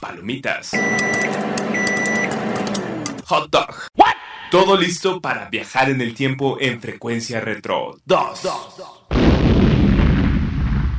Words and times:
Palomitas. 0.00 0.70
Hot 3.26 3.50
dog. 3.50 3.74
Todo 4.50 4.76
listo 4.76 5.20
para 5.20 5.50
viajar 5.50 5.90
en 5.90 6.00
el 6.00 6.14
tiempo 6.14 6.56
en 6.58 6.80
frecuencia 6.80 7.40
retro 7.40 7.98
2. 8.06 8.40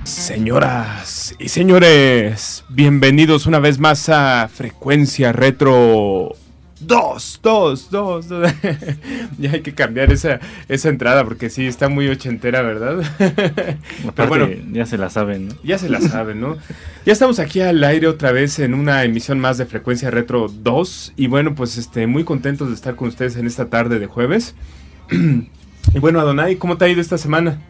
Señoras 0.04 1.36
y 1.40 1.50
señores, 1.50 2.64
bienvenidos 2.70 3.48
una 3.48 3.60
vez 3.60 3.80
más 3.80 4.08
a 4.10 4.48
Frecuencia 4.48 5.32
Retro 5.32 6.36
Dos, 6.82 7.40
dos, 7.44 7.90
dos. 7.92 8.28
dos. 8.28 8.52
ya 9.38 9.52
hay 9.52 9.62
que 9.62 9.74
cambiar 9.74 10.12
esa, 10.12 10.40
esa 10.68 10.90
entrada 10.90 11.24
porque 11.24 11.50
sí, 11.50 11.68
está 11.68 11.90
muy 11.90 12.08
ochentera, 12.10 12.62
¿verdad? 12.62 13.04
Pero 14.16 14.28
bueno, 14.28 14.50
ya 14.72 14.86
se 14.86 14.98
la 14.98 15.10
saben, 15.10 15.50
¿no? 15.50 15.56
Ya 15.64 15.78
se 15.78 15.90
la 15.90 16.02
saben, 16.02 16.42
¿no? 16.42 16.58
Ya 17.06 17.14
estamos 17.14 17.40
aquí 17.40 17.62
al 17.62 17.84
aire 17.84 18.08
otra 18.08 18.32
vez 18.32 18.60
en 18.60 18.74
una 18.74 19.04
emisión 19.04 19.40
más 19.40 19.58
de 19.58 19.66
Frecuencia 19.66 20.10
Retro 20.10 20.48
2. 20.48 21.14
Y 21.18 21.28
bueno, 21.28 21.54
pues 21.56 21.78
este, 21.78 22.08
muy 22.08 22.24
contentos 22.24 22.70
de 22.70 22.74
estar 22.74 22.96
con 22.96 23.10
ustedes 23.10 23.36
en 23.36 23.46
esta 23.46 23.68
tarde 23.68 24.00
de 24.00 24.08
jueves. 24.08 24.56
y 25.12 26.00
bueno, 26.00 26.20
Adonai, 26.20 26.56
¿cómo 26.56 26.78
te 26.78 26.86
ha 26.86 26.90
ido 26.90 27.02
esta 27.02 27.18
semana? 27.18 27.62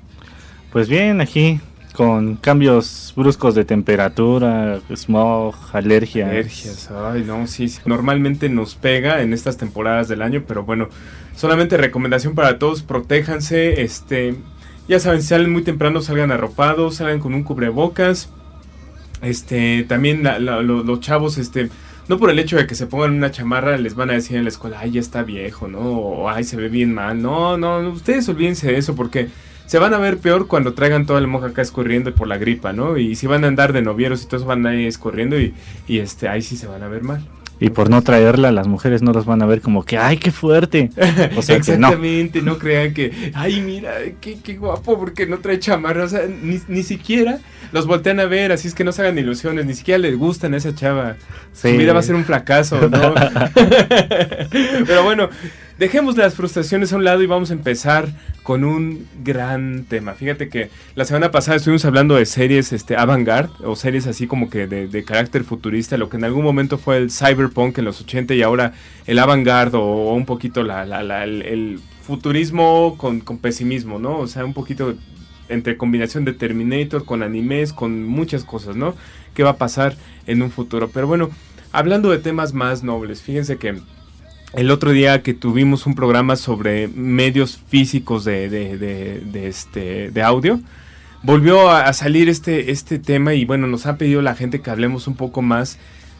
Pues 0.71 0.87
bien, 0.87 1.19
aquí 1.19 1.59
con 1.93 2.37
cambios 2.37 3.13
bruscos 3.15 3.55
de 3.55 3.65
temperatura, 3.65 4.79
smog, 4.95 5.55
alergias. 5.73 6.29
Alergias, 6.29 6.89
ay 6.91 7.23
no, 7.25 7.47
sí, 7.47 7.71
normalmente 7.85 8.49
nos 8.49 8.75
pega 8.75 9.21
en 9.21 9.33
estas 9.33 9.57
temporadas 9.57 10.07
del 10.07 10.21
año, 10.21 10.43
pero 10.47 10.63
bueno, 10.63 10.87
solamente 11.35 11.77
recomendación 11.77 12.33
para 12.33 12.59
todos, 12.59 12.81
protéjanse, 12.81 13.81
este, 13.81 14.35
ya 14.87 14.99
saben, 14.99 15.21
si 15.21 15.29
salen 15.29 15.51
muy 15.51 15.63
temprano, 15.63 16.01
salgan 16.01 16.31
arropados, 16.31 16.95
salgan 16.95 17.19
con 17.19 17.33
un 17.33 17.43
cubrebocas, 17.43 18.29
este, 19.21 19.83
también 19.83 20.23
los 20.41 20.99
chavos, 21.01 21.37
este, 21.37 21.69
no 22.07 22.17
por 22.17 22.29
el 22.29 22.39
hecho 22.39 22.57
de 22.57 22.67
que 22.67 22.75
se 22.75 22.87
pongan 22.87 23.11
una 23.13 23.31
chamarra 23.31 23.77
les 23.77 23.95
van 23.95 24.09
a 24.09 24.13
decir 24.13 24.37
en 24.37 24.43
la 24.43 24.49
escuela, 24.49 24.79
ay, 24.79 24.91
ya 24.91 24.99
está 24.99 25.23
viejo, 25.23 25.67
¿no? 25.67 25.79
O 25.79 26.29
ay, 26.29 26.43
se 26.43 26.55
ve 26.55 26.69
bien 26.69 26.93
mal, 26.93 27.21
no, 27.21 27.57
no, 27.57 27.89
ustedes 27.89 28.27
olvídense 28.29 28.67
de 28.67 28.77
eso 28.77 28.95
porque 28.95 29.29
se 29.71 29.79
van 29.79 29.93
a 29.93 29.99
ver 29.99 30.17
peor 30.17 30.47
cuando 30.47 30.73
traigan 30.73 31.05
toda 31.05 31.21
la 31.21 31.27
moja 31.27 31.47
acá 31.47 31.61
escurriendo 31.61 32.13
por 32.13 32.27
la 32.27 32.37
gripa, 32.37 32.73
¿no? 32.73 32.97
Y 32.97 33.15
si 33.15 33.25
van 33.25 33.45
a 33.45 33.47
andar 33.47 33.71
de 33.71 33.81
novieros 33.81 34.21
y 34.21 34.25
todos 34.25 34.43
van 34.43 34.67
a 34.67 34.75
ir 34.75 34.85
escurriendo 34.85 35.39
y, 35.39 35.53
y 35.87 35.99
este, 35.99 36.27
ahí 36.27 36.41
sí 36.41 36.57
se 36.57 36.67
van 36.67 36.83
a 36.83 36.89
ver 36.89 37.03
mal. 37.03 37.25
Y 37.57 37.69
por 37.69 37.89
no 37.89 38.01
traerla, 38.01 38.51
las 38.51 38.67
mujeres 38.67 39.01
no 39.01 39.13
las 39.13 39.23
van 39.23 39.41
a 39.41 39.45
ver 39.45 39.61
como 39.61 39.85
que, 39.85 39.97
¡ay, 39.97 40.17
qué 40.17 40.29
fuerte! 40.31 40.89
O 41.37 41.41
sea, 41.41 41.55
Exactamente, 41.55 42.41
no. 42.41 42.57
crean 42.57 42.93
que, 42.93 43.31
¡ay, 43.33 43.61
mira, 43.61 43.93
qué, 44.19 44.39
qué 44.43 44.57
guapo! 44.57 44.99
Porque 44.99 45.25
no 45.25 45.37
trae 45.37 45.57
chamarra. 45.57 46.03
O 46.03 46.09
sea, 46.09 46.23
ni, 46.27 46.59
ni, 46.67 46.83
siquiera 46.83 47.39
los 47.71 47.87
voltean 47.87 48.19
a 48.19 48.25
ver, 48.25 48.51
así 48.51 48.67
es 48.67 48.73
que 48.73 48.83
no 48.83 48.91
se 48.91 49.03
hagan 49.03 49.17
ilusiones, 49.17 49.65
ni 49.65 49.73
siquiera 49.73 49.99
les 49.99 50.17
gustan 50.17 50.53
a 50.53 50.57
esa 50.57 50.75
chava. 50.75 51.15
Su 51.53 51.69
vida 51.69 51.93
va 51.93 51.99
a 51.99 52.03
ser 52.03 52.15
un 52.15 52.25
fracaso, 52.25 52.89
¿no? 52.89 53.13
Pero 54.85 55.03
bueno, 55.05 55.29
Dejemos 55.81 56.15
las 56.15 56.35
frustraciones 56.35 56.93
a 56.93 56.97
un 56.97 57.05
lado 57.05 57.23
y 57.23 57.25
vamos 57.25 57.49
a 57.49 57.53
empezar 57.53 58.07
con 58.43 58.63
un 58.63 59.07
gran 59.23 59.85
tema. 59.85 60.13
Fíjate 60.13 60.47
que 60.47 60.69
la 60.93 61.05
semana 61.05 61.31
pasada 61.31 61.57
estuvimos 61.57 61.83
hablando 61.85 62.13
de 62.13 62.27
series 62.27 62.71
este, 62.71 62.95
avant-garde 62.95 63.51
o 63.63 63.75
series 63.75 64.05
así 64.05 64.27
como 64.27 64.51
que 64.51 64.67
de, 64.67 65.03
carácter 65.03 65.43
futurista, 65.43 65.97
lo 65.97 66.07
que 66.07 66.17
en 66.17 66.23
algún 66.23 66.43
momento 66.43 66.77
fue 66.77 66.97
el 66.97 67.09
cyberpunk 67.09 67.79
en 67.79 67.85
los 67.85 67.99
80 67.99 68.35
y 68.35 68.43
ahora 68.43 68.73
el 69.07 69.17
avant-garde 69.17 69.75
o, 69.75 70.13
un 70.13 70.27
poquito 70.27 70.61
la, 70.61 70.83
el, 71.23 71.79
futurismo 72.03 72.95
con, 72.99 73.19
con 73.19 73.39
pesimismo, 73.39 73.97
¿no? 73.97 74.19
O 74.19 74.27
sea, 74.27 74.45
un 74.45 74.53
poquito 74.53 74.93
entre 75.49 75.77
combinación 75.77 76.25
de 76.25 76.33
Terminator 76.33 77.05
con 77.05 77.23
animes, 77.23 77.73
con 77.73 78.03
muchas 78.03 78.43
cosas, 78.43 78.75
¿no? 78.75 78.93
¿Qué 79.33 79.41
va 79.41 79.49
a 79.49 79.57
pasar 79.57 79.95
en 80.27 80.43
un 80.43 80.51
futuro? 80.51 80.91
Pero 80.93 81.07
bueno, 81.07 81.31
hablando 81.71 82.11
de 82.11 82.19
temas 82.19 82.53
más 82.53 82.83
nobles, 82.83 83.23
fíjense 83.23 83.57
que 83.57 83.81
el 84.53 84.69
otro 84.69 84.91
día 84.91 85.21
que 85.21 85.33
tuvimos 85.33 85.85
un 85.85 85.95
programa 85.95 86.35
sobre 86.35 86.87
medios 86.89 87.59
físicos 87.69 88.25
de, 88.25 88.49
de, 88.49 89.47
este, 89.47 90.11
de 90.11 90.21
audio, 90.21 90.59
volvió 91.23 91.69
a, 91.69 91.91
salir 91.93 92.27
este, 92.27 92.71
este 92.71 92.99
tema 92.99 93.33
y 93.33 93.45
bueno, 93.45 93.67
nos 93.67 93.85
ha 93.85 93.97
pedido 93.97 94.21
la 94.21 94.35
gente 94.35 94.61
que 94.61 94.69
hablemos 94.69 95.07
un 95.07 95.15
poco 95.15 95.41
más 95.41 95.77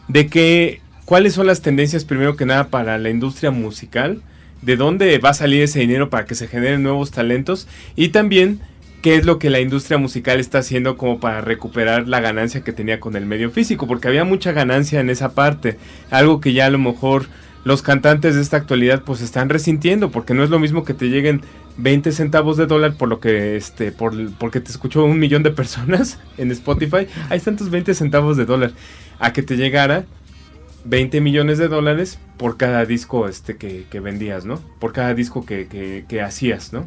de 0.08 0.28
que, 0.28 0.80
cuáles 1.04 1.34
son 1.34 1.46
las 1.46 1.60
tendencias 1.60 2.04
primero 2.04 2.36
que 2.36 2.46
nada 2.46 2.68
para 2.68 2.96
la 2.98 3.10
industria 3.10 3.50
musical, 3.50 4.22
de 4.62 4.76
dónde 4.76 5.18
va 5.18 5.30
a 5.30 5.34
salir 5.34 5.62
ese 5.62 5.80
dinero 5.80 6.08
para 6.08 6.24
que 6.24 6.34
se 6.34 6.46
generen 6.46 6.82
nuevos 6.82 7.10
talentos 7.10 7.66
y 7.96 8.10
también 8.10 8.60
qué 9.02 9.16
es 9.16 9.26
lo 9.26 9.40
que 9.40 9.50
la 9.50 9.58
industria 9.58 9.98
musical 9.98 10.38
está 10.38 10.58
haciendo 10.58 10.96
como 10.96 11.18
para 11.18 11.40
recuperar 11.40 12.06
la 12.06 12.20
ganancia 12.20 12.62
que 12.62 12.72
tenía 12.72 13.00
con 13.00 13.16
el 13.16 13.26
medio 13.26 13.50
físico, 13.50 13.88
porque 13.88 14.06
había 14.06 14.24
mucha 14.24 14.52
ganancia 14.52 15.00
en 15.00 15.10
esa 15.10 15.34
parte, 15.34 15.76
algo 16.10 16.40
que 16.40 16.52
ya 16.52 16.66
a 16.66 16.70
lo 16.70 16.78
mejor 16.78 17.26
los 17.64 17.82
cantantes 17.82 18.34
de 18.34 18.42
esta 18.42 18.56
actualidad 18.56 19.02
pues 19.02 19.20
están 19.20 19.48
resintiendo 19.48 20.10
porque 20.10 20.34
no 20.34 20.42
es 20.42 20.50
lo 20.50 20.58
mismo 20.58 20.84
que 20.84 20.94
te 20.94 21.08
lleguen 21.08 21.42
20 21.76 22.12
centavos 22.12 22.56
de 22.56 22.66
dólar 22.66 22.96
por 22.96 23.08
lo 23.08 23.20
que 23.20 23.56
este 23.56 23.92
por 23.92 24.14
porque 24.32 24.60
te 24.60 24.70
escuchó 24.70 25.04
un 25.04 25.18
millón 25.18 25.42
de 25.42 25.50
personas 25.50 26.18
en 26.38 26.50
Spotify. 26.50 27.06
Hay 27.30 27.40
tantos 27.40 27.70
20 27.70 27.94
centavos 27.94 28.36
de 28.36 28.44
dólar. 28.44 28.72
A 29.18 29.32
que 29.32 29.42
te 29.42 29.56
llegara 29.56 30.04
20 30.84 31.20
millones 31.20 31.58
de 31.58 31.68
dólares 31.68 32.18
por 32.36 32.56
cada 32.56 32.84
disco 32.84 33.28
este 33.28 33.56
que, 33.56 34.00
vendías 34.00 34.44
no 34.44 34.56
por 34.80 34.92
cada 34.92 35.14
disco 35.14 35.46
que, 35.46 35.68
que, 36.08 36.22
hacías 36.22 36.72
no 36.72 36.86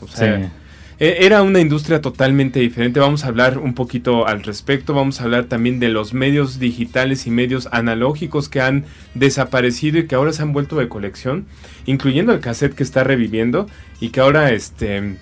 o 0.00 0.06
sea 0.06 0.52
era 0.98 1.42
una 1.42 1.60
industria 1.60 2.00
totalmente 2.00 2.60
diferente. 2.60 3.00
Vamos 3.00 3.24
a 3.24 3.28
hablar 3.28 3.58
un 3.58 3.74
poquito 3.74 4.26
al 4.26 4.42
respecto. 4.42 4.94
Vamos 4.94 5.20
a 5.20 5.24
hablar 5.24 5.44
también 5.44 5.78
de 5.78 5.90
los 5.90 6.14
medios 6.14 6.58
digitales 6.58 7.26
y 7.26 7.30
medios 7.30 7.68
analógicos 7.70 8.48
que 8.48 8.62
han 8.62 8.86
desaparecido 9.14 9.98
y 9.98 10.06
que 10.06 10.14
ahora 10.14 10.32
se 10.32 10.42
han 10.42 10.54
vuelto 10.54 10.76
de 10.76 10.88
colección, 10.88 11.46
incluyendo 11.84 12.32
el 12.32 12.40
cassette 12.40 12.74
que 12.74 12.82
está 12.82 13.04
reviviendo 13.04 13.66
y 14.00 14.08
que 14.08 14.20
ahora 14.20 14.52
este 14.52 15.16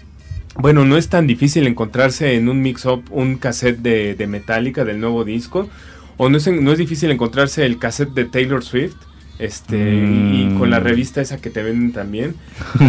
bueno, 0.56 0.84
no 0.84 0.96
es 0.96 1.08
tan 1.08 1.26
difícil 1.26 1.66
encontrarse 1.66 2.36
en 2.36 2.48
un 2.48 2.62
mix-up 2.62 3.02
un 3.10 3.38
cassette 3.38 3.78
de, 3.78 4.14
de 4.14 4.26
Metallica 4.28 4.84
del 4.84 5.00
nuevo 5.00 5.24
disco. 5.24 5.68
O 6.16 6.28
no 6.28 6.36
es, 6.36 6.46
no 6.46 6.70
es 6.70 6.78
difícil 6.78 7.10
encontrarse 7.10 7.66
el 7.66 7.80
cassette 7.80 8.14
de 8.14 8.24
Taylor 8.24 8.62
Swift 8.62 8.94
este 9.38 9.76
y 9.76 10.54
con 10.58 10.70
la 10.70 10.80
mm. 10.80 10.84
revista 10.84 11.20
esa 11.20 11.38
que 11.38 11.50
te 11.50 11.62
venden 11.62 11.92
también. 11.92 12.34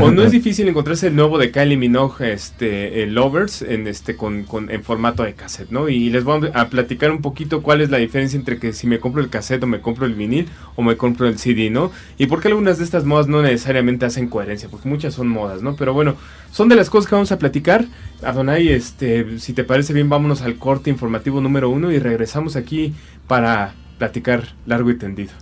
O 0.01 0.11
no 0.11 0.23
es 0.23 0.31
difícil 0.35 0.67
encontrarse 0.67 1.07
el 1.07 1.15
nuevo 1.15 1.37
de 1.37 1.51
Kylie 1.51 1.77
Minogue 1.77 2.33
este 2.33 3.03
el 3.03 3.15
Lovers 3.15 3.61
en 3.61 3.87
este 3.87 4.15
con, 4.15 4.43
con, 4.43 4.69
en 4.69 4.83
formato 4.83 5.23
de 5.23 5.33
cassette 5.33 5.71
no 5.71 5.89
y 5.89 6.09
les 6.09 6.23
voy 6.23 6.49
a 6.53 6.69
platicar 6.69 7.11
un 7.11 7.21
poquito 7.21 7.61
cuál 7.61 7.81
es 7.81 7.89
la 7.89 7.97
diferencia 7.97 8.37
entre 8.37 8.59
que 8.59 8.73
si 8.73 8.87
me 8.87 8.99
compro 8.99 9.21
el 9.21 9.29
cassette 9.29 9.63
o 9.63 9.67
me 9.67 9.81
compro 9.81 10.05
el 10.05 10.13
vinil 10.13 10.47
o 10.75 10.83
me 10.83 10.97
compro 10.97 11.27
el 11.27 11.39
CD 11.39 11.69
no 11.69 11.91
y 12.17 12.27
por 12.27 12.41
qué 12.41 12.49
algunas 12.49 12.77
de 12.77 12.83
estas 12.83 13.05
modas 13.05 13.27
no 13.27 13.41
necesariamente 13.41 14.05
hacen 14.05 14.27
coherencia 14.27 14.69
porque 14.69 14.87
muchas 14.87 15.13
son 15.13 15.27
modas 15.27 15.61
no 15.61 15.75
pero 15.75 15.93
bueno 15.93 16.15
son 16.51 16.69
de 16.69 16.75
las 16.75 16.89
cosas 16.89 17.09
que 17.09 17.15
vamos 17.15 17.33
a 17.33 17.37
platicar. 17.37 17.85
Adonai 18.23 18.69
este 18.69 19.39
si 19.39 19.51
te 19.53 19.63
parece 19.63 19.93
bien 19.93 20.09
vámonos 20.09 20.41
al 20.41 20.57
corte 20.57 20.89
informativo 20.89 21.41
número 21.41 21.69
uno 21.69 21.91
y 21.91 21.99
regresamos 21.99 22.55
aquí 22.55 22.93
para 23.27 23.73
platicar 23.97 24.53
largo 24.65 24.89
y 24.89 24.97
tendido 24.97 25.33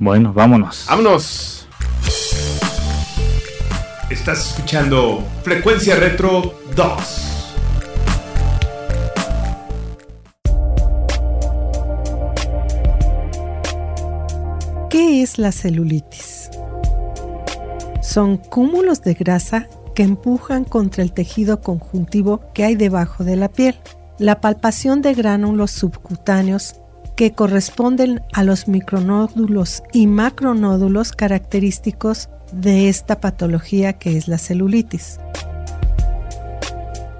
bueno, 0.00 0.32
vámonos. 0.32 0.86
¡Vámonos! 0.88 1.68
Estás 4.10 4.48
escuchando 4.48 5.22
Frecuencia 5.44 5.94
Retro 5.94 6.54
2. 6.74 7.56
¿Qué 14.88 15.22
es 15.22 15.38
la 15.38 15.52
celulitis? 15.52 16.50
Son 18.02 18.38
cúmulos 18.38 19.02
de 19.02 19.14
grasa 19.14 19.68
que 19.94 20.02
empujan 20.02 20.64
contra 20.64 21.02
el 21.02 21.12
tejido 21.12 21.60
conjuntivo 21.60 22.40
que 22.54 22.64
hay 22.64 22.74
debajo 22.74 23.22
de 23.22 23.36
la 23.36 23.48
piel. 23.48 23.76
La 24.18 24.40
palpación 24.40 25.02
de 25.02 25.14
gránulos 25.14 25.70
subcutáneos 25.70 26.79
que 27.20 27.32
corresponden 27.32 28.22
a 28.32 28.42
los 28.44 28.66
micronódulos 28.66 29.82
y 29.92 30.06
macronódulos 30.06 31.12
característicos 31.12 32.30
de 32.50 32.88
esta 32.88 33.20
patología 33.20 33.92
que 33.92 34.16
es 34.16 34.26
la 34.26 34.38
celulitis. 34.38 35.20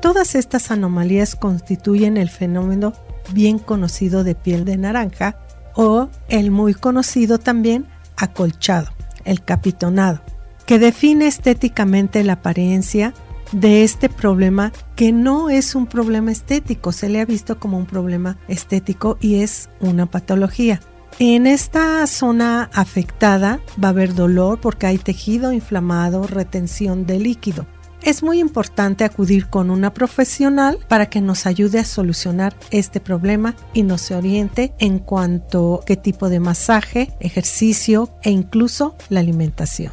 Todas 0.00 0.36
estas 0.36 0.70
anomalías 0.70 1.36
constituyen 1.36 2.16
el 2.16 2.30
fenómeno 2.30 2.94
bien 3.34 3.58
conocido 3.58 4.24
de 4.24 4.34
piel 4.34 4.64
de 4.64 4.78
naranja 4.78 5.36
o 5.74 6.08
el 6.30 6.50
muy 6.50 6.72
conocido 6.72 7.36
también 7.36 7.84
acolchado, 8.16 8.88
el 9.26 9.44
capitonado, 9.44 10.22
que 10.64 10.78
define 10.78 11.26
estéticamente 11.26 12.24
la 12.24 12.32
apariencia 12.32 13.12
de 13.52 13.84
este 13.84 14.08
problema 14.08 14.72
que 14.96 15.12
no 15.12 15.50
es 15.50 15.74
un 15.74 15.86
problema 15.86 16.32
estético, 16.32 16.92
se 16.92 17.08
le 17.08 17.20
ha 17.20 17.24
visto 17.24 17.58
como 17.58 17.78
un 17.78 17.86
problema 17.86 18.38
estético 18.48 19.18
y 19.20 19.36
es 19.36 19.68
una 19.80 20.06
patología. 20.06 20.80
En 21.18 21.46
esta 21.46 22.06
zona 22.06 22.70
afectada 22.72 23.60
va 23.82 23.88
a 23.88 23.90
haber 23.90 24.14
dolor 24.14 24.60
porque 24.60 24.86
hay 24.86 24.98
tejido 24.98 25.52
inflamado, 25.52 26.26
retención 26.26 27.04
de 27.04 27.18
líquido. 27.18 27.66
Es 28.02 28.22
muy 28.22 28.38
importante 28.38 29.04
acudir 29.04 29.48
con 29.48 29.70
una 29.70 29.92
profesional 29.92 30.78
para 30.88 31.10
que 31.10 31.20
nos 31.20 31.44
ayude 31.44 31.78
a 31.78 31.84
solucionar 31.84 32.56
este 32.70 32.98
problema 33.00 33.54
y 33.74 33.82
nos 33.82 34.10
oriente 34.10 34.72
en 34.78 34.98
cuanto 34.98 35.80
a 35.82 35.84
qué 35.84 35.96
tipo 35.96 36.30
de 36.30 36.40
masaje, 36.40 37.12
ejercicio 37.20 38.08
e 38.22 38.30
incluso 38.30 38.96
la 39.10 39.20
alimentación. 39.20 39.92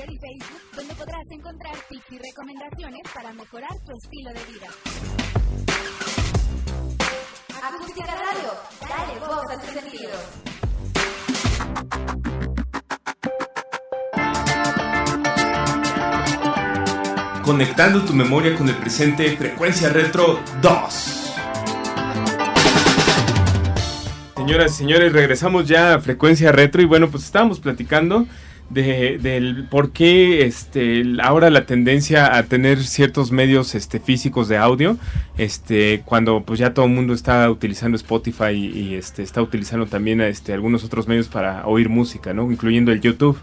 Twitter 0.00 0.14
y 0.14 0.18
Facebook, 0.18 0.60
donde 0.76 0.94
podrás 0.94 1.30
encontrar 1.30 1.74
tips 1.88 2.12
y 2.12 2.18
recomendaciones 2.18 3.02
para 3.14 3.32
mejorar 3.32 3.70
tu 3.84 3.92
estilo 3.96 4.30
de 4.30 4.40
vida. 4.52 4.68
Acústica 7.62 8.06
Radio, 8.06 8.54
dale 8.80 9.18
voz 9.20 9.50
a 9.50 9.60
tus 9.60 9.70
sentidos. 9.70 10.20
Conectando 17.44 18.04
tu 18.04 18.12
memoria 18.14 18.56
con 18.56 18.68
el 18.68 18.76
presente, 18.76 19.36
Frecuencia 19.36 19.88
Retro 19.90 20.40
2. 20.62 21.16
Señoras 24.36 24.72
y 24.72 24.74
señores, 24.74 25.12
regresamos 25.12 25.68
ya 25.68 25.94
a 25.94 26.00
Frecuencia 26.00 26.52
Retro 26.52 26.80
y 26.80 26.86
bueno, 26.86 27.10
pues 27.10 27.24
estábamos 27.24 27.60
platicando 27.60 28.26
de, 28.70 29.18
del 29.18 29.66
por 29.68 29.90
qué 29.90 30.46
este, 30.46 31.02
ahora 31.22 31.50
la 31.50 31.66
tendencia 31.66 32.36
a 32.36 32.44
tener 32.44 32.82
ciertos 32.84 33.32
medios 33.32 33.74
este, 33.74 34.00
físicos 34.00 34.48
de 34.48 34.56
audio, 34.56 34.96
este, 35.36 36.02
cuando 36.04 36.42
pues 36.42 36.58
ya 36.60 36.72
todo 36.72 36.86
el 36.86 36.92
mundo 36.92 37.12
está 37.12 37.50
utilizando 37.50 37.96
Spotify 37.96 38.52
y, 38.52 38.66
y, 38.66 38.94
este, 38.94 39.22
está 39.22 39.42
utilizando 39.42 39.86
también 39.86 40.20
este, 40.20 40.52
algunos 40.52 40.84
otros 40.84 41.08
medios 41.08 41.28
para 41.28 41.66
oír 41.66 41.88
música, 41.88 42.32
¿no? 42.32 42.50
Incluyendo 42.50 42.92
el 42.92 43.00
YouTube. 43.00 43.38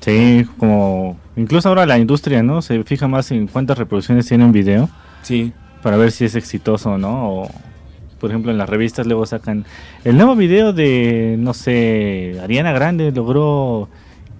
Sí, 0.00 0.44
como 0.58 1.16
incluso 1.36 1.68
ahora 1.68 1.86
la 1.86 1.98
industria, 1.98 2.42
¿no? 2.42 2.60
Se 2.60 2.82
fija 2.82 3.06
más 3.06 3.30
en 3.30 3.46
cuántas 3.46 3.78
reproducciones 3.78 4.26
tiene 4.26 4.44
un 4.44 4.50
video. 4.50 4.90
Sí. 5.22 5.52
Para 5.80 5.96
ver 5.96 6.10
si 6.10 6.24
es 6.24 6.34
exitoso 6.34 6.92
o 6.92 6.98
no. 6.98 7.30
O, 7.30 7.50
por 8.18 8.30
ejemplo, 8.30 8.50
en 8.50 8.58
las 8.58 8.68
revistas 8.68 9.06
luego 9.06 9.26
sacan 9.26 9.64
el 10.04 10.16
nuevo 10.16 10.34
video 10.34 10.72
de, 10.72 11.36
no 11.38 11.54
sé, 11.54 12.36
Ariana 12.42 12.72
Grande 12.72 13.12
logró 13.12 13.88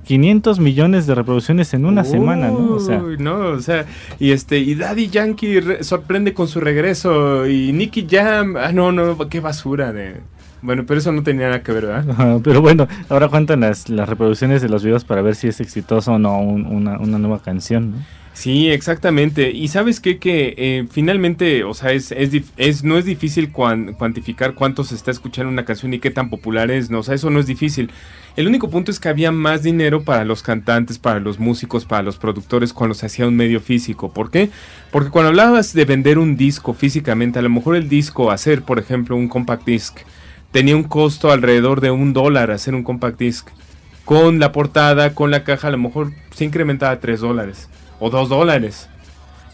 500 0.05 0.59
millones 0.61 1.07
de 1.07 1.15
reproducciones 1.15 1.73
en 1.75 1.85
una 1.87 2.03
Uy, 2.03 2.09
semana, 2.09 2.49
¿no? 2.51 2.75
O 2.75 2.81
sea, 2.81 3.03
no, 3.19 3.37
o 3.51 3.61
sea, 3.61 3.87
y 4.19 4.33
este, 4.33 4.59
y 4.59 4.75
Daddy 4.75 5.09
Yankee 5.09 5.61
re- 5.61 5.85
sorprende 5.85 6.35
con 6.35 6.49
su 6.49 6.61
regreso, 6.61 7.47
y 7.47 7.73
Nicky 7.73 8.07
Jam, 8.11 8.57
ah, 8.57 8.73
no, 8.73 8.93
no, 8.93 9.17
qué 9.29 9.41
basura 9.41 9.93
de... 9.93 10.21
Bueno, 10.65 10.85
pero 10.87 11.01
eso 11.01 11.11
no 11.11 11.23
tenía 11.25 11.47
nada 11.49 11.63
que 11.65 11.73
ver, 11.73 11.87
¿verdad? 11.87 12.41
pero 12.45 12.61
bueno, 12.61 12.87
ahora 13.09 13.29
cuentan 13.29 13.61
las, 13.61 13.89
las 13.89 14.09
reproducciones 14.09 14.63
de 14.63 14.69
los 14.69 14.85
videos 14.85 15.05
para 15.05 15.21
ver 15.23 15.35
si 15.35 15.49
es 15.49 15.61
exitoso 15.61 16.13
o 16.13 16.19
no 16.19 16.39
un- 16.41 16.67
una, 16.67 16.99
una 16.99 17.19
nueva 17.19 17.41
canción, 17.43 17.91
¿no? 17.93 17.97
Sí, 18.35 18.71
exactamente. 18.71 19.51
Y 19.51 19.69
sabes 19.69 20.01
qué? 20.01 20.19
que 20.19 20.55
eh, 20.57 20.87
finalmente, 20.91 21.65
o 21.65 21.75
sea, 21.75 21.93
es, 21.93 22.13
es, 22.13 22.31
es- 22.57 22.83
no 22.83 22.97
es 22.97 23.05
difícil 23.05 23.53
cuan- 23.53 23.93
cuantificar 23.93 24.55
cuánto 24.55 24.85
se 24.85 24.95
está 24.95 25.11
escuchando 25.11 25.53
una 25.53 25.67
canción 25.67 25.93
y 25.93 25.99
qué 26.01 26.11
tan 26.11 26.31
popular 26.31 26.71
es, 26.71 26.89
¿no? 26.91 27.01
O 27.01 27.03
sea, 27.03 27.15
eso 27.15 27.29
no 27.29 27.39
es 27.41 27.47
difícil. 27.47 27.91
El 28.35 28.49
único 28.49 28.71
punto 28.71 28.91
es 28.91 28.99
que 29.01 29.11
había 29.11 29.33
más 29.33 29.63
dinero 29.63 30.03
para 30.03 30.25
los 30.25 30.43
cantantes, 30.43 30.99
para 30.99 31.21
los 31.21 31.39
músicos, 31.39 31.85
para 31.85 32.03
los 32.03 32.17
productores 32.17 32.73
cuando 32.73 32.95
se 32.95 33.05
hacía 33.05 33.27
un 33.29 33.37
medio 33.37 33.61
físico. 33.61 34.13
¿Por 34.15 34.31
qué? 34.31 34.49
Porque 34.91 35.11
cuando 35.11 35.29
hablabas 35.29 35.75
de 35.75 35.85
vender 35.85 36.19
un 36.19 36.39
disco 36.39 36.73
físicamente, 36.73 37.39
a 37.39 37.43
lo 37.43 37.51
mejor 37.51 37.77
el 37.77 37.91
disco, 37.91 38.31
hacer, 38.31 38.63
por 38.63 38.79
ejemplo, 38.79 39.15
un 39.15 39.29
compact 39.29 39.67
disc, 39.67 39.99
tenía 40.53 40.75
un 40.77 40.85
costo 40.85 41.31
alrededor 41.33 41.83
de 41.83 41.91
un 41.91 42.15
dólar 42.15 42.51
hacer 42.51 42.75
un 42.75 42.83
compact 42.83 43.19
disc. 43.19 43.49
Con 44.07 44.39
la 44.41 44.53
portada, 44.53 45.15
con 45.15 45.31
la 45.31 45.45
caja, 45.45 45.69
a 45.69 45.71
lo 45.71 45.79
mejor 45.79 46.13
se 46.35 46.45
incrementaba 46.47 46.93
a 46.93 47.01
3 47.01 47.21
dólares 47.21 47.69
o 48.03 48.11
2 48.11 48.29
dólares. 48.29 48.89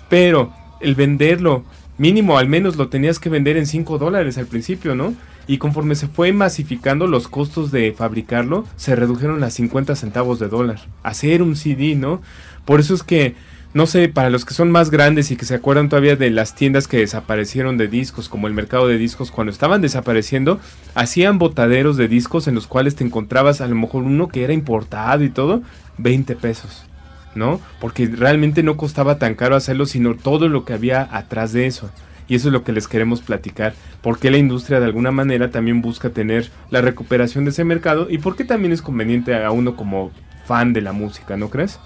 Pero 0.08 0.52
el 0.80 0.94
venderlo, 0.94 1.64
mínimo 1.98 2.38
al 2.38 2.48
menos 2.48 2.76
lo 2.76 2.88
tenías 2.88 3.18
que 3.18 3.28
vender 3.28 3.58
en 3.58 3.66
5 3.66 3.98
dólares 3.98 4.38
al 4.38 4.46
principio, 4.46 4.94
¿no? 4.94 5.14
Y 5.46 5.58
conforme 5.58 5.94
se 5.94 6.08
fue 6.08 6.32
masificando 6.32 7.06
los 7.06 7.28
costos 7.28 7.70
de 7.70 7.92
fabricarlo, 7.92 8.64
se 8.76 8.96
redujeron 8.96 9.44
a 9.44 9.50
50 9.50 9.94
centavos 9.96 10.38
de 10.38 10.48
dólar. 10.48 10.80
Hacer 11.02 11.42
un 11.42 11.56
CD, 11.56 11.94
¿no? 11.94 12.22
Por 12.64 12.80
eso 12.80 12.94
es 12.94 13.02
que, 13.02 13.34
no 13.74 13.86
sé, 13.86 14.08
para 14.08 14.30
los 14.30 14.46
que 14.46 14.54
son 14.54 14.70
más 14.70 14.90
grandes 14.90 15.30
y 15.30 15.36
que 15.36 15.44
se 15.44 15.54
acuerdan 15.54 15.90
todavía 15.90 16.16
de 16.16 16.30
las 16.30 16.54
tiendas 16.54 16.88
que 16.88 16.98
desaparecieron 16.98 17.76
de 17.76 17.88
discos, 17.88 18.30
como 18.30 18.46
el 18.46 18.54
mercado 18.54 18.88
de 18.88 18.96
discos, 18.96 19.30
cuando 19.30 19.50
estaban 19.52 19.82
desapareciendo, 19.82 20.58
hacían 20.94 21.38
botaderos 21.38 21.98
de 21.98 22.08
discos 22.08 22.48
en 22.48 22.54
los 22.54 22.66
cuales 22.66 22.94
te 22.94 23.04
encontrabas 23.04 23.60
a 23.60 23.68
lo 23.68 23.74
mejor 23.74 24.04
uno 24.04 24.28
que 24.28 24.44
era 24.44 24.54
importado 24.54 25.22
y 25.22 25.28
todo, 25.28 25.62
20 25.98 26.34
pesos. 26.36 26.87
¿No? 27.34 27.60
Porque 27.80 28.06
realmente 28.06 28.62
no 28.62 28.76
costaba 28.76 29.18
tan 29.18 29.34
caro 29.34 29.56
hacerlo, 29.56 29.86
sino 29.86 30.14
todo 30.14 30.48
lo 30.48 30.64
que 30.64 30.72
había 30.72 31.08
atrás 31.10 31.52
de 31.52 31.66
eso. 31.66 31.90
Y 32.28 32.34
eso 32.34 32.48
es 32.48 32.52
lo 32.52 32.62
que 32.62 32.72
les 32.72 32.88
queremos 32.88 33.22
platicar. 33.22 33.74
¿Por 34.02 34.18
qué 34.18 34.30
la 34.30 34.36
industria 34.36 34.80
de 34.80 34.86
alguna 34.86 35.10
manera 35.10 35.50
también 35.50 35.80
busca 35.80 36.10
tener 36.10 36.50
la 36.70 36.82
recuperación 36.82 37.44
de 37.44 37.50
ese 37.50 37.64
mercado? 37.64 38.08
¿Y 38.10 38.18
por 38.18 38.36
qué 38.36 38.44
también 38.44 38.72
es 38.72 38.82
conveniente 38.82 39.34
a 39.42 39.50
uno 39.50 39.76
como 39.76 40.10
fan 40.44 40.72
de 40.74 40.82
la 40.82 40.92
música, 40.92 41.36
¿no 41.38 41.48
crees? 41.48 41.78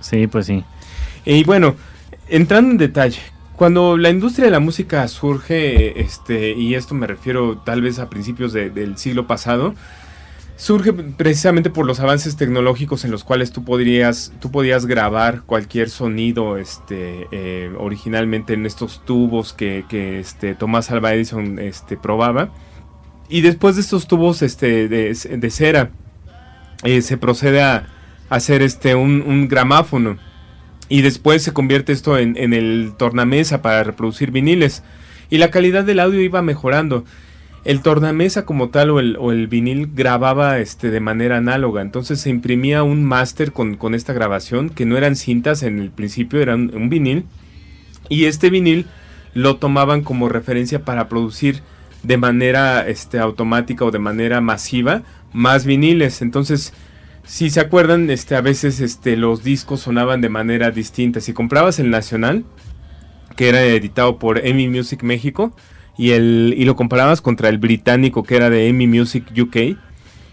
Sí, 0.00 0.26
pues 0.26 0.46
sí. 0.46 0.64
Y 1.26 1.44
bueno, 1.44 1.74
entrando 2.28 2.70
en 2.70 2.78
detalle, 2.78 3.20
cuando 3.56 3.96
la 3.96 4.10
industria 4.10 4.46
de 4.46 4.50
la 4.50 4.60
música 4.60 5.06
surge, 5.06 6.00
este, 6.00 6.52
y 6.52 6.74
esto 6.74 6.94
me 6.94 7.06
refiero 7.06 7.58
tal 7.58 7.82
vez 7.82 7.98
a 7.98 8.08
principios 8.10 8.52
de- 8.52 8.70
del 8.70 8.96
siglo 8.98 9.26
pasado, 9.26 9.74
surge 10.56 10.92
precisamente 10.92 11.70
por 11.70 11.86
los 11.86 12.00
avances 12.00 12.36
tecnológicos 12.36 13.04
en 13.04 13.10
los 13.10 13.24
cuales 13.24 13.52
tú 13.52 13.64
podrías, 13.64 14.32
tú 14.40 14.50
podías 14.50 14.86
grabar 14.86 15.42
cualquier 15.42 15.90
sonido, 15.90 16.58
este, 16.58 17.26
eh, 17.32 17.72
originalmente 17.78 18.54
en 18.54 18.66
estos 18.66 19.04
tubos 19.04 19.52
que, 19.52 19.84
que 19.88 20.20
este, 20.20 20.54
Tomás 20.54 20.90
Alva 20.90 21.12
Edison, 21.14 21.58
este, 21.58 21.96
probaba. 21.96 22.50
Y 23.28 23.40
después 23.40 23.74
de 23.76 23.82
estos 23.82 24.06
tubos, 24.06 24.42
este, 24.42 24.88
de, 24.88 25.14
de 25.14 25.50
cera, 25.50 25.90
eh, 26.84 27.02
se 27.02 27.16
procede 27.16 27.62
a 27.62 27.88
hacer 28.28 28.62
este, 28.62 28.94
un, 28.94 29.22
un 29.22 29.48
gramáfono. 29.48 30.18
Y 30.88 31.00
después 31.00 31.42
se 31.42 31.52
convierte 31.52 31.92
esto 31.92 32.18
en, 32.18 32.36
en 32.36 32.52
el 32.52 32.92
tornamesa 32.96 33.62
para 33.62 33.82
reproducir 33.82 34.30
viniles. 34.30 34.82
Y 35.30 35.38
la 35.38 35.50
calidad 35.50 35.84
del 35.84 35.98
audio 35.98 36.20
iba 36.20 36.42
mejorando. 36.42 37.04
El 37.64 37.80
tornamesa 37.80 38.44
como 38.44 38.68
tal 38.68 38.90
o 38.90 39.00
el, 39.00 39.46
vinil 39.48 39.90
grababa 39.94 40.58
este, 40.58 40.90
de 40.90 41.00
manera 41.00 41.38
análoga. 41.38 41.80
Entonces 41.80 42.20
se 42.20 42.30
imprimía 42.30 42.82
un 42.82 43.04
máster 43.04 43.52
con, 43.52 43.76
con 43.76 43.94
esta 43.94 44.12
grabación, 44.12 44.68
que 44.68 44.84
no 44.84 44.98
eran 44.98 45.16
cintas 45.16 45.62
en 45.62 45.78
el 45.78 45.90
principio, 45.90 46.42
eran 46.42 46.70
un 46.74 46.90
vinil. 46.90 47.24
Y 48.08 48.26
este 48.26 48.50
vinil 48.50 48.86
lo 49.32 49.56
tomaban 49.56 50.02
como 50.02 50.28
referencia 50.28 50.84
para 50.84 51.08
producir 51.08 51.62
de 52.02 52.18
manera 52.18 52.86
este, 52.86 53.18
automática 53.18 53.84
o 53.86 53.90
de 53.90 53.98
manera 53.98 54.42
masiva 54.42 55.02
más 55.32 55.64
viniles. 55.64 56.20
Entonces 56.20 56.74
si 57.26 57.48
se 57.48 57.60
acuerdan, 57.60 58.10
este, 58.10 58.36
a 58.36 58.42
veces 58.42 58.80
este, 58.80 59.16
los 59.16 59.42
discos 59.42 59.80
sonaban 59.80 60.20
de 60.20 60.28
manera 60.28 60.70
distinta. 60.70 61.20
Si 61.20 61.32
comprabas 61.32 61.78
el 61.78 61.90
Nacional, 61.90 62.44
que 63.36 63.48
era 63.48 63.62
editado 63.64 64.18
por 64.18 64.46
EMI 64.46 64.68
Music 64.68 65.02
México, 65.02 65.56
y, 65.96 66.10
el, 66.10 66.54
y 66.56 66.64
lo 66.64 66.76
comparabas 66.76 67.20
contra 67.20 67.48
el 67.48 67.58
británico, 67.58 68.22
que 68.22 68.36
era 68.36 68.50
de 68.50 68.68
EMI 68.68 68.86
Music 68.86 69.24
UK, 69.36 69.78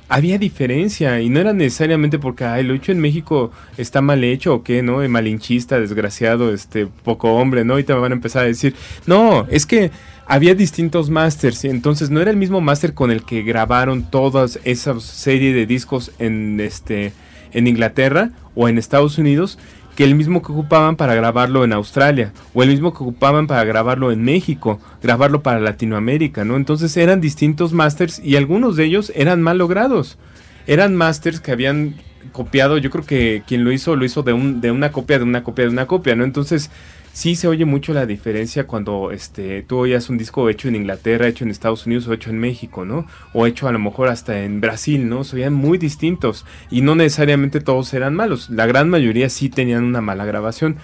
había 0.10 0.38
diferencia. 0.38 1.22
Y 1.22 1.30
no 1.30 1.40
era 1.40 1.54
necesariamente 1.54 2.20
porque 2.20 2.44
ay, 2.44 2.64
lo 2.64 2.74
hecho 2.74 2.92
en 2.92 3.00
México 3.00 3.52
está 3.78 4.02
mal 4.02 4.24
hecho 4.24 4.56
o 4.56 4.64
qué, 4.64 4.84
¿no? 4.84 5.02
Eh, 5.02 5.08
Malinchista, 5.08 5.80
desgraciado, 5.80 6.54
este, 6.54 6.88
poco 6.88 7.34
hombre, 7.34 7.64
¿no? 7.64 7.80
Y 7.80 7.84
te 7.84 7.94
van 7.94 8.12
a 8.12 8.16
empezar 8.16 8.44
a 8.44 8.48
decir, 8.48 8.76
no, 9.06 9.48
es 9.50 9.66
que 9.66 9.92
había 10.28 10.56
distintos 10.56 11.10
masters, 11.10 11.66
y 11.66 11.70
entonces 11.70 12.10
no 12.10 12.22
era 12.22 12.32
el 12.32 12.38
mismo 12.38 12.62
máster 12.62 12.94
con 12.94 13.12
el 13.12 13.24
que 13.24 13.42
grabaron 13.44 14.10
todas 14.10 14.60
esa 14.64 14.98
serie 15.00 15.54
de 15.54 15.66
discos 15.66 16.12
en 16.20 16.60
este 16.60 17.12
en 17.54 17.68
Inglaterra 17.68 18.32
o 18.56 18.70
en 18.70 18.78
Estados 18.78 19.18
Unidos 19.18 19.60
que 20.02 20.06
el 20.06 20.16
mismo 20.16 20.42
que 20.42 20.52
ocupaban 20.52 20.96
para 20.96 21.14
grabarlo 21.14 21.64
en 21.64 21.74
Australia 21.74 22.34
o 22.56 22.64
el 22.64 22.70
mismo 22.70 22.92
que 22.92 23.04
ocupaban 23.04 23.46
para 23.46 23.64
grabarlo 23.66 24.12
en 24.12 24.24
México, 24.24 24.82
grabarlo 25.04 25.44
para 25.44 25.60
Latinoamérica, 25.60 26.44
¿no? 26.44 26.56
Entonces 26.56 26.98
eran 26.98 27.22
distintos 27.22 27.72
masters 27.72 28.18
y 28.18 28.36
algunos 28.36 28.76
de 28.76 28.86
ellos 28.86 29.12
eran 29.14 29.44
mal 29.44 29.60
logrados. 29.60 30.18
Eran 30.66 30.96
masters 30.96 31.40
que 31.40 31.52
habían 31.52 31.98
copiado, 32.32 32.80
yo 32.80 32.90
creo 32.90 33.06
que 33.06 33.44
quien 33.46 33.64
lo 33.64 33.72
hizo 33.72 33.96
lo 33.96 34.04
hizo 34.04 34.24
de, 34.24 34.34
un, 34.34 34.60
de 34.60 34.72
una 34.72 34.92
copia 34.92 35.20
de 35.20 35.24
una 35.24 35.44
copia 35.44 35.66
de 35.66 35.72
una 35.72 35.86
copia, 35.86 36.16
¿no? 36.16 36.24
Entonces 36.24 36.72
sí 37.14 37.36
se 37.36 37.48
oye 37.48 37.66
mucho 37.66 37.94
la 37.94 38.06
diferencia 38.06 38.68
cuando 38.68 39.12
este, 39.12 39.64
tú 39.64 39.78
oías 39.78 40.10
un 40.10 40.18
disco 40.18 40.50
hecho 40.50 40.68
en 40.68 40.76
Inglaterra, 40.76 41.28
hecho 41.28 41.44
en 41.44 41.52
Estados 41.52 41.86
Unidos 41.86 42.08
o 42.08 42.14
hecho 42.14 42.30
en 42.30 42.40
México, 42.40 42.86
¿no? 42.86 43.06
O 43.34 43.46
hecho 43.46 43.68
a 43.68 43.72
lo 43.72 43.80
mejor 43.80 44.08
hasta 44.10 44.44
en 44.44 44.62
Brasil, 44.62 45.08
¿no? 45.10 45.24
Se 45.24 45.36
oían 45.36 45.54
muy 45.54 45.78
distintos 45.78 46.46
y 46.70 46.82
no 46.82 46.96
necesariamente 46.96 47.60
todos 47.60 47.94
eran 47.94 48.16
malos. 48.16 48.50
La 48.50 48.66
gran 48.66 48.90
mayoría 48.90 49.30
sí 49.30 49.50
tenían 49.50 49.84
una 49.84 50.02
mala 50.02 50.26
grabación. 50.26 50.78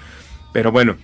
Pero 0.53 0.71
bueno, 0.71 0.95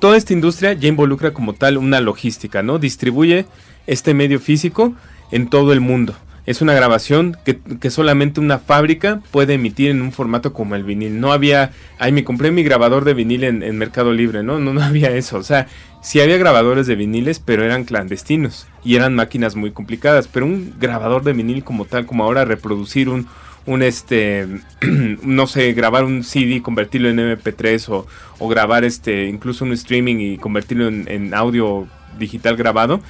toda 0.00 0.16
esta 0.16 0.32
industria 0.32 0.72
ya 0.72 0.88
involucra 0.88 1.32
como 1.32 1.54
tal 1.54 1.78
una 1.78 2.00
logística, 2.00 2.62
¿no? 2.62 2.78
Distribuye 2.78 3.46
este 3.86 4.14
medio 4.14 4.40
físico 4.40 4.94
en 5.30 5.48
todo 5.48 5.72
el 5.72 5.80
mundo 5.80 6.14
es 6.46 6.60
una 6.60 6.74
grabación 6.74 7.36
que, 7.44 7.90
solamente 7.90 8.40
una 8.40 8.58
fábrica 8.58 9.20
puede 9.30 9.54
emitir 9.54 9.90
en 9.90 10.02
un 10.02 10.12
formato 10.12 10.52
como 10.52 10.74
el 10.74 10.84
vinil. 10.84 11.18
No 11.18 11.32
había, 11.32 11.70
ahí 11.98 12.12
me 12.12 12.24
compré 12.24 12.50
mi 12.50 12.62
grabador 12.62 13.04
de 13.04 13.14
vinil 13.14 13.44
en, 13.44 13.78
Mercado 13.78 14.12
Libre, 14.12 14.42
¿no? 14.42 14.58
¿no? 14.58 14.82
Había 14.82 15.10
eso. 15.10 15.38
O 15.38 15.42
sea, 15.42 15.68
sí 16.02 16.20
había 16.20 16.36
grabadores 16.36 16.86
de 16.86 16.96
viniles, 16.96 17.38
pero 17.38 17.64
eran 17.64 17.84
clandestinos 17.84 18.66
y 18.84 18.96
eran 18.96 19.14
máquinas 19.14 19.56
muy 19.56 19.70
complicadas. 19.70 20.28
Pero 20.28 20.44
un 20.44 20.74
grabador 20.78 21.24
de 21.24 21.32
vinil 21.32 21.64
como 21.64 21.86
tal, 21.86 22.04
como 22.04 22.24
ahora 22.24 22.44
reproducir 22.44 23.08
un, 23.08 23.26
un 23.64 23.82
este, 23.82 24.46
no 25.22 25.46
sé, 25.46 25.72
grabar 25.72 26.04
un 26.04 26.24
CD, 26.24 26.60
convertirlo 26.60 27.08
en 27.08 27.18
MP3 27.18 27.88
o, 27.88 28.06
o 28.38 28.48
grabar 28.48 28.84
este, 28.84 29.28
incluso 29.28 29.64
un 29.64 29.72
streaming 29.72 30.16
y 30.16 30.36
convertirlo 30.36 30.88
en, 30.88 31.06
en 31.08 31.32
audio 31.32 31.88
digital 32.18 32.56
grabado, 32.56 33.00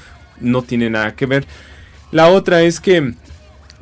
no 0.40 0.62
tiene 0.62 0.88
nada 0.88 1.16
que 1.16 1.26
ver. 1.26 1.46
La 2.12 2.28
otra 2.28 2.62
es 2.62 2.78
que 2.78 3.14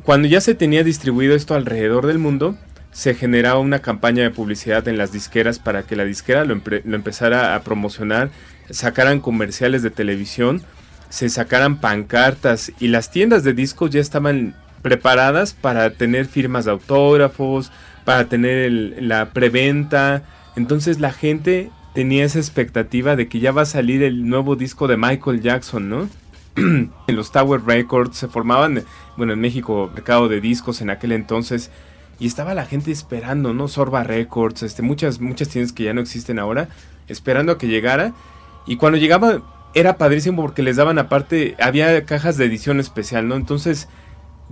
cuando 0.03 0.27
ya 0.27 0.41
se 0.41 0.53
tenía 0.53 0.83
distribuido 0.83 1.35
esto 1.35 1.55
alrededor 1.55 2.07
del 2.07 2.19
mundo, 2.19 2.57
se 2.91 3.15
generaba 3.15 3.59
una 3.59 3.79
campaña 3.79 4.23
de 4.23 4.29
publicidad 4.29 4.87
en 4.87 4.97
las 4.97 5.11
disqueras 5.11 5.59
para 5.59 5.83
que 5.83 5.95
la 5.95 6.05
disquera 6.05 6.45
lo, 6.45 6.53
empezara 6.53 7.55
a 7.55 7.61
promocionar, 7.63 8.29
sacaran 8.69 9.19
comerciales 9.19 9.81
de 9.81 9.89
televisión, 9.89 10.61
se 11.09 11.29
sacaran 11.29 11.77
pancartas 11.77 12.71
y 12.79 12.87
las 12.87 13.11
tiendas 13.11 13.43
de 13.43 13.53
discos 13.53 13.91
ya 13.91 13.99
estaban 13.99 14.55
preparadas 14.81 15.53
para 15.53 15.89
tener 15.91 16.25
firmas 16.25 16.65
de 16.65 16.71
autógrafos, 16.71 17.71
para 18.03 18.25
tener 18.25 18.71
la 19.01 19.29
preventa. 19.29 20.23
Entonces 20.55 20.99
la 20.99 21.13
gente 21.13 21.71
tenía 21.93 22.25
esa 22.25 22.39
expectativa 22.39 23.15
de 23.15 23.27
que 23.27 23.39
ya 23.39 23.51
va 23.51 23.63
a 23.63 23.65
salir 23.65 24.03
el 24.03 24.27
nuevo 24.27 24.55
disco 24.55 24.87
de 24.87 24.97
Michael 24.97 25.41
Jackson, 25.41 25.89
¿no? 25.89 26.09
en 26.55 26.91
los 27.07 27.31
Tower 27.31 27.63
Records 27.65 28.17
se 28.17 28.27
formaban, 28.27 28.83
bueno, 29.17 29.33
en 29.33 29.41
México, 29.41 29.89
mercado 29.93 30.27
de 30.27 30.41
discos 30.41 30.81
en 30.81 30.89
aquel 30.89 31.11
entonces. 31.11 31.71
Y 32.19 32.27
estaba 32.27 32.53
la 32.53 32.65
gente 32.65 32.91
esperando, 32.91 33.53
¿no? 33.53 33.67
Sorba 33.67 34.03
Records, 34.03 34.63
este, 34.63 34.81
muchas, 34.81 35.19
muchas 35.19 35.49
tiendas 35.49 35.73
que 35.73 35.83
ya 35.83 35.93
no 35.93 36.01
existen 36.01 36.39
ahora, 36.39 36.69
esperando 37.07 37.51
a 37.51 37.57
que 37.57 37.67
llegara. 37.67 38.13
Y 38.65 38.77
cuando 38.77 38.97
llegaba 38.97 39.41
era 39.73 39.97
padrísimo 39.97 40.41
porque 40.41 40.61
les 40.61 40.77
daban 40.77 40.99
aparte, 40.99 41.55
había 41.59 42.05
cajas 42.05 42.37
de 42.37 42.45
edición 42.45 42.79
especial, 42.79 43.27
¿no? 43.27 43.35
Entonces 43.35 43.89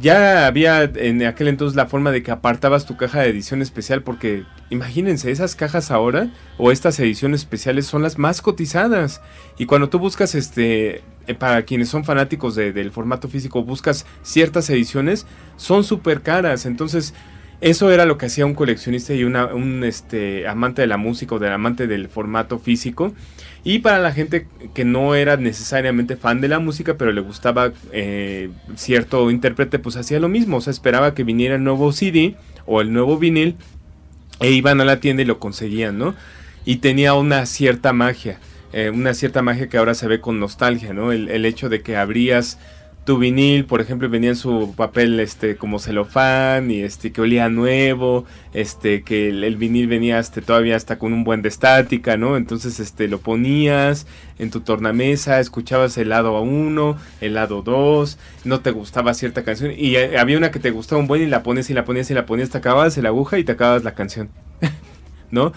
ya 0.02 0.48
había 0.48 0.84
en 0.84 1.24
aquel 1.26 1.48
entonces 1.48 1.76
la 1.76 1.86
forma 1.86 2.12
de 2.12 2.24
que 2.24 2.32
apartabas 2.32 2.86
tu 2.86 2.98
caja 2.98 3.22
de 3.22 3.30
edición 3.30 3.62
especial 3.62 4.04
porque 4.04 4.44
imagínense, 4.70 5.32
esas 5.32 5.56
cajas 5.56 5.92
ahora 5.92 6.32
o 6.58 6.72
estas 6.72 7.00
ediciones 7.00 7.42
especiales 7.42 7.86
son 7.86 8.02
las 8.02 8.18
más 8.18 8.42
cotizadas. 8.42 9.22
Y 9.58 9.66
cuando 9.66 9.90
tú 9.90 10.00
buscas 10.00 10.34
este 10.36 11.04
eh, 11.28 11.36
para 11.38 11.64
quienes 11.64 11.90
son 11.90 12.04
fanáticos 12.04 12.56
del 12.56 12.92
formato 12.92 13.28
físico, 13.28 13.64
buscas 13.64 14.06
ciertas 14.24 14.70
ediciones, 14.70 15.28
son 15.56 15.84
súper 15.84 16.22
caras. 16.22 16.66
Entonces, 16.66 17.14
eso 17.62 17.92
era 17.92 18.06
lo 18.06 18.18
que 18.18 18.26
hacía 18.26 18.48
un 18.48 18.56
coleccionista 18.56 19.14
y 19.14 19.24
un 19.24 19.84
este, 19.84 20.48
amante 20.48 20.82
de 20.82 20.88
la 20.88 20.98
música 20.98 21.36
o 21.36 21.40
del 21.40 21.54
amante 21.54 21.86
del 21.86 22.10
formato 22.10 22.58
físico. 22.58 23.14
Y 23.64 23.80
para 23.80 24.00
la 24.00 24.12
gente 24.12 24.48
que 24.74 24.84
no 24.84 25.14
era 25.14 25.38
necesariamente 25.38 26.16
fan 26.16 26.42
de 26.42 26.48
la 26.48 26.58
música, 26.58 26.98
pero 26.98 27.12
le 27.12 27.22
gustaba 27.22 27.72
eh, 27.92 28.50
cierto 28.76 29.30
intérprete, 29.30 29.78
pues 29.78 29.96
hacía 29.96 30.20
lo 30.20 30.28
mismo. 30.28 30.58
O 30.58 30.62
sea, 30.62 30.72
esperaba 30.72 31.14
que 31.14 31.24
viniera 31.24 31.56
el 31.56 31.64
nuevo 31.64 31.92
CD 31.92 32.36
o 32.66 32.82
el 32.82 32.92
nuevo 32.92 33.20
vinil 33.20 33.56
e 34.40 34.50
iban 34.52 34.82
a 34.82 34.86
la 34.86 35.00
tienda 35.00 35.22
y 35.22 35.26
lo 35.26 35.38
conseguían, 35.38 36.00
¿no? 36.00 36.16
Y 36.66 36.78
tenía 36.78 37.14
una 37.14 37.46
cierta 37.46 37.94
magia. 37.94 38.40
Eh, 38.74 38.90
una 38.90 39.14
cierta 39.14 39.44
magia 39.44 39.70
que 39.70 39.78
ahora 39.78 39.94
se 39.94 40.08
ve 40.08 40.20
con 40.20 40.40
nostalgia, 40.40 40.94
¿no? 40.94 41.12
El, 41.12 41.30
el, 41.30 41.46
hecho 41.46 41.70
de 41.70 41.82
que 41.82 41.98
abrías 41.98 42.58
tu 43.04 43.18
vinil, 43.18 43.66
por 43.66 43.82
ejemplo, 43.82 44.10
venía 44.10 44.30
en 44.30 44.36
su 44.36 44.76
papel 44.76 45.20
este 45.20 45.56
como 45.56 45.80
celofán 45.80 46.70
y 46.70 46.82
este 46.82 47.12
que 47.12 47.22
olía 47.22 47.50
nuevo, 47.50 48.26
este 48.54 49.02
que 49.02 49.30
el, 49.30 49.56
vinil 49.56 49.88
venía 49.88 50.20
este, 50.20 50.42
todavía 50.42 50.76
hasta 50.76 51.00
con 51.00 51.12
un 51.12 51.24
buen 51.24 51.42
de 51.42 51.50
estática, 51.50 52.16
¿no? 52.18 52.38
Entonces 52.38 52.80
este 52.80 53.08
lo 53.08 53.20
ponías 53.20 54.06
en 54.38 54.52
tu 54.52 54.62
tornamesa, 54.62 55.40
escuchabas 55.40 55.98
el 55.98 56.10
lado 56.10 56.40
1, 56.42 56.98
el 57.22 57.34
lado 57.34 57.64
2, 57.64 58.20
no 58.46 58.60
te 58.62 58.70
gustaba 58.70 59.16
cierta 59.16 59.44
canción 59.44 59.74
y 59.76 59.96
eh, 59.96 60.20
había 60.20 60.38
una 60.38 60.52
que 60.52 60.60
te 60.60 60.70
gustaba 60.70 61.02
un 61.02 61.08
buen 61.08 61.24
y 61.24 61.26
la 61.26 61.42
pones 61.42 61.72
y 61.72 61.74
la 61.74 61.86
ponías 61.86 62.12
y 62.12 62.14
la 62.14 62.28
ponías, 62.28 62.52
te 62.52 62.60
acababas 62.60 62.98
la 62.98 63.10
aguja 63.10 63.40
y 63.40 63.44
te 63.44 63.54
acabas 63.54 63.84
la 63.84 63.96
canción. 63.96 64.30
¿No? 65.32 65.54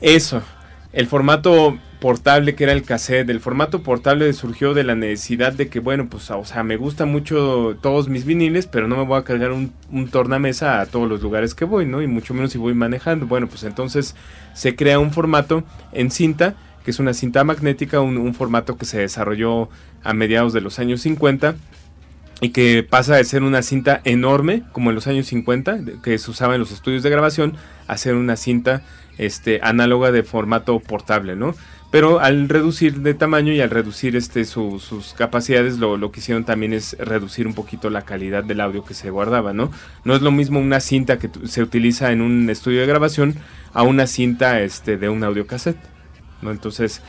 Eso. 0.00 0.42
El 0.92 1.06
formato 1.06 1.78
portable 2.00 2.54
que 2.54 2.64
era 2.64 2.72
el 2.72 2.82
cassette. 2.82 3.30
El 3.30 3.40
formato 3.40 3.82
portable 3.82 4.32
surgió 4.32 4.74
de 4.74 4.82
la 4.82 4.96
necesidad 4.96 5.52
de 5.52 5.68
que, 5.68 5.78
bueno, 5.78 6.08
pues, 6.08 6.30
o 6.30 6.44
sea, 6.44 6.64
me 6.64 6.76
gustan 6.76 7.12
mucho 7.12 7.76
todos 7.80 8.08
mis 8.08 8.24
viniles, 8.24 8.66
pero 8.66 8.88
no 8.88 8.96
me 8.96 9.04
voy 9.04 9.18
a 9.18 9.24
cargar 9.24 9.52
un, 9.52 9.72
tornamesa 10.10 10.80
a 10.80 10.86
todos 10.86 11.08
los 11.08 11.20
lugares 11.22 11.54
que 11.54 11.64
voy, 11.64 11.86
¿no? 11.86 12.02
Y 12.02 12.06
mucho 12.06 12.34
menos 12.34 12.50
si 12.50 12.58
voy 12.58 12.74
manejando. 12.74 13.26
Bueno, 13.26 13.46
pues 13.46 13.62
entonces 13.62 14.16
se 14.54 14.74
crea 14.74 14.98
un 14.98 15.12
formato 15.12 15.62
en 15.92 16.10
cinta, 16.10 16.54
que 16.84 16.90
es 16.90 16.98
una 16.98 17.14
cinta 17.14 17.44
magnética, 17.44 18.00
un, 18.00 18.16
un 18.16 18.34
formato 18.34 18.76
que 18.76 18.86
se 18.86 18.98
desarrolló 18.98 19.68
a 20.02 20.14
mediados 20.14 20.52
de 20.52 20.62
los 20.62 20.78
años 20.78 21.02
50 21.02 21.54
y 22.40 22.50
que 22.50 22.82
pasa 22.82 23.16
de 23.16 23.24
ser 23.24 23.42
una 23.42 23.60
cinta 23.60 24.00
enorme, 24.04 24.62
como 24.72 24.88
en 24.88 24.94
los 24.94 25.06
años 25.06 25.26
50, 25.26 25.80
que 26.02 26.16
se 26.16 26.30
usaba 26.30 26.54
en 26.54 26.60
los 26.60 26.72
estudios 26.72 27.02
de 27.02 27.10
grabación, 27.10 27.56
a 27.86 27.98
ser 27.98 28.14
una 28.14 28.36
cinta 28.36 28.82
este, 29.20 29.60
análoga 29.62 30.10
de 30.12 30.22
formato 30.22 30.80
portable, 30.80 31.36
¿no? 31.36 31.54
Pero 31.90 32.20
al 32.20 32.48
reducir 32.48 33.00
de 33.00 33.14
tamaño 33.14 33.52
y 33.52 33.60
al 33.60 33.68
reducir 33.68 34.16
este, 34.16 34.44
sus 34.44 35.14
capacidades, 35.16 35.78
lo, 35.78 36.10
que 36.10 36.20
hicieron 36.20 36.44
también 36.44 36.72
es 36.72 36.96
reducir 36.98 37.46
un 37.46 37.54
poquito 37.54 37.90
la 37.90 38.02
calidad 38.02 38.44
del 38.44 38.60
audio 38.60 38.84
que 38.84 38.94
se 38.94 39.10
guardaba, 39.10 39.52
¿no? 39.52 39.70
No 40.04 40.14
es 40.14 40.22
lo 40.22 40.30
mismo 40.30 40.60
una 40.60 40.80
cinta 40.80 41.18
que 41.18 41.28
se 41.44 41.62
utiliza 41.62 42.12
en 42.12 42.22
un 42.22 42.48
estudio 42.48 42.80
de 42.80 42.86
grabación 42.86 43.34
a 43.74 43.82
una 43.82 44.06
cinta 44.06 44.60
este, 44.60 44.96
de 44.96 45.08
un 45.08 45.22
audio 45.22 45.46
cassette, 45.46 45.80
¿no? 46.42 46.50
Entonces, 46.50 47.02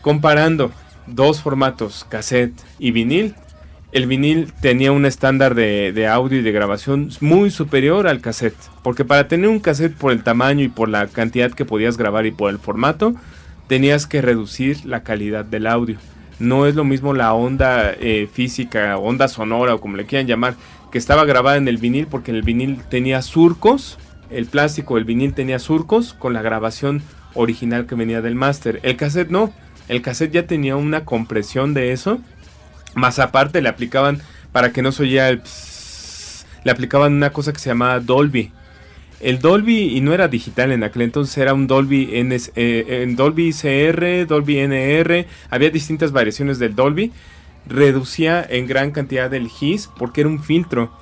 comparando 0.00 0.72
dos 1.06 1.42
formatos, 1.42 2.06
cassette 2.08 2.58
y 2.78 2.90
vinil, 2.90 3.34
el 3.96 4.06
vinil 4.06 4.52
tenía 4.60 4.92
un 4.92 5.06
estándar 5.06 5.54
de, 5.54 6.06
audio 6.06 6.38
y 6.38 6.42
de 6.42 6.52
grabación 6.52 7.08
muy 7.22 7.50
superior 7.50 8.06
al 8.06 8.20
cassette. 8.20 8.54
Porque 8.82 9.06
para 9.06 9.26
tener 9.26 9.48
un 9.48 9.58
cassette 9.58 9.96
por 9.96 10.12
el 10.12 10.22
tamaño 10.22 10.62
y 10.62 10.68
por 10.68 10.90
la 10.90 11.06
cantidad 11.06 11.50
que 11.50 11.64
podías 11.64 11.96
grabar 11.96 12.26
y 12.26 12.30
por 12.30 12.50
el 12.50 12.58
formato, 12.58 13.14
tenías 13.68 14.06
que 14.06 14.20
reducir 14.20 14.84
la 14.84 15.02
calidad 15.02 15.46
del 15.46 15.66
audio. 15.66 15.96
No 16.38 16.66
es 16.66 16.74
lo 16.74 16.84
mismo 16.84 17.14
la 17.14 17.32
onda 17.32 17.90
eh, 17.98 18.28
física, 18.30 18.98
onda 18.98 19.28
sonora 19.28 19.74
o 19.74 19.80
como 19.80 19.96
le 19.96 20.04
quieran 20.04 20.26
llamar, 20.26 20.56
que 20.92 20.98
estaba 20.98 21.24
grabada 21.24 21.56
en 21.56 21.66
el 21.66 21.78
vinil 21.78 22.06
porque 22.06 22.32
el 22.32 22.42
vinil 22.42 22.82
tenía 22.90 23.22
surcos, 23.22 23.98
el 24.28 24.44
plástico, 24.44 24.98
el 24.98 25.04
vinil 25.04 25.32
tenía 25.32 25.58
surcos 25.58 26.12
con 26.12 26.34
la 26.34 26.42
grabación 26.42 27.00
original 27.32 27.86
que 27.86 27.94
venía 27.94 28.20
del 28.20 28.34
máster. 28.34 28.78
El 28.82 28.98
cassette 28.98 29.30
no, 29.30 29.54
el 29.88 30.02
cassette 30.02 30.32
ya 30.32 30.46
tenía 30.46 30.76
una 30.76 31.06
compresión 31.06 31.72
de 31.72 31.92
eso, 31.92 32.20
más 32.96 33.20
aparte 33.20 33.62
le 33.62 33.68
aplicaban, 33.68 34.20
para 34.50 34.72
que 34.72 34.82
no 34.82 34.90
se 34.90 35.04
oyera 35.04 35.28
el... 35.28 35.42
le 36.64 36.70
aplicaban 36.72 37.12
una 37.12 37.30
cosa 37.30 37.52
que 37.52 37.60
se 37.60 37.70
llamaba 37.70 38.00
Dolby 38.00 38.50
el 39.20 39.38
Dolby, 39.38 39.96
y 39.96 40.00
no 40.02 40.12
era 40.12 40.28
digital 40.28 40.72
en 40.72 40.84
aquel 40.84 41.02
entonces, 41.02 41.36
era 41.38 41.54
un 41.54 41.66
Dolby, 41.66 42.10
eh, 42.12 43.02
en 43.02 43.16
Dolby 43.16 43.52
CR, 43.52 44.26
Dolby 44.26 44.58
NR, 44.58 45.26
había 45.48 45.70
distintas 45.70 46.12
variaciones 46.12 46.58
del 46.58 46.74
Dolby, 46.74 47.12
reducía 47.66 48.46
en 48.48 48.66
gran 48.66 48.90
cantidad 48.90 49.32
el 49.32 49.48
hiss 49.60 49.88
porque 49.96 50.20
era 50.20 50.30
un 50.30 50.42
filtro. 50.42 50.92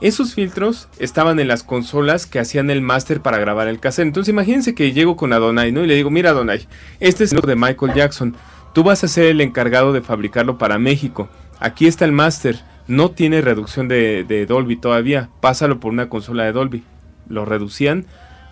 Esos 0.00 0.34
filtros 0.34 0.88
estaban 0.98 1.40
en 1.40 1.48
las 1.48 1.62
consolas 1.62 2.26
que 2.26 2.38
hacían 2.38 2.68
el 2.68 2.82
máster 2.82 3.20
para 3.20 3.38
grabar 3.38 3.68
el 3.68 3.80
cassette. 3.80 4.06
Entonces 4.06 4.30
imagínense 4.30 4.74
que 4.74 4.92
llego 4.92 5.16
con 5.16 5.32
Adonai, 5.32 5.72
¿no? 5.72 5.82
Y 5.82 5.86
le 5.86 5.94
digo, 5.94 6.10
mira 6.10 6.30
Adonai, 6.30 6.66
este 7.00 7.24
es 7.24 7.32
el 7.32 7.40
de 7.40 7.56
Michael 7.56 7.94
Jackson. 7.94 8.36
Tú 8.74 8.82
vas 8.82 9.04
a 9.04 9.08
ser 9.08 9.26
el 9.26 9.40
encargado 9.40 9.92
de 9.92 10.02
fabricarlo 10.02 10.58
para 10.58 10.78
México. 10.78 11.28
Aquí 11.60 11.86
está 11.86 12.04
el 12.04 12.12
máster. 12.12 12.60
No 12.88 13.12
tiene 13.12 13.40
reducción 13.40 13.86
de, 13.88 14.46
Dolby 14.48 14.76
todavía. 14.76 15.30
Pásalo 15.40 15.78
por 15.80 15.92
una 15.92 16.08
consola 16.08 16.44
de 16.44 16.52
Dolby. 16.52 16.82
lo 17.28 17.44
reducían, 17.44 18.04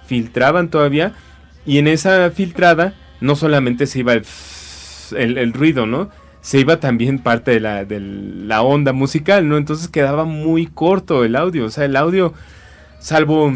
filtraban 0.07 0.71
todavía 0.71 1.13
y 1.67 1.79
en 1.79 1.89
esa 1.89 2.31
filtrada 2.31 2.95
no 3.21 3.37
solamente 3.37 3.87
se 3.87 3.99
iba 4.01 4.15
el, 4.15 4.25
el, 5.39 5.53
ruido, 5.53 5.87
¿no? 5.87 6.09
Se 6.41 6.59
iba 6.59 6.81
también 6.81 7.19
parte 7.19 7.51
de 7.51 7.61
la, 7.61 7.85
de 7.85 8.01
la 8.01 8.63
onda 8.63 8.93
musical, 8.93 9.49
¿no? 9.49 9.57
Entonces 9.57 9.89
quedaba 9.89 10.25
muy 10.25 10.67
corto 10.67 11.25
el 11.25 11.37
audio, 11.37 11.67
o 11.67 11.71
sea, 11.71 11.85
el 11.85 11.97
audio, 11.97 12.33
salvo 12.99 13.53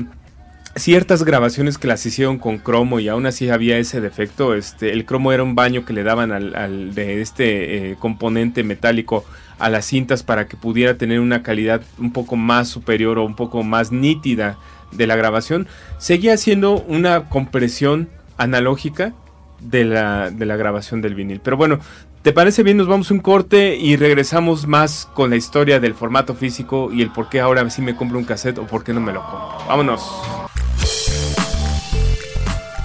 ciertas 0.77 1.25
grabaciones 1.25 1.79
que 1.79 1.89
las 1.89 2.05
hicieron 2.05 2.39
con 2.39 2.59
cromo 2.59 3.01
y 3.01 3.09
aún 3.09 3.27
así 3.27 3.49
había 3.49 3.79
ese 3.79 4.01
defecto. 4.01 4.55
Este, 4.55 4.93
el 4.93 5.05
cromo 5.05 5.33
era 5.33 5.43
un 5.43 5.55
baño 5.55 5.85
que 5.85 5.93
le 5.93 6.03
daban 6.03 6.33
al, 6.33 6.95
de 6.95 7.23
este 7.23 7.91
eh, 7.91 7.97
componente 7.99 8.63
metálico 8.63 9.25
a 9.59 9.71
las 9.71 9.87
cintas 9.87 10.23
para 10.23 10.47
que 10.47 10.57
pudiera 10.57 10.99
tener 10.99 11.21
una 11.21 11.43
calidad 11.43 11.81
un 11.99 12.13
poco 12.13 12.37
más 12.37 12.69
superior 12.69 13.19
o 13.19 13.25
un 13.25 13.35
poco 13.35 13.63
más 13.63 13.91
nítida 13.91 14.59
de 14.93 15.07
la 15.07 15.17
grabación. 15.17 15.67
Seguía 15.99 16.37
siendo 16.37 16.83
una 16.83 17.29
compresión 17.29 18.09
analógica 18.37 19.15
de 19.61 19.85
la, 19.85 20.31
de 20.31 20.45
la 20.45 20.57
grabación 20.57 21.01
del 21.01 21.15
vinil. 21.15 21.41
Pero 21.43 21.57
bueno, 21.57 21.81
¿te 22.21 22.33
parece 22.33 22.63
bien? 22.63 22.77
Nos 22.77 22.87
vamos 22.87 23.11
a 23.11 23.15
un 23.15 23.21
corte 23.21 23.77
y 23.77 23.97
regresamos 23.97 24.67
más 24.67 25.09
con 25.15 25.31
la 25.31 25.37
historia 25.37 25.81
del 25.81 25.95
formato 25.95 26.35
físico 26.35 26.91
y 26.93 27.01
el 27.01 27.11
por 27.11 27.31
qué 27.31 27.41
ahora 27.41 27.69
sí 27.71 27.81
me 27.81 27.97
compro 27.97 28.19
un 28.19 28.25
cassette 28.25 28.59
o 28.59 28.67
por 28.67 28.85
qué 28.85 28.93
no 28.93 29.01
me 29.01 29.15
lo 29.15 29.23
compro. 29.23 29.67
Vámonos. 29.67 30.03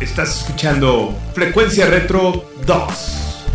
Estás 0.02 0.40
escuchando 0.42 1.16
Frecuencia 1.36 1.86
Retro 1.86 2.50
2. 2.66 3.46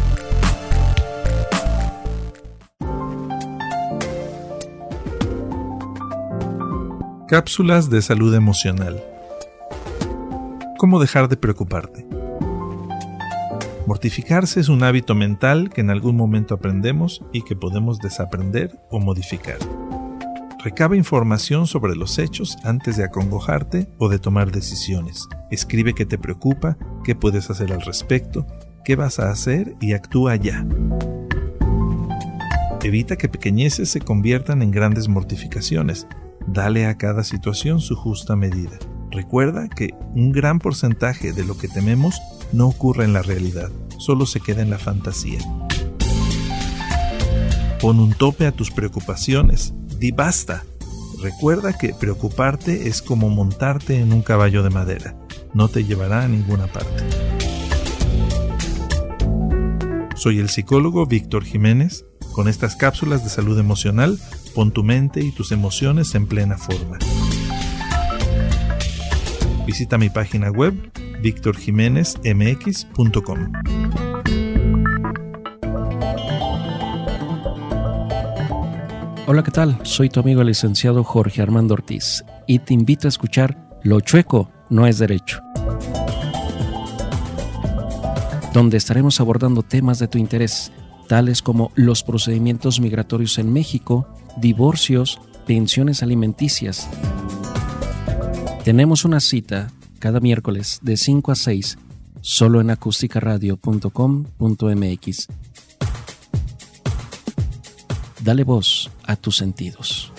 Cápsulas 7.26 7.90
de 7.90 8.00
salud 8.00 8.32
emocional. 8.32 9.02
¿Cómo 10.78 11.00
dejar 11.00 11.28
de 11.28 11.36
preocuparte? 11.36 12.06
Mortificarse 13.88 14.60
es 14.60 14.68
un 14.68 14.84
hábito 14.84 15.16
mental 15.16 15.70
que 15.70 15.80
en 15.80 15.90
algún 15.90 16.14
momento 16.14 16.54
aprendemos 16.54 17.22
y 17.32 17.42
que 17.42 17.56
podemos 17.56 17.98
desaprender 17.98 18.78
o 18.88 19.00
modificar. 19.00 19.58
Recaba 20.66 20.96
información 20.96 21.68
sobre 21.68 21.94
los 21.94 22.18
hechos 22.18 22.56
antes 22.64 22.96
de 22.96 23.04
acongojarte 23.04 23.88
o 23.98 24.08
de 24.08 24.18
tomar 24.18 24.50
decisiones. 24.50 25.28
Escribe 25.48 25.94
qué 25.94 26.04
te 26.06 26.18
preocupa, 26.18 26.76
qué 27.04 27.14
puedes 27.14 27.50
hacer 27.50 27.72
al 27.72 27.82
respecto, 27.82 28.44
qué 28.84 28.96
vas 28.96 29.20
a 29.20 29.30
hacer 29.30 29.76
y 29.80 29.92
actúa 29.92 30.34
ya. 30.34 30.66
Evita 32.82 33.14
que 33.14 33.28
pequeñeces 33.28 33.90
se 33.90 34.00
conviertan 34.00 34.60
en 34.60 34.72
grandes 34.72 35.06
mortificaciones. 35.06 36.08
Dale 36.48 36.86
a 36.86 36.98
cada 36.98 37.22
situación 37.22 37.78
su 37.78 37.94
justa 37.94 38.34
medida. 38.34 38.76
Recuerda 39.12 39.68
que 39.68 39.94
un 40.16 40.32
gran 40.32 40.58
porcentaje 40.58 41.32
de 41.32 41.44
lo 41.44 41.56
que 41.56 41.68
tememos 41.68 42.20
no 42.52 42.66
ocurre 42.66 43.04
en 43.04 43.12
la 43.12 43.22
realidad, 43.22 43.70
solo 43.98 44.26
se 44.26 44.40
queda 44.40 44.62
en 44.62 44.70
la 44.70 44.78
fantasía. 44.78 45.38
Pon 47.80 48.00
un 48.00 48.14
tope 48.14 48.46
a 48.46 48.52
tus 48.52 48.72
preocupaciones, 48.72 49.72
Di 49.98 50.12
basta. 50.12 50.64
Recuerda 51.22 51.76
que 51.76 51.94
preocuparte 51.94 52.88
es 52.88 53.00
como 53.00 53.30
montarte 53.30 53.98
en 53.98 54.12
un 54.12 54.22
caballo 54.22 54.62
de 54.62 54.70
madera. 54.70 55.16
No 55.54 55.68
te 55.68 55.84
llevará 55.84 56.22
a 56.22 56.28
ninguna 56.28 56.66
parte. 56.66 57.04
Soy 60.14 60.38
el 60.38 60.50
psicólogo 60.50 61.06
Víctor 61.06 61.44
Jiménez. 61.44 62.04
Con 62.32 62.48
estas 62.48 62.76
cápsulas 62.76 63.24
de 63.24 63.30
salud 63.30 63.58
emocional, 63.58 64.20
pon 64.54 64.72
tu 64.72 64.84
mente 64.84 65.20
y 65.20 65.32
tus 65.32 65.52
emociones 65.52 66.14
en 66.14 66.26
plena 66.26 66.58
forma. 66.58 66.98
Visita 69.66 69.96
mi 69.96 70.10
página 70.10 70.50
web 70.50 70.74
victorjiménezmx.com. 71.22 74.05
Hola, 79.28 79.42
¿qué 79.42 79.50
tal? 79.50 79.76
Soy 79.82 80.08
tu 80.08 80.20
amigo 80.20 80.42
el 80.42 80.46
licenciado 80.46 81.02
Jorge 81.02 81.42
Armando 81.42 81.74
Ortiz 81.74 82.24
y 82.46 82.60
te 82.60 82.74
invito 82.74 83.06
a 83.06 83.08
escuchar 83.08 83.76
Lo 83.82 83.98
chueco 83.98 84.52
no 84.70 84.86
es 84.86 85.00
derecho, 85.00 85.40
donde 88.52 88.76
estaremos 88.76 89.20
abordando 89.20 89.64
temas 89.64 89.98
de 89.98 90.06
tu 90.06 90.18
interés, 90.18 90.70
tales 91.08 91.42
como 91.42 91.72
los 91.74 92.04
procedimientos 92.04 92.78
migratorios 92.78 93.38
en 93.38 93.52
México, 93.52 94.06
divorcios, 94.36 95.20
pensiones 95.44 96.04
alimenticias. 96.04 96.88
Tenemos 98.62 99.04
una 99.04 99.18
cita 99.18 99.72
cada 99.98 100.20
miércoles 100.20 100.78
de 100.82 100.96
5 100.96 101.32
a 101.32 101.34
6 101.34 101.78
solo 102.20 102.60
en 102.60 102.70
acústicaradio.com.mx 102.70 105.28
Dale 108.20 108.44
voz 108.44 108.90
a 109.04 109.16
tus 109.16 109.36
sentidos. 109.36 110.12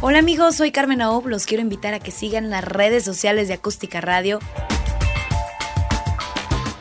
Hola 0.00 0.20
amigos, 0.20 0.56
soy 0.56 0.70
Carmen 0.70 1.02
Aob. 1.02 1.26
Los 1.26 1.44
quiero 1.44 1.60
invitar 1.60 1.92
a 1.92 2.00
que 2.00 2.10
sigan 2.10 2.50
las 2.50 2.64
redes 2.64 3.04
sociales 3.04 3.48
de 3.48 3.54
Acústica 3.54 4.00
Radio. 4.00 4.38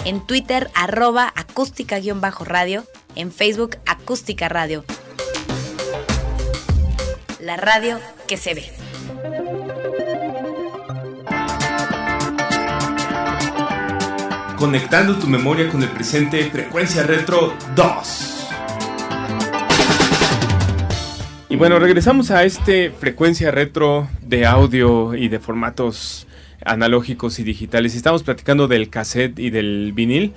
En 0.05 0.25
Twitter, 0.25 0.69
arroba 0.75 1.33
acústica-radio. 1.35 2.85
En 3.15 3.31
Facebook, 3.33 3.77
acústica 3.85 4.47
radio. 4.47 4.85
La 7.41 7.57
radio 7.57 7.99
que 8.27 8.37
se 8.37 8.53
ve. 8.53 8.86
Conectando 14.57 15.15
tu 15.17 15.27
memoria 15.27 15.69
con 15.69 15.83
el 15.83 15.89
presente, 15.89 16.43
Frecuencia 16.45 17.03
Retro 17.03 17.53
2. 17.75 18.47
Y 21.49 21.55
bueno, 21.55 21.77
regresamos 21.77 22.31
a 22.31 22.43
este 22.43 22.89
Frecuencia 22.89 23.51
Retro 23.51 24.09
de 24.21 24.47
audio 24.47 25.13
y 25.13 25.27
de 25.27 25.39
formatos 25.39 26.27
analógicos 26.65 27.37
y 27.37 27.43
digitales. 27.43 27.95
Estamos 27.95 28.23
platicando 28.23 28.67
del 28.67 28.89
cassette 28.89 29.37
y 29.37 29.51
del 29.51 29.93
vinil. 29.93 30.33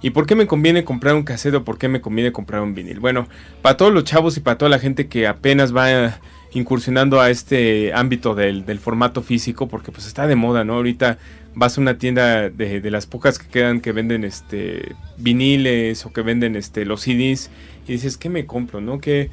¿Y 0.00 0.10
por 0.10 0.26
qué 0.26 0.36
me 0.36 0.46
conviene 0.46 0.84
comprar 0.84 1.16
un 1.16 1.24
cassette 1.24 1.54
o 1.54 1.64
por 1.64 1.76
qué 1.76 1.88
me 1.88 2.00
conviene 2.00 2.30
comprar 2.30 2.62
un 2.62 2.74
vinil? 2.74 3.00
Bueno, 3.00 3.26
para 3.60 3.76
todos 3.76 3.92
los 3.92 4.04
chavos 4.04 4.36
y 4.36 4.40
para 4.40 4.56
toda 4.56 4.68
la 4.68 4.78
gente 4.78 5.08
que 5.08 5.26
apenas 5.26 5.74
va 5.74 6.20
incursionando 6.52 7.20
a 7.20 7.30
este 7.30 7.92
ámbito 7.92 8.36
del, 8.36 8.64
del 8.64 8.78
formato 8.78 9.22
físico, 9.22 9.66
porque 9.66 9.90
pues 9.90 10.06
está 10.06 10.28
de 10.28 10.36
moda, 10.36 10.62
¿no? 10.62 10.74
Ahorita 10.74 11.18
vas 11.54 11.78
a 11.78 11.80
una 11.80 11.98
tienda 11.98 12.50
de, 12.50 12.90
las 12.90 13.06
pocas 13.06 13.38
que 13.38 13.46
quedan 13.46 13.80
que 13.80 13.92
venden 13.92 14.24
este 14.24 14.94
viniles 15.16 16.04
o 16.06 16.12
que 16.12 16.22
venden 16.22 16.56
este 16.56 16.84
los 16.84 17.02
CDs 17.02 17.50
y 17.86 17.92
dices, 17.92 18.16
¿qué 18.16 18.28
me 18.28 18.46
compro? 18.46 18.80
¿No? 18.80 19.00
Que 19.00 19.30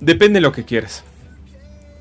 depende 0.00 0.38
de 0.38 0.40
lo 0.40 0.52
que 0.52 0.64
quieras. 0.64 1.04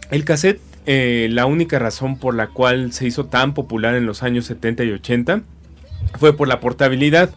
El 0.09 0.25
cassette, 0.25 0.59
eh, 0.85 1.27
la 1.31 1.45
única 1.45 1.79
razón 1.79 2.17
por 2.17 2.35
la 2.35 2.47
cual 2.47 2.91
se 2.93 3.05
hizo 3.05 3.25
tan 3.25 3.53
popular 3.53 3.95
en 3.95 4.05
los 4.05 4.23
años 4.23 4.45
70 4.45 4.83
y 4.83 4.91
80 4.91 5.41
fue 6.19 6.35
por 6.35 6.47
la 6.47 6.59
portabilidad 6.59 7.33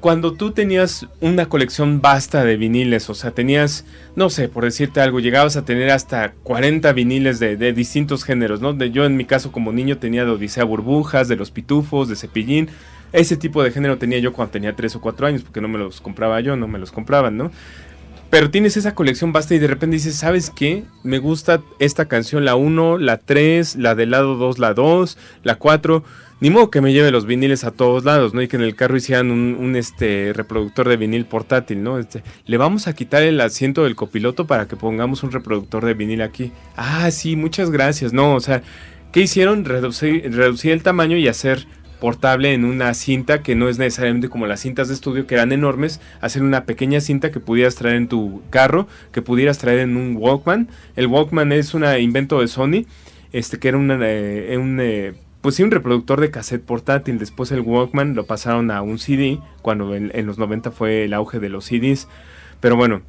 cuando 0.00 0.32
tú 0.32 0.52
tenías 0.52 1.06
una 1.20 1.48
colección 1.48 2.00
vasta 2.00 2.44
de 2.44 2.56
viniles, 2.56 3.10
o 3.10 3.14
sea, 3.14 3.32
tenías, 3.32 3.84
no 4.14 4.30
sé, 4.30 4.48
por 4.48 4.64
decirte 4.64 5.00
algo, 5.00 5.18
llegabas 5.18 5.56
a 5.56 5.64
tener 5.64 5.90
hasta 5.90 6.32
40 6.44 6.92
viniles 6.92 7.40
de, 7.40 7.56
distintos 7.72 8.22
géneros, 8.22 8.60
¿no? 8.60 8.72
De, 8.74 8.90
yo 8.90 9.04
en 9.04 9.16
mi 9.16 9.24
caso 9.24 9.50
como 9.50 9.72
niño 9.72 9.98
tenía 9.98 10.24
de 10.24 10.30
Odisea 10.30 10.64
Burbujas, 10.64 11.26
de 11.26 11.36
Los 11.36 11.50
Pitufos, 11.50 12.08
de 12.08 12.16
Cepillín, 12.16 12.68
ese 13.12 13.36
tipo 13.36 13.62
de 13.62 13.70
género 13.70 13.98
tenía 13.98 14.18
yo 14.18 14.32
cuando 14.32 14.52
tenía 14.52 14.76
3 14.76 14.96
o 14.96 15.00
4 15.00 15.26
años, 15.26 15.42
porque 15.42 15.60
no 15.60 15.68
me 15.68 15.78
los 15.78 16.00
compraba 16.00 16.40
yo, 16.40 16.56
no 16.56 16.68
me 16.68 16.78
los 16.78 16.92
compraban, 16.92 17.36
¿no? 17.36 17.50
Pero 18.30 18.50
tienes 18.50 18.76
esa 18.76 18.94
colección 18.94 19.32
vasta 19.32 19.54
y 19.54 19.58
de 19.58 19.68
repente 19.68 19.96
dices, 19.96 20.16
¿sabes 20.16 20.50
qué? 20.50 20.84
Me 21.02 21.18
gusta 21.18 21.62
esta 21.78 22.06
canción, 22.06 22.44
la 22.44 22.56
1, 22.56 22.98
la 22.98 23.16
3, 23.16 23.76
la 23.76 23.94
del 23.94 24.10
lado 24.10 24.36
2, 24.36 24.58
la 24.58 24.74
2, 24.74 25.16
la 25.44 25.54
4 25.54 26.04
ni 26.40 26.50
modo 26.50 26.70
que 26.70 26.80
me 26.80 26.92
lleve 26.92 27.10
los 27.10 27.26
viniles 27.26 27.64
a 27.64 27.72
todos 27.72 28.04
lados, 28.04 28.34
¿no? 28.34 28.42
Y 28.42 28.48
que 28.48 28.56
en 28.56 28.62
el 28.62 28.76
carro 28.76 28.96
hicieran 28.96 29.30
un, 29.30 29.76
este 29.76 30.32
reproductor 30.34 30.88
de 30.88 30.96
vinil 30.96 31.26
portátil, 31.26 31.82
¿no? 31.82 31.98
Este, 31.98 32.22
le 32.46 32.56
vamos 32.56 32.86
a 32.86 32.94
quitar 32.94 33.22
el 33.22 33.40
asiento 33.40 33.84
del 33.84 33.96
copiloto 33.96 34.46
para 34.46 34.68
que 34.68 34.76
pongamos 34.76 35.22
un 35.22 35.32
reproductor 35.32 35.84
de 35.84 35.94
vinil 35.94 36.22
aquí. 36.22 36.52
Ah, 36.76 37.10
sí, 37.10 37.36
muchas 37.36 37.70
gracias. 37.70 38.12
No, 38.12 38.34
o 38.34 38.40
sea, 38.40 38.62
¿qué 39.12 39.20
hicieron? 39.20 39.64
Reducir, 39.64 40.32
reducir 40.34 40.72
el 40.72 40.82
tamaño 40.82 41.16
y 41.16 41.28
hacer 41.28 41.66
portable 42.00 42.52
en 42.54 42.64
una 42.64 42.94
cinta 42.94 43.42
que 43.42 43.56
no 43.56 43.68
es 43.68 43.78
necesariamente 43.78 44.28
como 44.28 44.46
las 44.46 44.60
cintas 44.60 44.86
de 44.86 44.94
estudio 44.94 45.26
que 45.26 45.34
eran 45.34 45.50
enormes, 45.50 46.00
hacer 46.20 46.42
una 46.42 46.64
pequeña 46.64 47.00
cinta 47.00 47.32
que 47.32 47.40
pudieras 47.40 47.74
traer 47.74 47.96
en 47.96 48.06
tu 48.06 48.42
carro, 48.50 48.86
que 49.10 49.22
pudieras 49.22 49.58
traer 49.58 49.80
en 49.80 49.96
un 49.96 50.16
Walkman. 50.16 50.68
El 50.94 51.08
Walkman 51.08 51.50
es 51.50 51.74
un 51.74 51.84
invento 51.84 52.40
de 52.40 52.46
Sony, 52.46 52.86
este 53.32 53.58
que 53.58 53.68
era 53.68 53.78
una, 53.78 53.98
eh, 54.00 54.56
un 54.58 54.78
eh, 54.80 55.14
pues 55.40 55.54
sí, 55.54 55.62
un 55.62 55.70
reproductor 55.70 56.20
de 56.20 56.30
cassette 56.30 56.64
portátil. 56.64 57.18
Después 57.18 57.52
el 57.52 57.60
Walkman 57.60 58.14
lo 58.14 58.26
pasaron 58.26 58.70
a 58.70 58.82
un 58.82 58.98
CD, 58.98 59.38
cuando 59.62 59.94
en, 59.94 60.26
los 60.26 60.38
90 60.38 60.70
fue 60.70 61.04
el 61.04 61.14
auge 61.14 61.38
de 61.38 61.48
los 61.48 61.66
CDs. 61.66 62.08
Pero 62.60 62.76
bueno, 62.76 63.02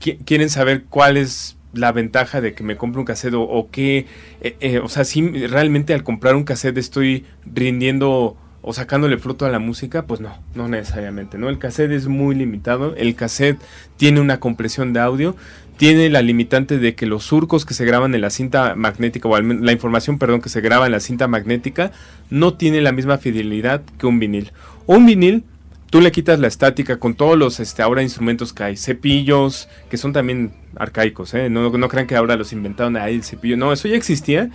quieren 0.00 0.50
saber 0.50 0.84
cuál 0.84 1.16
es 1.16 1.56
la 1.72 1.92
ventaja 1.92 2.40
de 2.40 2.54
que 2.54 2.64
me 2.64 2.76
compre 2.76 3.00
un 3.00 3.06
cassette 3.06 3.34
o, 3.36 3.68
qué, 3.70 4.06
eh, 4.40 4.56
eh, 4.60 4.78
o 4.78 4.88
sea, 4.88 5.04
si 5.04 5.46
realmente 5.46 5.94
al 5.94 6.02
comprar 6.02 6.34
un 6.34 6.44
cassette 6.44 6.78
estoy 6.78 7.24
rindiendo 7.44 8.36
o 8.60 8.72
sacándole 8.72 9.18
fruto 9.18 9.46
a 9.46 9.50
la 9.50 9.60
música, 9.60 10.06
pues 10.06 10.20
no, 10.20 10.36
no 10.54 10.68
necesariamente, 10.68 11.38
¿no? 11.38 11.48
El 11.48 11.58
cassette 11.58 11.92
es 11.92 12.08
muy 12.08 12.34
limitado, 12.34 12.94
el 12.96 13.14
cassette 13.14 13.60
tiene 13.96 14.20
una 14.20 14.40
compresión 14.40 14.92
de 14.92 15.00
audio, 15.00 15.36
tiene 15.78 16.10
la 16.10 16.22
limitante 16.22 16.78
de 16.78 16.94
que 16.94 17.06
los 17.06 17.24
surcos 17.24 17.64
que 17.64 17.72
se 17.72 17.84
graban 17.84 18.14
en 18.14 18.20
la 18.20 18.30
cinta 18.30 18.74
magnética, 18.74 19.28
o 19.28 19.40
la 19.40 19.72
información, 19.72 20.18
perdón, 20.18 20.42
que 20.42 20.48
se 20.48 20.60
graba 20.60 20.86
en 20.86 20.92
la 20.92 21.00
cinta 21.00 21.28
magnética, 21.28 21.92
no 22.30 22.54
tiene 22.54 22.80
la 22.80 22.92
misma 22.92 23.16
fidelidad 23.16 23.82
que 23.96 24.06
un 24.06 24.18
vinil. 24.18 24.52
Un 24.86 25.06
vinil 25.06 25.44
tú 25.90 26.00
le 26.00 26.12
quitas 26.12 26.40
la 26.40 26.48
estática 26.48 26.98
con 26.98 27.14
todos 27.14 27.38
los 27.38 27.60
este, 27.60 27.82
ahora 27.82 28.02
instrumentos 28.02 28.52
que 28.52 28.64
hay, 28.64 28.76
cepillos, 28.76 29.68
que 29.88 29.96
son 29.96 30.12
también 30.12 30.52
arcaicos, 30.76 31.32
¿eh? 31.34 31.48
no, 31.48 31.70
no 31.70 31.88
crean 31.88 32.06
que 32.06 32.16
ahora 32.16 32.36
los 32.36 32.52
inventaron 32.52 32.96
ahí 32.96 33.14
el 33.14 33.24
cepillo, 33.24 33.56
no, 33.56 33.72
eso 33.72 33.88
ya 33.88 33.96
existía, 33.96 34.50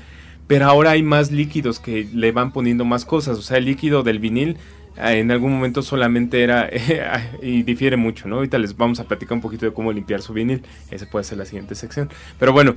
pero 0.47 0.65
ahora 0.65 0.91
hay 0.91 1.03
más 1.03 1.31
líquidos 1.31 1.79
que 1.79 2.07
le 2.13 2.31
van 2.31 2.51
poniendo 2.51 2.85
más 2.85 3.05
cosas, 3.05 3.37
o 3.37 3.41
sea, 3.41 3.57
el 3.57 3.65
líquido 3.65 4.03
del 4.03 4.19
vinil 4.19 4.57
en 4.97 5.31
algún 5.31 5.53
momento 5.53 5.81
solamente 5.81 6.43
era, 6.43 6.69
y 7.41 7.63
difiere 7.63 7.97
mucho, 7.97 8.27
¿no? 8.27 8.37
Ahorita 8.37 8.57
les 8.57 8.77
vamos 8.77 8.99
a 8.99 9.05
platicar 9.05 9.33
un 9.33 9.41
poquito 9.41 9.65
de 9.65 9.73
cómo 9.73 9.91
limpiar 9.91 10.21
su 10.21 10.33
vinil, 10.33 10.63
esa 10.91 11.09
puede 11.09 11.25
ser 11.25 11.37
la 11.37 11.45
siguiente 11.45 11.75
sección, 11.75 12.09
pero 12.39 12.53
bueno, 12.53 12.75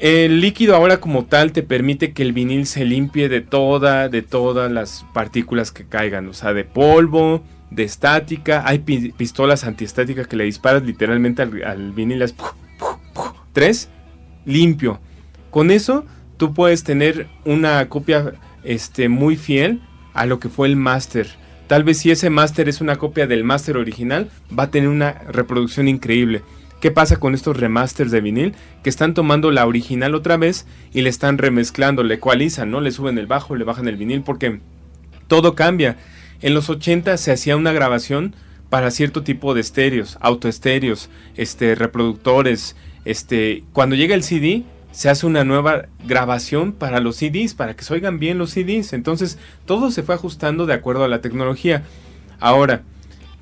el 0.00 0.40
líquido 0.40 0.76
ahora 0.76 1.00
como 1.00 1.24
tal 1.24 1.52
te 1.52 1.62
permite 1.62 2.12
que 2.12 2.22
el 2.22 2.32
vinil 2.32 2.66
se 2.66 2.84
limpie 2.84 3.28
de 3.28 3.40
toda, 3.40 4.08
de 4.08 4.22
todas 4.22 4.70
las 4.70 5.04
partículas 5.12 5.72
que 5.72 5.86
caigan, 5.86 6.28
o 6.28 6.32
sea, 6.32 6.52
de 6.52 6.64
polvo, 6.64 7.42
de 7.70 7.82
estática, 7.82 8.62
hay 8.66 8.78
pistolas 8.78 9.64
antiestáticas 9.64 10.26
que 10.26 10.36
le 10.36 10.44
disparas 10.44 10.82
literalmente 10.82 11.42
al, 11.42 11.92
vinil, 11.92 12.22
es 12.22 12.34
tres, 13.52 13.88
limpio. 14.44 15.00
Con 15.50 15.70
eso 15.70 16.06
tú 16.36 16.54
puedes 16.54 16.84
tener 16.84 17.26
una 17.44 17.88
copia 17.88 18.34
este, 18.62 19.08
muy 19.08 19.36
fiel 19.36 19.82
a 20.14 20.26
lo 20.26 20.38
que 20.38 20.48
fue 20.48 20.68
el 20.68 20.76
máster. 20.76 21.28
Tal 21.66 21.84
vez 21.84 21.98
si 21.98 22.10
ese 22.10 22.30
máster 22.30 22.68
es 22.68 22.80
una 22.80 22.96
copia 22.96 23.26
del 23.26 23.44
máster 23.44 23.76
original, 23.76 24.30
va 24.56 24.64
a 24.64 24.70
tener 24.70 24.88
una 24.88 25.12
reproducción 25.28 25.86
increíble. 25.86 26.42
¿Qué 26.80 26.90
pasa 26.90 27.18
con 27.18 27.34
estos 27.34 27.56
remasters 27.56 28.10
de 28.10 28.20
vinil? 28.20 28.54
Que 28.82 28.90
están 28.90 29.12
tomando 29.12 29.50
la 29.50 29.66
original 29.66 30.14
otra 30.14 30.36
vez 30.36 30.66
y 30.92 31.02
le 31.02 31.10
están 31.10 31.36
remezclando, 31.36 32.04
le 32.04 32.14
ecualizan, 32.14 32.70
¿no? 32.70 32.80
Le 32.80 32.92
suben 32.92 33.18
el 33.18 33.26
bajo, 33.26 33.56
le 33.56 33.64
bajan 33.64 33.88
el 33.88 33.96
vinil 33.96 34.22
porque 34.22 34.60
todo 35.26 35.54
cambia. 35.54 35.96
En 36.40 36.54
los 36.54 36.70
80 36.70 37.16
se 37.16 37.32
hacía 37.32 37.56
una 37.56 37.72
grabación 37.72 38.36
para 38.70 38.90
cierto 38.90 39.22
tipo 39.24 39.54
de 39.54 39.60
estéreos, 39.60 40.18
autoestéreos, 40.20 41.10
este, 41.36 41.74
reproductores. 41.74 42.76
Este, 43.04 43.64
cuando 43.72 43.96
llega 43.96 44.14
el 44.14 44.22
CD, 44.22 44.62
se 44.92 45.08
hace 45.08 45.26
una 45.26 45.44
nueva 45.44 45.86
grabación 46.04 46.72
para 46.72 47.00
los 47.00 47.16
CDs, 47.16 47.54
para 47.54 47.74
que 47.74 47.84
se 47.84 47.94
oigan 47.94 48.18
bien 48.18 48.38
los 48.38 48.50
CDs. 48.50 48.92
Entonces, 48.92 49.38
todo 49.66 49.90
se 49.90 50.02
fue 50.02 50.14
ajustando 50.14 50.66
de 50.66 50.74
acuerdo 50.74 51.04
a 51.04 51.08
la 51.08 51.20
tecnología. 51.20 51.84
Ahora, 52.40 52.82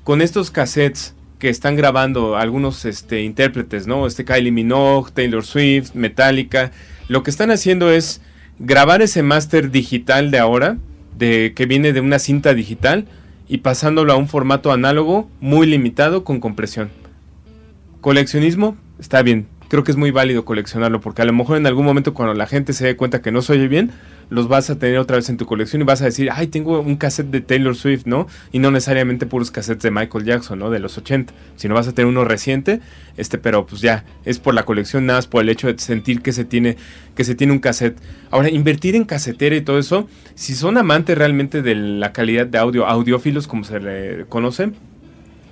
con 0.03 0.21
estos 0.21 0.51
cassettes 0.51 1.15
que 1.39 1.49
están 1.49 1.75
grabando 1.75 2.35
algunos 2.35 2.85
este, 2.85 3.21
intérpretes, 3.21 3.87
¿no? 3.87 4.07
Este 4.07 4.25
Kylie 4.25 4.51
Minogue, 4.51 5.11
Taylor 5.13 5.45
Swift, 5.45 5.93
Metallica. 5.93 6.71
Lo 7.07 7.23
que 7.23 7.29
están 7.29 7.51
haciendo 7.51 7.91
es 7.91 8.21
grabar 8.59 9.01
ese 9.01 9.21
máster 9.21 9.69
digital 9.69 10.31
de 10.31 10.39
ahora, 10.39 10.77
de, 11.17 11.53
que 11.55 11.65
viene 11.65 11.93
de 11.93 12.01
una 12.01 12.19
cinta 12.19 12.53
digital, 12.53 13.05
y 13.47 13.59
pasándolo 13.59 14.13
a 14.13 14.17
un 14.17 14.27
formato 14.27 14.71
análogo 14.71 15.29
muy 15.39 15.67
limitado 15.67 16.23
con 16.23 16.39
compresión. 16.39 16.89
Coleccionismo, 18.01 18.77
está 18.99 19.21
bien, 19.21 19.47
creo 19.69 19.83
que 19.83 19.91
es 19.91 19.97
muy 19.97 20.11
válido 20.11 20.45
coleccionarlo, 20.45 21.01
porque 21.01 21.21
a 21.21 21.25
lo 21.25 21.33
mejor 21.33 21.57
en 21.57 21.67
algún 21.67 21.85
momento 21.85 22.13
cuando 22.13 22.33
la 22.33 22.47
gente 22.47 22.73
se 22.73 22.85
dé 22.85 22.95
cuenta 22.95 23.21
que 23.21 23.31
no 23.31 23.41
se 23.41 23.53
oye 23.53 23.67
bien, 23.67 23.91
los 24.29 24.47
vas 24.47 24.69
a 24.69 24.77
tener 24.77 24.97
otra 24.97 25.15
vez 25.15 25.29
en 25.29 25.37
tu 25.37 25.45
colección 25.45 25.81
y 25.81 25.85
vas 25.85 26.01
a 26.01 26.05
decir, 26.05 26.29
ay, 26.33 26.47
tengo 26.47 26.81
un 26.81 26.97
cassette 26.97 27.27
de 27.27 27.41
Taylor 27.41 27.75
Swift, 27.75 28.05
¿no? 28.05 28.27
Y 28.51 28.59
no 28.59 28.71
necesariamente 28.71 29.25
puros 29.25 29.51
cassettes 29.51 29.83
de 29.83 29.91
Michael 29.91 30.25
Jackson, 30.25 30.59
¿no? 30.59 30.69
De 30.69 30.79
los 30.79 30.97
80, 30.97 31.33
sino 31.55 31.75
vas 31.75 31.87
a 31.87 31.93
tener 31.93 32.07
uno 32.07 32.25
reciente, 32.25 32.81
este, 33.15 33.37
pero 33.37 33.65
pues 33.65 33.81
ya, 33.81 34.03
es 34.25 34.39
por 34.39 34.53
la 34.53 34.63
colección, 34.63 35.05
nada 35.05 35.19
más 35.19 35.27
por 35.27 35.41
el 35.41 35.49
hecho 35.49 35.67
de 35.67 35.79
sentir 35.79 36.21
que 36.21 36.33
se 36.33 36.43
tiene, 36.43 36.77
que 37.15 37.23
se 37.23 37.35
tiene 37.35 37.53
un 37.53 37.59
cassette. 37.59 37.97
Ahora, 38.29 38.49
invertir 38.49 38.95
en 38.95 39.05
casetera 39.05 39.55
y 39.55 39.61
todo 39.61 39.79
eso, 39.79 40.09
si 40.35 40.55
son 40.55 40.77
amantes 40.77 41.17
realmente 41.17 41.61
de 41.61 41.75
la 41.75 42.11
calidad 42.11 42.47
de 42.47 42.57
audio, 42.57 42.85
audiófilos 42.85 43.47
como 43.47 43.63
se 43.63 43.79
le 43.79 44.25
conoce, 44.25 44.71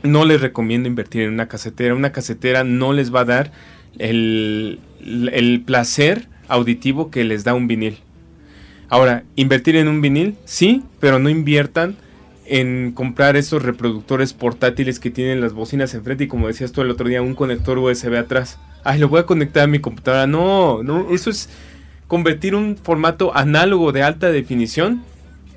no 0.03 0.25
les 0.25 0.41
recomiendo 0.41 0.87
invertir 0.87 1.23
en 1.23 1.33
una 1.33 1.47
casetera. 1.47 1.95
Una 1.95 2.11
casetera 2.11 2.63
no 2.63 2.93
les 2.93 3.13
va 3.13 3.21
a 3.21 3.25
dar 3.25 3.51
el, 3.99 4.79
el 5.01 5.61
placer 5.65 6.27
auditivo 6.47 7.11
que 7.11 7.23
les 7.23 7.43
da 7.43 7.53
un 7.53 7.67
vinil. 7.67 7.97
Ahora, 8.89 9.23
invertir 9.35 9.75
en 9.75 9.87
un 9.87 10.01
vinil, 10.01 10.35
sí, 10.45 10.83
pero 10.99 11.19
no 11.19 11.29
inviertan 11.29 11.95
en 12.45 12.91
comprar 12.91 13.35
esos 13.35 13.63
reproductores 13.63 14.33
portátiles 14.33 14.99
que 14.99 15.09
tienen 15.09 15.41
las 15.41 15.53
bocinas 15.53 15.93
enfrente 15.93 16.25
y 16.25 16.27
como 16.27 16.47
decías 16.47 16.71
tú 16.71 16.81
el 16.81 16.91
otro 16.91 17.09
día, 17.09 17.21
un 17.21 17.35
conector 17.35 17.77
USB 17.77 18.15
atrás. 18.15 18.59
Ay, 18.83 18.99
lo 18.99 19.09
voy 19.09 19.19
a 19.19 19.25
conectar 19.25 19.63
a 19.63 19.67
mi 19.67 19.79
computadora. 19.79 20.27
No, 20.27 20.83
no, 20.83 21.13
eso 21.13 21.31
es 21.31 21.49
convertir 22.07 22.53
un 22.53 22.77
formato 22.77 23.35
análogo 23.35 23.91
de 23.91 24.03
alta 24.03 24.31
definición. 24.31 25.03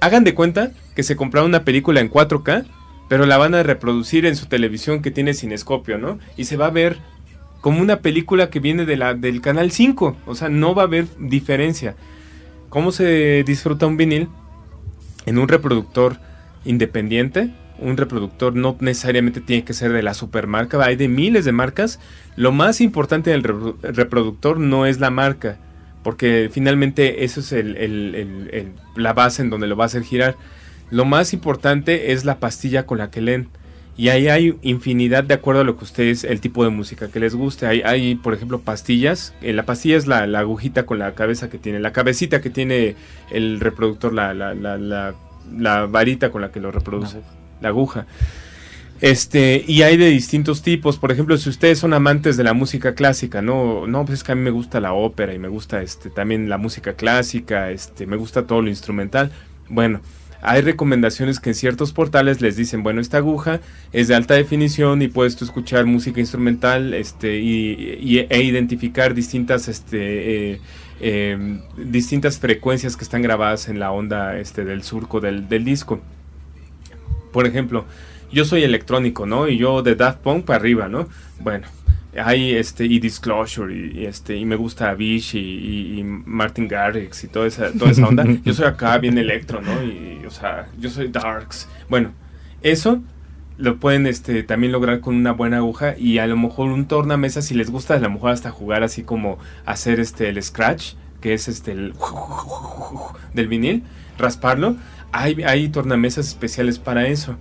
Hagan 0.00 0.24
de 0.24 0.34
cuenta 0.34 0.72
que 0.96 1.02
se 1.02 1.16
compraron 1.16 1.50
una 1.50 1.64
película 1.64 2.00
en 2.00 2.10
4K, 2.10 2.64
pero 3.08 3.26
la 3.26 3.36
van 3.36 3.54
a 3.54 3.62
reproducir 3.62 4.24
en 4.24 4.36
su 4.36 4.46
televisión 4.46 5.02
que 5.02 5.10
tiene 5.10 5.34
cinescopio, 5.34 5.98
¿no? 5.98 6.18
Y 6.36 6.44
se 6.44 6.56
va 6.56 6.66
a 6.66 6.70
ver 6.70 6.98
como 7.60 7.80
una 7.80 8.00
película 8.00 8.50
que 8.50 8.60
viene 8.60 8.86
de 8.86 8.96
la, 8.96 9.14
del 9.14 9.40
canal 9.40 9.70
5. 9.70 10.16
O 10.26 10.34
sea, 10.34 10.48
no 10.48 10.74
va 10.74 10.82
a 10.82 10.86
haber 10.86 11.06
diferencia. 11.18 11.96
¿Cómo 12.68 12.92
se 12.92 13.42
disfruta 13.44 13.86
un 13.86 13.96
vinil? 13.96 14.28
En 15.26 15.38
un 15.38 15.48
reproductor 15.48 16.18
independiente. 16.64 17.50
Un 17.78 17.96
reproductor 17.96 18.54
no 18.54 18.76
necesariamente 18.80 19.40
tiene 19.40 19.64
que 19.64 19.72
ser 19.72 19.92
de 19.92 20.02
la 20.02 20.12
supermarca, 20.12 20.82
hay 20.84 20.96
de 20.96 21.06
miles 21.06 21.44
de 21.44 21.52
marcas. 21.52 22.00
Lo 22.34 22.50
más 22.50 22.80
importante 22.80 23.30
del 23.30 23.44
reproductor 23.44 24.58
no 24.58 24.84
es 24.84 24.98
la 24.98 25.10
marca, 25.10 25.58
porque 26.02 26.50
finalmente 26.52 27.24
eso 27.24 27.40
es 27.40 27.52
la 28.96 29.12
base 29.12 29.42
en 29.42 29.50
donde 29.50 29.68
lo 29.68 29.76
va 29.76 29.84
a 29.84 29.86
hacer 29.86 30.02
girar. 30.02 30.34
Lo 30.90 31.04
más 31.04 31.32
importante 31.32 32.12
es 32.12 32.24
la 32.24 32.40
pastilla 32.40 32.84
con 32.84 32.98
la 32.98 33.10
que 33.10 33.20
leen. 33.20 33.48
Y 33.98 34.10
ahí 34.10 34.28
hay 34.28 34.56
infinidad 34.62 35.24
de 35.24 35.34
acuerdo 35.34 35.62
a 35.62 35.64
lo 35.64 35.76
que 35.76 35.82
ustedes, 35.82 36.22
el 36.22 36.40
tipo 36.40 36.62
de 36.62 36.70
música 36.70 37.08
que 37.08 37.18
les 37.18 37.34
guste. 37.34 37.66
Hay, 37.66 37.82
hay 37.82 38.14
por 38.14 38.32
ejemplo, 38.32 38.60
pastillas. 38.60 39.34
Eh, 39.42 39.52
la 39.52 39.64
pastilla 39.66 39.96
es 39.96 40.06
la, 40.06 40.22
agujita 40.38 40.86
con 40.86 41.00
la 41.00 41.14
cabeza 41.14 41.50
que 41.50 41.58
tiene, 41.58 41.80
la 41.80 41.92
cabecita 41.92 42.40
que 42.40 42.48
tiene 42.48 42.94
el 43.32 43.58
reproductor, 43.58 44.14
la, 44.14 44.32
la, 44.34 44.54
la, 44.54 45.14
la 45.52 45.86
varita 45.86 46.30
con 46.30 46.42
la 46.42 46.52
que 46.52 46.60
lo 46.60 46.70
reproduce, 46.70 47.22
la 47.60 47.70
aguja. 47.70 48.06
Este, 49.00 49.64
y 49.66 49.82
hay 49.82 49.96
de 49.96 50.06
distintos 50.06 50.62
tipos. 50.62 50.96
Por 50.96 51.10
ejemplo, 51.10 51.36
si 51.36 51.48
ustedes 51.48 51.80
son 51.80 51.92
amantes 51.92 52.36
de 52.36 52.44
la 52.44 52.52
música 52.52 52.94
clásica, 52.94 53.42
no, 53.42 53.88
no, 53.88 54.04
pues 54.04 54.18
es 54.18 54.24
que 54.24 54.30
a 54.30 54.34
mí 54.36 54.42
me 54.42 54.50
gusta 54.50 54.80
la 54.80 54.92
ópera 54.92 55.34
y 55.34 55.40
me 55.40 55.48
gusta 55.48 55.82
este, 55.82 56.08
también 56.08 56.48
la 56.48 56.58
música 56.58 56.94
clásica, 56.94 57.72
este, 57.72 58.06
me 58.06 58.16
gusta 58.16 58.46
todo 58.46 58.62
lo 58.62 58.68
instrumental. 58.68 59.32
Bueno, 59.68 60.00
hay 60.40 60.60
recomendaciones 60.62 61.40
que 61.40 61.50
en 61.50 61.54
ciertos 61.54 61.92
portales 61.92 62.40
les 62.40 62.56
dicen, 62.56 62.82
bueno, 62.82 63.00
esta 63.00 63.18
aguja 63.18 63.60
es 63.92 64.08
de 64.08 64.14
alta 64.14 64.34
definición 64.34 65.02
y 65.02 65.08
puedes 65.08 65.36
tú 65.36 65.44
escuchar 65.44 65.84
música 65.84 66.20
instrumental 66.20 66.94
este, 66.94 67.38
y, 67.38 68.26
e 68.28 68.42
identificar 68.42 69.14
distintas, 69.14 69.68
este, 69.68 70.52
eh, 70.52 70.60
em, 71.00 71.60
distintas 71.76 72.38
frecuencias 72.38 72.96
que 72.96 73.04
están 73.04 73.22
grabadas 73.22 73.68
en 73.68 73.80
la 73.80 73.90
onda 73.90 74.38
este, 74.38 74.64
del 74.64 74.82
surco 74.82 75.20
del, 75.20 75.48
del 75.48 75.64
disco. 75.64 76.00
Por 77.32 77.46
ejemplo, 77.46 77.84
yo 78.30 78.44
soy 78.44 78.62
electrónico, 78.62 79.26
¿no? 79.26 79.48
Y 79.48 79.58
yo 79.58 79.82
de 79.82 79.94
Daft 79.94 80.20
Punk 80.20 80.44
para 80.44 80.58
arriba, 80.58 80.88
¿no? 80.88 81.08
Bueno, 81.40 81.66
hay 82.16 82.54
este 82.54 82.84
y 82.86 82.98
Disclosure 82.98 83.74
y, 83.74 84.06
este 84.06 84.36
y 84.36 84.44
me 84.44 84.56
gusta 84.56 84.96
y, 84.98 85.38
y, 85.38 86.02
Martin 86.02 86.66
Garrix 86.66 87.24
y 87.24 87.28
toda 87.28 87.46
esa 87.46 87.72
toda 87.72 87.90
esa 87.90 88.06
onda. 88.06 88.24
yo 88.44 88.54
soy 88.54 88.66
acá 88.66 88.96
bien 88.98 89.18
electro, 89.18 89.60
¿no? 89.60 89.82
Y 89.82 90.24
o 90.26 90.30
sea, 90.30 90.68
yo 90.78 90.88
soy 90.88 91.08
darks. 91.08 91.68
Bueno, 91.88 92.12
eso 92.62 93.02
lo 93.58 93.76
pueden 93.76 94.06
este 94.06 94.42
también 94.42 94.72
lograr 94.72 95.00
con 95.00 95.16
una 95.16 95.32
buena 95.32 95.58
aguja 95.58 95.96
y 95.98 96.18
a 96.18 96.26
lo 96.26 96.36
mejor 96.36 96.70
un 96.70 96.86
tornamesa 96.86 97.42
si 97.42 97.54
les 97.54 97.70
gusta 97.70 97.94
a 97.94 97.98
lo 97.98 98.08
mejor 98.08 98.30
hasta 98.30 98.50
jugar 98.50 98.84
así 98.84 99.02
como 99.02 99.38
hacer 99.66 100.00
este 100.00 100.28
el 100.28 100.42
scratch, 100.42 100.94
que 101.20 101.34
es 101.34 101.48
este 101.48 101.72
el 101.72 101.94
del 103.34 103.48
vinil, 103.48 103.82
rasparlo. 104.16 104.76
Hay 105.12 105.42
hay 105.42 105.68
tornamesas 105.68 106.28
especiales 106.28 106.78
para 106.78 107.06
eso. 107.06 107.36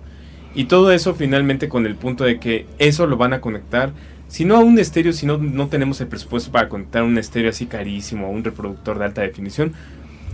Y 0.54 0.64
todo 0.64 0.92
eso 0.92 1.14
finalmente 1.14 1.68
con 1.68 1.86
el 1.86 1.94
punto 1.94 2.24
de 2.24 2.40
que 2.40 2.66
eso 2.78 3.06
lo 3.06 3.16
van 3.16 3.32
a 3.32 3.40
conectar 3.40 3.92
si 4.28 4.44
no 4.44 4.56
a 4.56 4.60
un 4.60 4.78
estéreo, 4.78 5.12
si 5.12 5.26
no, 5.26 5.68
tenemos 5.68 6.00
el 6.00 6.06
presupuesto 6.06 6.52
para 6.52 6.68
conectar 6.68 7.02
un 7.02 7.16
estéreo 7.18 7.50
así 7.50 7.66
carísimo, 7.66 8.30
un 8.30 8.44
reproductor 8.44 8.98
de 8.98 9.06
alta 9.06 9.22
definición, 9.22 9.72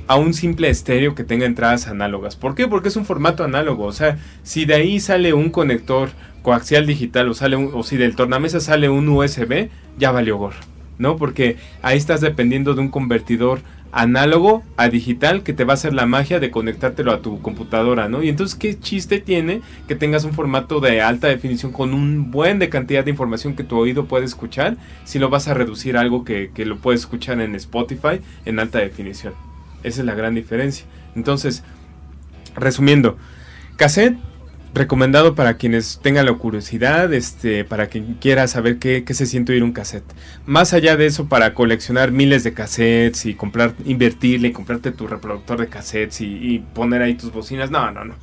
a 0.07 0.17
un 0.17 0.35
simple 0.35 0.69
estéreo 0.69 1.15
que 1.15 1.25
tenga 1.25 1.47
entradas 1.47 1.87
análogas. 1.87 2.37
¿Por 2.37 2.55
qué? 2.55 2.69
Porque 2.69 2.89
es 2.89 2.97
un 2.97 3.07
formato 3.07 3.45
análogo. 3.45 3.85
O 3.85 3.93
sea, 3.93 4.19
si 4.43 4.67
de 4.67 4.75
ahí 4.75 5.01
sale 5.01 5.33
un 5.33 5.49
conector 5.49 6.11
coaxial 6.43 6.87
digital 6.87 7.29
o, 7.29 7.35
sale 7.35 7.57
o 7.57 7.83
si 7.85 7.97
del 7.97 8.17
tornamesa 8.17 8.61
sale 8.61 8.89
un 8.89 9.09
USB, 9.09 9.71
ya 9.97 10.11
valió 10.11 10.37
gorro. 10.37 10.61
¿No? 10.99 11.17
Porque 11.17 11.57
ahí 11.83 11.97
estás 11.97 12.21
dependiendo 12.21 12.75
de 12.75 12.81
un 12.81 12.89
convertidor 12.89 13.61
análogo 13.95 14.65
a 14.77 14.89
digital 14.89 15.45
que 15.45 15.53
te 15.53 15.65
va 15.65 15.73
a 15.73 15.75
hacer 15.75 15.95
la 15.95 16.05
magia 16.05 16.41
de 16.41 16.51
conectártelo 16.51 17.13
a 17.13 17.23
tu 17.23 17.41
computadora, 17.41 18.09
¿no? 18.09 18.23
Y 18.23 18.29
entonces, 18.29 18.57
¿qué 18.57 18.79
chiste 18.79 19.21
tiene 19.21 19.63
que 19.87 19.95
tengas 19.95 20.25
un 20.25 20.33
formato 20.33 20.81
de 20.81 21.01
alta 21.01 21.29
definición 21.29 21.71
con 21.71 21.95
un 21.95 22.33
buen 22.33 22.59
de 22.59 22.69
cantidad 22.69 23.05
de 23.05 23.13
información 23.13 23.55
que 23.55 23.63
tu 23.63 23.79
oído 23.79 24.07
puede 24.07 24.25
escuchar 24.25 24.77
si 25.05 25.21
lo 25.21 25.31
vas 25.31 25.47
a 25.47 25.55
reducir 25.55 25.97
a 25.97 26.01
algo 26.01 26.25
que, 26.25 26.51
que 26.53 26.67
lo 26.67 26.79
puedes 26.79 27.03
escuchar 27.03 27.41
en 27.41 27.55
Spotify 27.55 28.21
en 28.45 28.59
alta 28.59 28.81
definición? 28.81 29.33
Esa 29.85 30.01
es 30.01 30.07
la 30.07 30.15
gran 30.15 30.35
diferencia. 30.35 30.87
Entonces, 31.15 31.63
resumiendo, 32.57 33.17
cassette 33.77 34.17
recomendado 34.75 35.37
para 35.37 35.55
quienes 35.57 36.01
tengan 36.03 36.27
la 36.27 36.35
curiosidad, 36.35 37.13
este, 37.15 37.65
para 37.65 37.87
quien 37.87 38.15
quiera 38.15 38.49
saber 38.49 38.79
qué, 38.79 39.05
se 39.09 39.27
siente 39.27 39.53
oír 39.53 39.63
un 39.63 39.73
cassette. 39.73 40.05
Más 40.47 40.73
allá 40.73 40.97
de 40.97 41.07
eso, 41.07 41.29
para 41.29 41.55
coleccionar 41.55 42.11
miles 42.11 42.43
de 42.43 42.55
cassettes 42.55 43.25
y 43.27 43.35
comprar, 43.35 43.75
invertirle, 43.85 44.53
comprarte 44.53 44.91
tu 44.91 45.07
reproductor 45.07 45.61
de 45.61 45.69
cassettes 45.69 46.21
y, 46.21 46.63
poner 46.75 47.03
ahí 47.03 47.15
tus 47.15 47.33
bocinas, 47.33 47.71
no, 47.71 47.91
no, 47.93 48.05
no. 48.05 48.15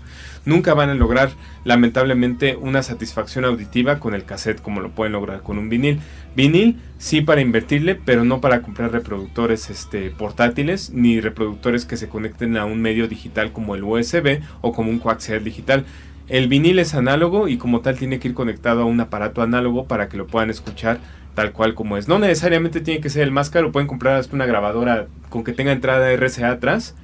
Nunca 0.44 0.74
van 0.74 0.90
a 0.90 0.96
lograr, 0.96 1.30
lamentablemente, 1.64 2.56
una 2.56 2.82
satisfacción 2.84 3.46
auditiva 3.46 4.00
con 4.00 4.14
el 4.16 4.26
cassette 4.26 4.62
como 4.62 4.82
lo 4.82 4.90
pueden 4.90 5.14
lograr 5.14 5.44
con 5.44 5.58
un 5.58 5.70
vinil. 5.70 6.00
Vinil 6.36 6.80
sí 6.98 7.22
para 7.22 7.42
invertirle, 7.42 7.96
pero 7.96 8.24
no 8.26 8.42
para 8.42 8.62
comprar 8.62 8.92
reproductores 8.92 9.70
este, 9.70 10.10
portátiles 10.10 10.90
ni 10.90 11.22
reproductores 11.22 11.86
que 11.86 11.96
se 11.96 12.10
conecten 12.10 12.58
a 12.58 12.66
un 12.66 12.82
medio 12.82 13.08
digital 13.08 13.54
como 13.54 13.76
el 13.76 13.84
USB 13.84 14.42
o 14.62 14.74
como 14.74 14.90
un 14.90 15.00
coaxial 15.00 15.44
digital 15.44 15.86
el 16.32 16.48
vinil 16.48 16.80
es 16.80 16.96
análogo 16.96 17.50
y 17.50 17.58
como 17.58 17.82
tal 17.82 17.98
tiene 17.98 18.20
que 18.20 18.30
ir 18.30 18.34
conectado 18.34 18.84
a 18.84 18.86
un 18.86 19.02
aparato 19.02 19.42
análogo 19.42 19.86
para 19.86 20.08
que 20.08 20.16
lo 20.16 20.28
puedan 20.28 20.50
escuchar 20.50 21.00
tal 21.36 21.52
cual 21.52 21.76
como 21.76 21.98
es. 21.98 22.08
No 22.08 22.20
necesariamente 22.20 22.80
tiene 22.80 23.02
que 23.02 23.10
ser 23.10 23.24
el 23.24 23.32
más 23.32 23.50
caro, 23.50 23.74
pueden 23.74 23.88
comprar 23.88 24.16
hasta 24.16 24.34
una 24.34 24.46
grabadora 24.46 25.08
con 25.30 25.44
que 25.44 25.52
tenga 25.52 25.74
entrada 25.74 26.10
RCA 26.16 26.52
atrás. 26.52 26.96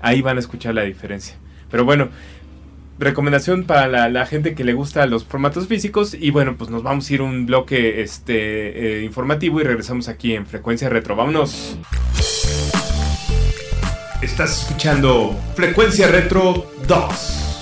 Ahí 0.00 0.22
van 0.22 0.38
a 0.38 0.40
escuchar 0.40 0.74
la 0.74 0.82
diferencia. 0.82 1.36
Pero 1.70 1.84
bueno, 1.84 2.08
recomendación 2.98 3.64
para 3.64 4.08
la, 4.08 4.26
gente 4.26 4.54
que 4.54 4.64
le 4.64 4.72
gusta 4.72 5.04
los 5.04 5.24
formatos 5.24 5.66
físicos. 5.68 6.14
Y 6.18 6.30
bueno, 6.30 6.56
pues 6.56 6.70
nos 6.70 6.82
vamos 6.82 7.10
a 7.10 7.12
ir 7.12 7.20
un 7.20 7.44
bloque 7.44 8.00
este, 8.00 9.00
eh, 9.00 9.04
informativo 9.04 9.60
y 9.60 9.64
regresamos 9.64 10.08
aquí 10.08 10.34
en 10.34 10.46
Frecuencia 10.46 10.88
Retro. 10.88 11.14
Vámonos. 11.14 11.76
Estás 14.22 14.62
escuchando 14.62 15.38
Frecuencia 15.56 16.06
Retro 16.06 16.72
2. 16.88 17.61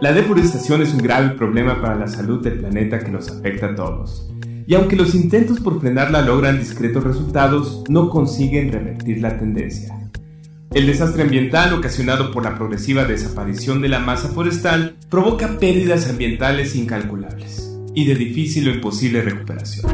La 0.00 0.12
deforestación 0.12 0.80
es 0.82 0.94
un 0.94 0.98
grave 0.98 1.30
problema 1.30 1.82
para 1.82 1.96
la 1.96 2.06
salud 2.06 2.40
del 2.40 2.60
planeta 2.60 3.00
que 3.00 3.10
nos 3.10 3.28
afecta 3.28 3.66
a 3.66 3.74
todos. 3.74 4.30
Y 4.64 4.76
aunque 4.76 4.94
los 4.94 5.12
intentos 5.12 5.58
por 5.58 5.80
frenarla 5.80 6.22
logran 6.22 6.60
discretos 6.60 7.02
resultados, 7.02 7.82
no 7.88 8.08
consiguen 8.08 8.70
revertir 8.70 9.20
la 9.20 9.36
tendencia. 9.36 10.08
El 10.70 10.86
desastre 10.86 11.24
ambiental 11.24 11.72
ocasionado 11.72 12.30
por 12.30 12.44
la 12.44 12.56
progresiva 12.56 13.06
desaparición 13.06 13.82
de 13.82 13.88
la 13.88 13.98
masa 13.98 14.28
forestal 14.28 14.96
provoca 15.10 15.58
pérdidas 15.58 16.08
ambientales 16.08 16.76
incalculables 16.76 17.68
y 17.92 18.06
de 18.06 18.14
difícil 18.14 18.68
o 18.68 18.74
imposible 18.74 19.22
recuperación. 19.22 19.90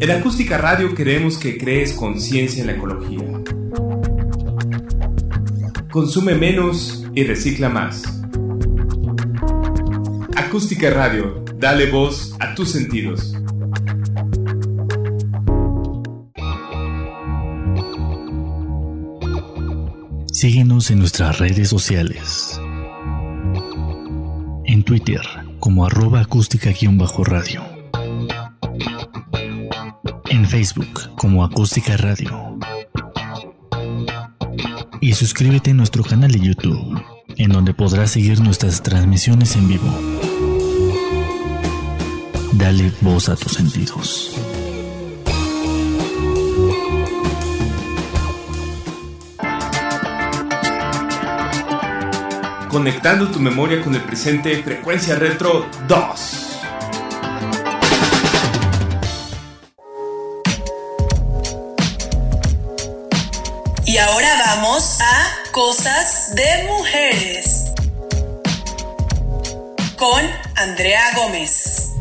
En 0.00 0.10
Acústica 0.12 0.56
Radio 0.56 0.94
queremos 0.94 1.36
que 1.36 1.58
crees 1.58 1.92
conciencia 1.92 2.62
en 2.62 2.68
la 2.68 2.72
ecología. 2.72 3.42
Consume 5.90 6.34
menos 6.34 6.97
y 7.18 7.24
recicla 7.24 7.68
más. 7.68 8.04
Acústica 10.36 10.88
Radio, 10.88 11.44
dale 11.56 11.90
voz 11.90 12.36
a 12.38 12.54
tus 12.54 12.70
sentidos. 12.70 13.34
Síguenos 20.30 20.92
en 20.92 21.00
nuestras 21.00 21.40
redes 21.40 21.68
sociales. 21.68 22.60
En 24.66 24.84
Twitter 24.84 25.22
como 25.58 25.86
arroba 25.86 26.20
acústica-radio. 26.20 27.64
En 30.30 30.46
Facebook 30.46 31.16
como 31.16 31.42
acústica 31.42 31.96
radio 31.96 32.58
y 35.00 35.12
suscríbete 35.12 35.70
a 35.70 35.74
nuestro 35.74 36.02
canal 36.02 36.32
de 36.32 36.40
YouTube, 36.40 36.97
en 37.38 37.50
donde 37.50 37.72
podrás 37.72 38.10
seguir 38.10 38.40
nuestras 38.40 38.82
transmisiones 38.82 39.54
en 39.54 39.68
vivo. 39.68 39.88
Dale 42.52 42.92
voz 43.00 43.28
a 43.28 43.36
tus 43.36 43.52
sentidos. 43.52 44.34
Conectando 52.68 53.28
tu 53.28 53.38
memoria 53.38 53.80
con 53.82 53.94
el 53.94 54.02
presente, 54.02 54.62
Frecuencia 54.62 55.14
Retro 55.14 55.66
2. 55.86 56.44
Y 63.86 63.96
ahora 63.96 64.28
vamos 64.44 65.00
a 65.00 65.37
Cosas 65.52 66.34
de 66.34 66.64
Mujeres 66.68 67.72
con 69.96 70.22
Andrea 70.56 71.02
Gómez. 71.16 71.94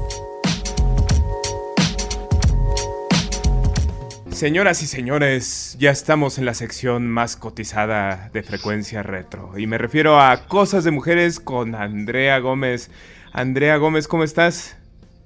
Señoras 4.32 4.84
y 4.84 4.88
señores, 4.88 5.78
ya 5.80 5.92
estamos 5.92 6.38
en 6.38 6.46
la 6.46 6.54
sección 6.54 7.08
más 7.08 7.38
cotizada 7.38 8.30
de 8.34 8.44
frecuencia 8.44 9.02
retro. 9.02 9.58
Y 9.58 9.66
me 9.66 9.78
refiero 9.78 10.20
a 10.20 10.46
Cosas 10.48 10.84
de 10.84 10.92
Mujeres 10.92 11.40
con 11.40 11.74
Andrea 11.74 12.40
Gómez. 12.40 12.92
Andrea 13.32 13.78
Gómez, 13.78 14.08
¿cómo 14.08 14.24
estás? 14.24 14.76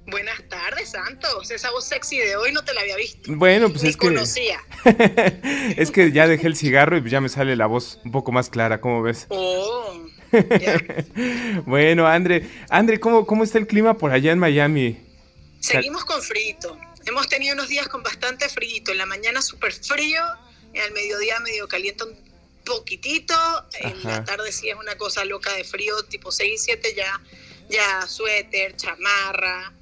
Buenas 0.06 0.42
tardes, 0.48 0.61
Santos. 0.86 1.50
Esa 1.50 1.70
voz 1.70 1.84
sexy 1.84 2.18
de 2.18 2.36
hoy 2.36 2.52
no 2.52 2.62
te 2.64 2.74
la 2.74 2.80
había 2.82 2.96
visto. 2.96 3.32
Bueno, 3.34 3.70
pues 3.70 3.84
es 3.84 3.96
que. 3.96 4.08
conocía. 4.08 4.60
es 5.76 5.90
que 5.90 6.12
ya 6.12 6.26
dejé 6.26 6.46
el 6.46 6.56
cigarro 6.56 6.98
y 6.98 7.08
ya 7.08 7.20
me 7.20 7.28
sale 7.28 7.56
la 7.56 7.66
voz 7.66 8.00
un 8.04 8.12
poco 8.12 8.32
más 8.32 8.50
clara, 8.50 8.80
¿cómo 8.80 9.02
ves? 9.02 9.26
Oh. 9.28 10.00
bueno, 11.66 12.06
André, 12.06 12.48
André, 12.70 12.98
¿cómo, 12.98 13.26
¿cómo 13.26 13.44
está 13.44 13.58
el 13.58 13.66
clima 13.66 13.98
por 13.98 14.12
allá 14.12 14.32
en 14.32 14.38
Miami? 14.38 14.98
Seguimos 15.60 16.04
con 16.04 16.22
frito. 16.22 16.78
Hemos 17.06 17.28
tenido 17.28 17.54
unos 17.54 17.68
días 17.68 17.88
con 17.88 18.02
bastante 18.02 18.48
frito. 18.48 18.92
En 18.92 18.98
la 18.98 19.06
mañana 19.06 19.42
súper 19.42 19.72
frío, 19.72 20.22
en 20.72 20.82
el 20.82 20.92
mediodía 20.92 21.38
medio 21.40 21.68
caliente 21.68 22.04
poquitito, 22.64 23.34
en 23.80 24.02
la 24.04 24.24
tarde 24.24 24.52
sí 24.52 24.68
es 24.68 24.76
una 24.76 24.96
cosa 24.96 25.24
loca 25.24 25.52
de 25.54 25.64
frío, 25.64 26.02
tipo 26.04 26.30
6, 26.30 26.62
7 26.64 26.94
ya, 26.96 27.20
ya 27.68 28.06
suéter, 28.06 28.76
chamarra, 28.76 29.72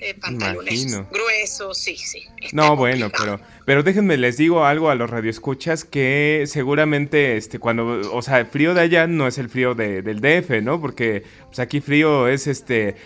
eh, 0.00 0.14
pantalones 0.14 0.96
gruesos, 1.10 1.78
sí, 1.78 1.96
sí. 1.96 2.24
No, 2.52 2.76
bueno, 2.76 3.10
pero, 3.16 3.40
pero 3.64 3.82
déjenme 3.82 4.16
les 4.16 4.36
digo 4.36 4.64
algo 4.64 4.90
a 4.90 4.94
los 4.94 5.10
radioescuchas 5.10 5.84
que 5.84 6.44
seguramente 6.46 7.36
este 7.36 7.58
cuando, 7.58 8.14
o 8.14 8.22
sea, 8.22 8.40
el 8.40 8.46
frío 8.46 8.74
de 8.74 8.82
allá 8.82 9.06
no 9.06 9.26
es 9.26 9.38
el 9.38 9.48
frío 9.48 9.74
de, 9.74 10.02
del 10.02 10.20
DF, 10.20 10.62
¿no? 10.62 10.80
Porque 10.80 11.24
pues 11.46 11.58
aquí 11.58 11.80
frío 11.80 12.28
es 12.28 12.46
este 12.46 12.96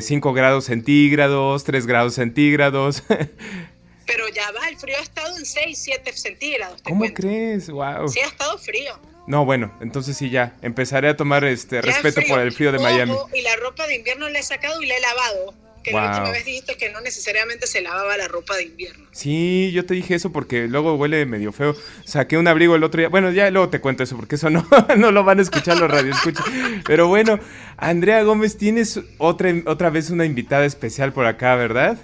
5 0.00 0.28
eh, 0.28 0.32
grados 0.34 0.66
centígrados, 0.66 1.64
3 1.64 1.86
grados 1.86 2.14
centígrados. 2.14 3.02
pero 4.06 4.28
ya 4.28 4.50
va, 4.52 4.68
el 4.68 4.76
frío 4.76 4.96
ha 4.98 5.02
estado 5.02 5.36
en 5.36 5.46
6, 5.46 5.78
7 5.78 6.12
centígrados. 6.12 6.82
¿Cómo 6.82 7.04
crees? 7.14 7.70
Wow. 7.70 8.08
Sí, 8.08 8.20
ha 8.20 8.26
estado 8.26 8.58
frío. 8.58 8.98
No, 9.26 9.44
bueno, 9.44 9.72
entonces 9.80 10.16
sí 10.16 10.30
ya, 10.30 10.56
empezaré 10.62 11.08
a 11.08 11.16
tomar 11.16 11.44
este 11.44 11.80
respeto 11.80 12.20
por 12.28 12.40
el 12.40 12.52
frío 12.52 12.72
de 12.72 12.78
Miami. 12.78 13.14
Y 13.32 13.40
la 13.42 13.54
ropa 13.56 13.86
de 13.86 13.96
invierno 13.96 14.28
la 14.28 14.40
he 14.40 14.42
sacado 14.42 14.82
y 14.82 14.86
la 14.86 14.96
he 14.96 15.00
lavado 15.00 15.54
que 15.82 15.92
la 15.92 16.08
última 16.08 16.30
vez 16.30 16.44
dijiste 16.44 16.76
que 16.76 16.90
no 16.90 17.00
necesariamente 17.00 17.66
se 17.66 17.80
lavaba 17.80 18.16
la 18.16 18.28
ropa 18.28 18.56
de 18.56 18.64
invierno. 18.64 19.06
Sí, 19.12 19.70
yo 19.72 19.84
te 19.84 19.94
dije 19.94 20.14
eso 20.14 20.30
porque 20.32 20.68
luego 20.68 20.94
huele 20.94 21.26
medio 21.26 21.52
feo. 21.52 21.76
Saqué 22.04 22.36
un 22.36 22.48
abrigo 22.48 22.74
el 22.76 22.84
otro 22.84 23.00
día. 23.00 23.08
Bueno, 23.08 23.30
ya 23.30 23.50
luego 23.50 23.68
te 23.68 23.80
cuento 23.80 24.02
eso 24.02 24.16
porque 24.16 24.36
eso 24.36 24.50
no, 24.50 24.66
no 24.96 25.12
lo 25.12 25.24
van 25.24 25.38
a 25.38 25.42
escuchar 25.42 25.78
los 25.78 25.90
radioescuchas. 25.90 26.44
Pero 26.84 27.08
bueno, 27.08 27.38
Andrea 27.76 28.22
Gómez, 28.22 28.56
tienes 28.56 29.00
otra, 29.18 29.52
otra 29.66 29.90
vez 29.90 30.10
una 30.10 30.24
invitada 30.24 30.64
especial 30.64 31.12
por 31.12 31.26
acá, 31.26 31.56
¿verdad? 31.56 31.98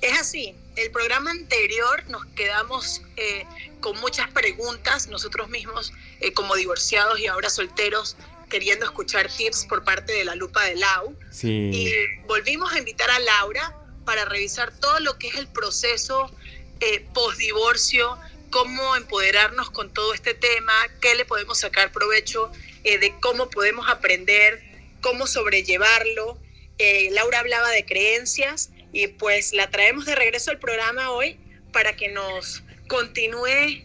Es 0.00 0.20
así. 0.20 0.54
El 0.76 0.90
programa 0.90 1.30
anterior 1.30 2.02
nos 2.08 2.24
quedamos 2.26 3.02
eh, 3.16 3.44
con 3.80 3.98
muchas 4.00 4.28
preguntas, 4.30 5.06
nosotros 5.08 5.48
mismos 5.48 5.92
eh, 6.20 6.32
como 6.32 6.56
divorciados 6.56 7.20
y 7.20 7.26
ahora 7.26 7.48
solteros, 7.48 8.16
queriendo 8.54 8.84
escuchar 8.84 9.28
tips 9.28 9.66
por 9.68 9.82
parte 9.82 10.12
de 10.12 10.24
la 10.24 10.36
lupa 10.36 10.64
de 10.64 10.76
Lau. 10.76 11.16
Y 11.42 11.90
volvimos 12.28 12.72
a 12.72 12.78
invitar 12.78 13.10
a 13.10 13.18
Laura 13.18 13.76
para 14.04 14.24
revisar 14.26 14.72
todo 14.78 15.00
lo 15.00 15.18
que 15.18 15.26
es 15.26 15.34
el 15.34 15.48
proceso 15.48 16.30
eh, 16.78 17.04
post-divorcio, 17.12 18.16
cómo 18.50 18.94
empoderarnos 18.94 19.70
con 19.70 19.92
todo 19.92 20.14
este 20.14 20.34
tema, 20.34 20.72
qué 21.00 21.16
le 21.16 21.24
podemos 21.24 21.58
sacar 21.58 21.90
provecho, 21.90 22.52
eh, 22.84 22.98
de 22.98 23.12
cómo 23.18 23.50
podemos 23.50 23.88
aprender, 23.88 24.62
cómo 25.00 25.26
sobrellevarlo. 25.26 26.38
Eh, 26.78 27.08
Laura 27.10 27.40
hablaba 27.40 27.70
de 27.70 27.84
creencias 27.84 28.70
y 28.92 29.08
pues 29.08 29.52
la 29.52 29.68
traemos 29.68 30.06
de 30.06 30.14
regreso 30.14 30.52
al 30.52 30.60
programa 30.60 31.10
hoy 31.10 31.36
para 31.72 31.96
que 31.96 32.08
nos 32.08 32.62
continúe 32.86 33.82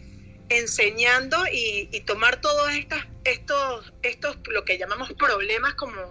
enseñando 0.50 1.38
y, 1.50 1.88
tomar 2.06 2.40
todos 2.40 2.70
estas, 2.72 3.06
estos, 3.24 3.92
estos, 4.02 4.38
lo 4.48 4.64
que 4.64 4.78
llamamos 4.78 5.12
problemas 5.12 5.74
como, 5.74 6.10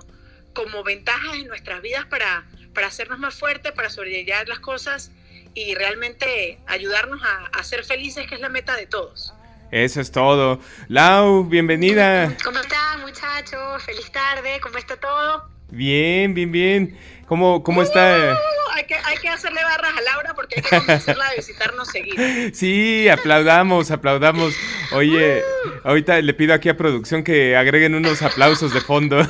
como 0.54 0.84
ventajas 0.84 1.36
en 1.36 1.48
nuestras 1.48 1.82
vidas 1.82 2.06
para, 2.06 2.46
para 2.74 2.88
hacernos 2.88 3.20
más 3.20 3.36
fuertes, 3.36 3.72
para 3.72 3.90
sobrellevar 3.90 4.48
las 4.48 4.60
cosas 4.60 5.12
y 5.54 5.76
realmente 5.76 6.60
ayudarnos 6.68 7.22
a, 7.52 7.64
ser 7.64 7.84
felices, 7.84 8.28
que 8.28 8.36
es 8.36 8.42
la 8.42 8.50
meta 8.50 8.76
de 8.76 8.86
todos. 8.86 9.34
Eso 9.72 10.02
es 10.02 10.12
todo. 10.12 10.60
Lau, 10.88 11.44
bienvenida. 11.44 12.36
¿Cómo 12.44 12.60
están 12.60 13.02
muchachos? 13.02 13.84
Feliz 13.84 14.12
tarde, 14.12 14.60
¿cómo 14.62 14.78
está 14.78 14.96
todo? 14.98 15.59
Bien, 15.72 16.34
bien, 16.34 16.52
bien. 16.52 16.98
¿Cómo, 17.28 17.62
cómo 17.64 17.84
está? 17.84 18.34
Uh, 18.34 18.72
hay, 18.74 18.86
que, 18.86 18.96
hay 18.96 19.18
que 19.18 19.30
hacerle 19.30 19.64
barras 19.64 19.94
a 19.96 20.02
Laura 20.02 20.34
porque 20.34 20.56
hay 20.56 20.62
que 20.64 20.78
convencerla 20.78 21.28
a 21.28 21.36
visitarnos 21.36 21.88
seguido. 21.88 22.16
Sí, 22.54 23.08
aplaudamos, 23.08 23.92
aplaudamos. 23.92 24.56
Oye, 24.94 25.44
ahorita 25.84 26.22
le 26.22 26.34
pido 26.34 26.56
aquí 26.56 26.70
a 26.70 26.78
producción 26.78 27.24
que 27.24 27.56
agreguen 27.56 27.94
unos 27.94 28.24
aplausos 28.24 28.74
de 28.74 28.82
fondo. 28.82 29.22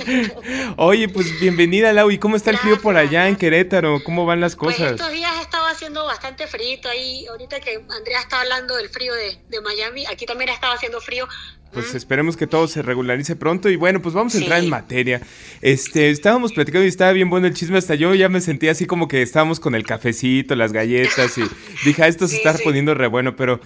Oye, 0.76 1.08
pues 1.08 1.40
bienvenida, 1.40 1.92
Lau. 1.94 2.10
¿Y 2.10 2.18
cómo 2.18 2.36
está 2.36 2.50
el 2.50 2.58
frío 2.58 2.80
por 2.80 2.96
allá 2.96 3.28
en 3.28 3.36
Querétaro? 3.36 4.04
¿Cómo 4.04 4.26
van 4.26 4.40
las 4.40 4.54
pues 4.54 4.76
cosas? 4.76 4.92
estos 4.92 5.12
días 5.12 5.32
estaba 5.40 5.70
haciendo 5.70 6.04
bastante 6.04 6.46
frío 6.46 6.78
ahí. 6.90 7.26
Ahorita 7.28 7.60
que 7.60 7.82
Andrea 7.96 8.20
está 8.20 8.42
hablando 8.42 8.76
del 8.76 8.90
frío 8.90 9.14
de, 9.14 9.38
de 9.48 9.60
Miami, 9.62 10.04
aquí 10.06 10.26
también 10.26 10.50
estaba 10.50 10.74
haciendo 10.74 11.00
frío 11.00 11.26
pues 11.72 11.94
esperemos 11.94 12.36
que 12.36 12.46
todo 12.46 12.68
se 12.68 12.82
regularice 12.82 13.36
pronto 13.36 13.68
y 13.70 13.76
bueno, 13.76 14.02
pues 14.02 14.14
vamos 14.14 14.34
a 14.34 14.38
entrar 14.38 14.62
en 14.62 14.70
materia. 14.70 15.22
Este, 15.60 16.10
estábamos 16.10 16.52
platicando 16.52 16.84
y 16.84 16.88
estaba 16.88 17.12
bien 17.12 17.30
bueno 17.30 17.46
el 17.46 17.54
chisme, 17.54 17.78
hasta 17.78 17.94
yo 17.94 18.14
ya 18.14 18.28
me 18.28 18.40
sentía 18.40 18.72
así 18.72 18.86
como 18.86 19.08
que 19.08 19.22
estábamos 19.22 19.60
con 19.60 19.74
el 19.74 19.84
cafecito, 19.84 20.54
las 20.54 20.72
galletas 20.72 21.38
y 21.38 21.42
dije, 21.84 22.02
ah, 22.02 22.08
esto 22.08 22.28
se 22.28 22.36
está 22.36 22.54
poniendo 22.62 22.94
re 22.94 23.06
bueno, 23.06 23.36
pero 23.36 23.60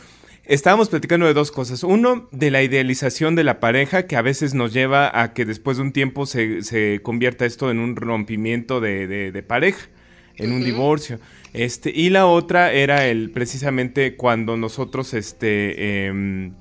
estábamos 0.47 0.89
platicando 0.89 1.27
de 1.27 1.35
dos 1.35 1.51
cosas. 1.51 1.83
Uno, 1.83 2.29
de 2.33 2.51
la 2.51 2.63
idealización 2.63 3.35
de 3.35 3.45
la 3.45 3.61
pareja, 3.61 4.07
que 4.07 4.17
a 4.17 4.23
veces 4.23 4.55
nos 4.55 4.73
lleva 4.73 5.21
a 5.21 5.35
que 5.35 5.45
después 5.45 5.77
de 5.77 5.83
un 5.83 5.93
tiempo 5.93 6.27
se, 6.27 6.63
se 6.63 7.01
convierta 7.03 7.45
esto 7.45 7.71
en 7.71 7.79
un 7.79 7.97
rompimiento 7.97 8.81
de, 8.81 9.07
de, 9.07 9.43
pareja, 9.43 9.89
en 10.37 10.53
un 10.53 10.65
divorcio. 10.65 11.19
Este, 11.53 11.91
y 11.95 12.11
la 12.11 12.27
otra 12.27 12.73
era 12.73 13.07
el 13.07 13.31
precisamente 13.31 14.17
cuando 14.17 14.57
nosotros 14.57 15.15
este, 15.15 16.07
em, 16.07 16.53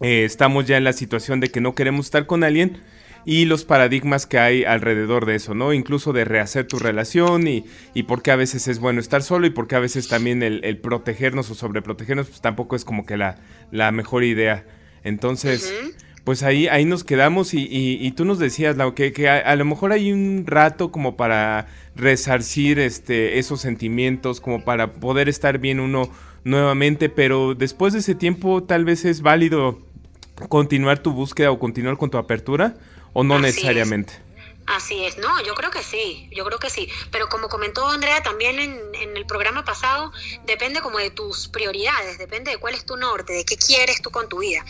eh, 0.00 0.24
estamos 0.24 0.66
ya 0.66 0.76
en 0.76 0.84
la 0.84 0.92
situación 0.92 1.40
de 1.40 1.50
que 1.50 1.60
no 1.60 1.74
queremos 1.74 2.06
estar 2.06 2.26
con 2.26 2.44
alguien 2.44 2.80
y 3.24 3.44
los 3.44 3.64
paradigmas 3.64 4.24
que 4.24 4.38
hay 4.38 4.64
alrededor 4.64 5.26
de 5.26 5.34
eso, 5.34 5.52
¿no? 5.52 5.72
Incluso 5.72 6.12
de 6.12 6.24
rehacer 6.24 6.68
tu 6.68 6.78
relación 6.78 7.48
y, 7.48 7.64
y 7.92 8.04
por 8.04 8.22
qué 8.22 8.30
a 8.30 8.36
veces 8.36 8.68
es 8.68 8.78
bueno 8.78 9.00
estar 9.00 9.22
solo 9.22 9.46
y 9.46 9.50
por 9.50 9.66
qué 9.66 9.74
a 9.74 9.80
veces 9.80 10.06
también 10.06 10.44
el, 10.44 10.78
protegernos 10.78 11.50
o 11.50 11.56
sobreprotegernos 11.56 12.28
pues 12.28 12.40
tampoco 12.40 12.76
es 12.76 12.84
como 12.84 13.04
que 13.04 13.16
la, 13.16 13.38
la 13.72 13.90
mejor 13.90 14.22
idea. 14.22 14.64
Entonces, 15.02 15.74
pues 16.22 16.44
ahí, 16.44 16.68
ahí 16.68 16.84
nos 16.84 17.02
quedamos 17.02 17.52
y, 17.54 17.66
y, 17.70 18.10
tú 18.12 18.24
nos 18.24 18.38
decías, 18.38 18.76
Lau, 18.76 18.94
que, 18.94 19.12
que 19.12 19.28
a, 19.28 19.54
lo 19.56 19.64
mejor 19.64 19.92
hay 19.92 20.12
un 20.12 20.44
rato 20.46 20.90
como 20.90 21.16
para 21.16 21.66
resarcir 21.94 22.78
este, 22.78 23.38
esos 23.38 23.60
sentimientos, 23.60 24.40
como 24.40 24.64
para 24.64 24.94
poder 24.94 25.28
estar 25.28 25.58
bien 25.58 25.80
uno 25.80 26.10
nuevamente, 26.46 27.08
pero 27.08 27.54
después 27.54 27.92
de 27.92 27.98
ese 27.98 28.14
tiempo 28.14 28.62
tal 28.62 28.84
vez 28.84 29.04
es 29.04 29.20
válido 29.20 29.80
continuar 30.48 31.00
tu 31.00 31.10
búsqueda 31.10 31.50
o 31.50 31.58
continuar 31.58 31.96
con 31.98 32.08
tu 32.08 32.18
apertura 32.18 32.76
o 33.12 33.24
no 33.24 33.40
necesariamente. 33.40 34.22
Así 34.66 35.04
es, 35.04 35.18
no, 35.18 35.42
yo 35.42 35.54
creo 35.54 35.70
que 35.70 35.82
sí, 35.82 36.28
yo 36.32 36.44
creo 36.44 36.58
que 36.60 36.70
sí. 36.70 36.88
Pero 37.10 37.28
como 37.28 37.48
comentó 37.48 37.88
Andrea 37.88 38.22
también 38.22 38.60
en, 38.60 38.80
en, 38.94 39.16
el 39.16 39.26
programa 39.26 39.64
pasado, 39.64 40.12
depende 40.44 40.80
como 40.80 40.98
de 40.98 41.10
tus 41.10 41.48
prioridades, 41.48 42.18
depende 42.18 42.52
de 42.52 42.58
cuál 42.58 42.74
es 42.74 42.84
tu 42.84 42.96
norte, 42.96 43.32
de 43.32 43.44
qué 43.44 43.56
quieres 43.56 44.00
tú 44.00 44.10
con 44.10 44.28
tu 44.28 44.38
vida. 44.38 44.64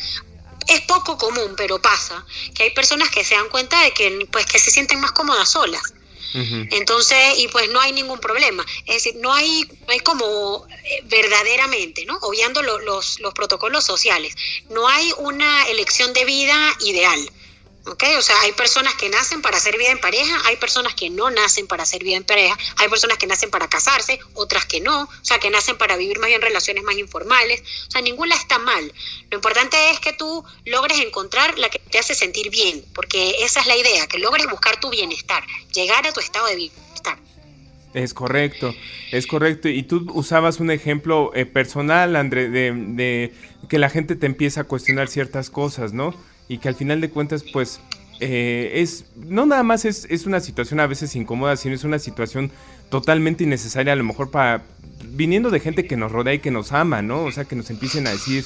Es 0.69 0.81
poco 0.83 1.19
común, 1.19 1.55
pero 1.57 1.81
pasa, 1.81 2.25
que 2.55 2.65
hay 2.65 2.71
personas 2.71 3.11
que 3.11 3.23
se 3.23 3.35
dan 3.35 3.49
cuenta 3.51 3.83
de 3.83 3.93
que, 3.93 4.27
pues, 4.33 4.47
que 4.47 4.59
se 4.59 4.71
sienten 4.71 5.01
más 5.01 5.13
cómodas 5.13 5.51
solas. 5.51 5.95
Entonces, 6.35 7.19
y 7.39 7.49
pues 7.49 7.71
no 7.71 7.81
hay 7.81 7.93
ningún 7.93 8.19
problema. 8.19 8.65
Es 8.87 8.97
decir, 8.97 9.17
no 9.17 9.33
hay, 9.33 9.63
no 9.87 9.93
hay 9.93 10.01
como 10.01 10.67
eh, 10.69 11.03
verdaderamente, 11.05 12.05
¿no? 12.05 12.19
Obviando 12.23 12.63
los, 12.63 13.21
los 13.21 13.35
protocolos 13.35 13.85
sociales, 13.85 14.35
no 14.71 14.89
hay 14.89 15.13
una 15.19 15.67
elección 15.69 16.13
de 16.13 16.25
vida 16.25 16.77
ideal. 16.81 17.31
O 17.87 18.23
sea, 18.23 18.41
hay 18.43 18.51
personas 18.53 18.95
que 18.95 19.09
nacen 19.09 19.43
para 19.43 19.59
hacer 19.59 19.79
vida 19.79 19.93
en 19.93 20.01
pareja, 20.01 20.43
hay 20.47 20.57
personas 20.57 20.95
que 20.95 21.09
no 21.09 21.31
nacen 21.31 21.69
para 21.69 21.85
hacer 21.85 22.03
vida 22.03 22.17
en 22.17 22.25
pareja, 22.25 22.59
hay 22.79 22.89
personas 22.89 23.17
que 23.17 23.29
nacen 23.29 23.49
para 23.49 23.69
casarse, 23.69 24.19
otras 24.35 24.67
que 24.67 24.81
no, 24.81 25.03
o 25.03 25.09
sea, 25.23 25.39
que 25.39 25.51
nacen 25.51 25.79
para 25.79 25.97
vivir 25.97 26.19
más 26.19 26.29
bien 26.29 26.43
relaciones 26.43 26.83
más 26.83 26.97
informales, 26.99 27.63
o 27.87 27.91
sea, 27.93 28.01
ninguna 28.01 28.35
está 28.35 28.59
mal. 28.59 28.93
Lo 29.31 29.37
importante 29.37 29.77
es 29.91 30.01
que 30.01 30.13
tú 30.13 30.45
logres 30.65 30.99
encontrar 30.99 31.57
la 31.59 31.69
que 31.69 31.79
te 31.79 32.01
hace 32.01 32.17
sentir 32.17 32.51
bien, 32.51 32.85
porque 32.93 33.37
esa 33.45 33.61
es 33.61 33.67
la 33.67 33.77
idea, 33.77 34.09
que 34.09 34.19
logres 34.19 34.51
buscar 34.51 34.81
tu 34.81 34.91
bienestar, 34.91 35.45
llegar 35.73 36.05
a 36.09 36.13
tu 36.13 36.19
estado 36.19 36.47
de 36.47 36.57
bienestar. 36.57 37.19
Es 37.95 38.13
correcto, 38.15 38.75
es 39.13 39.27
correcto. 39.29 39.69
Y 39.69 39.85
tú 39.85 40.11
usabas 40.13 40.59
un 40.59 40.73
ejemplo 40.73 41.31
eh, 41.35 41.47
personal, 41.47 42.17
André, 42.17 42.51
de, 42.51 42.73
de 42.75 43.33
que 43.69 43.79
la 43.79 43.91
gente 43.91 44.17
te 44.17 44.27
empieza 44.27 44.63
a 44.63 44.65
cuestionar 44.65 45.09
ciertas 45.09 45.51
cosas, 45.51 45.93
¿no? 45.93 46.15
Y 46.49 46.59
que 46.59 46.69
al 46.69 46.75
final 46.75 47.01
de 47.01 47.11
cuentas 47.11 47.45
pues 47.53 47.81
eh, 48.21 48.73
es 48.75 49.05
no 49.17 49.45
nada 49.45 49.63
más 49.63 49.85
es, 49.85 50.07
es, 50.09 50.27
una 50.27 50.41
situación 50.41 50.81
a 50.81 50.87
veces 50.87 51.15
incómoda, 51.17 51.57
sino 51.57 51.75
es 51.75 51.85
una 51.85 51.99
situación 51.99 52.51
totalmente 52.89 53.45
innecesaria 53.45 53.93
a 53.93 53.97
lo 53.97 54.05
mejor 54.05 54.31
para 54.31 54.65
viniendo 55.05 55.51
de 55.51 55.61
gente 55.61 55.87
que 55.87 55.97
nos 55.97 56.13
rodea 56.13 56.35
y 56.35 56.39
que 56.39 56.51
nos 56.51 56.73
ama, 56.73 57.03
¿no? 57.03 57.25
O 57.25 57.33
sea, 57.33 57.45
que 57.45 57.57
nos 57.57 57.69
empiecen 57.71 58.07
a 58.07 58.13
decir 58.13 58.45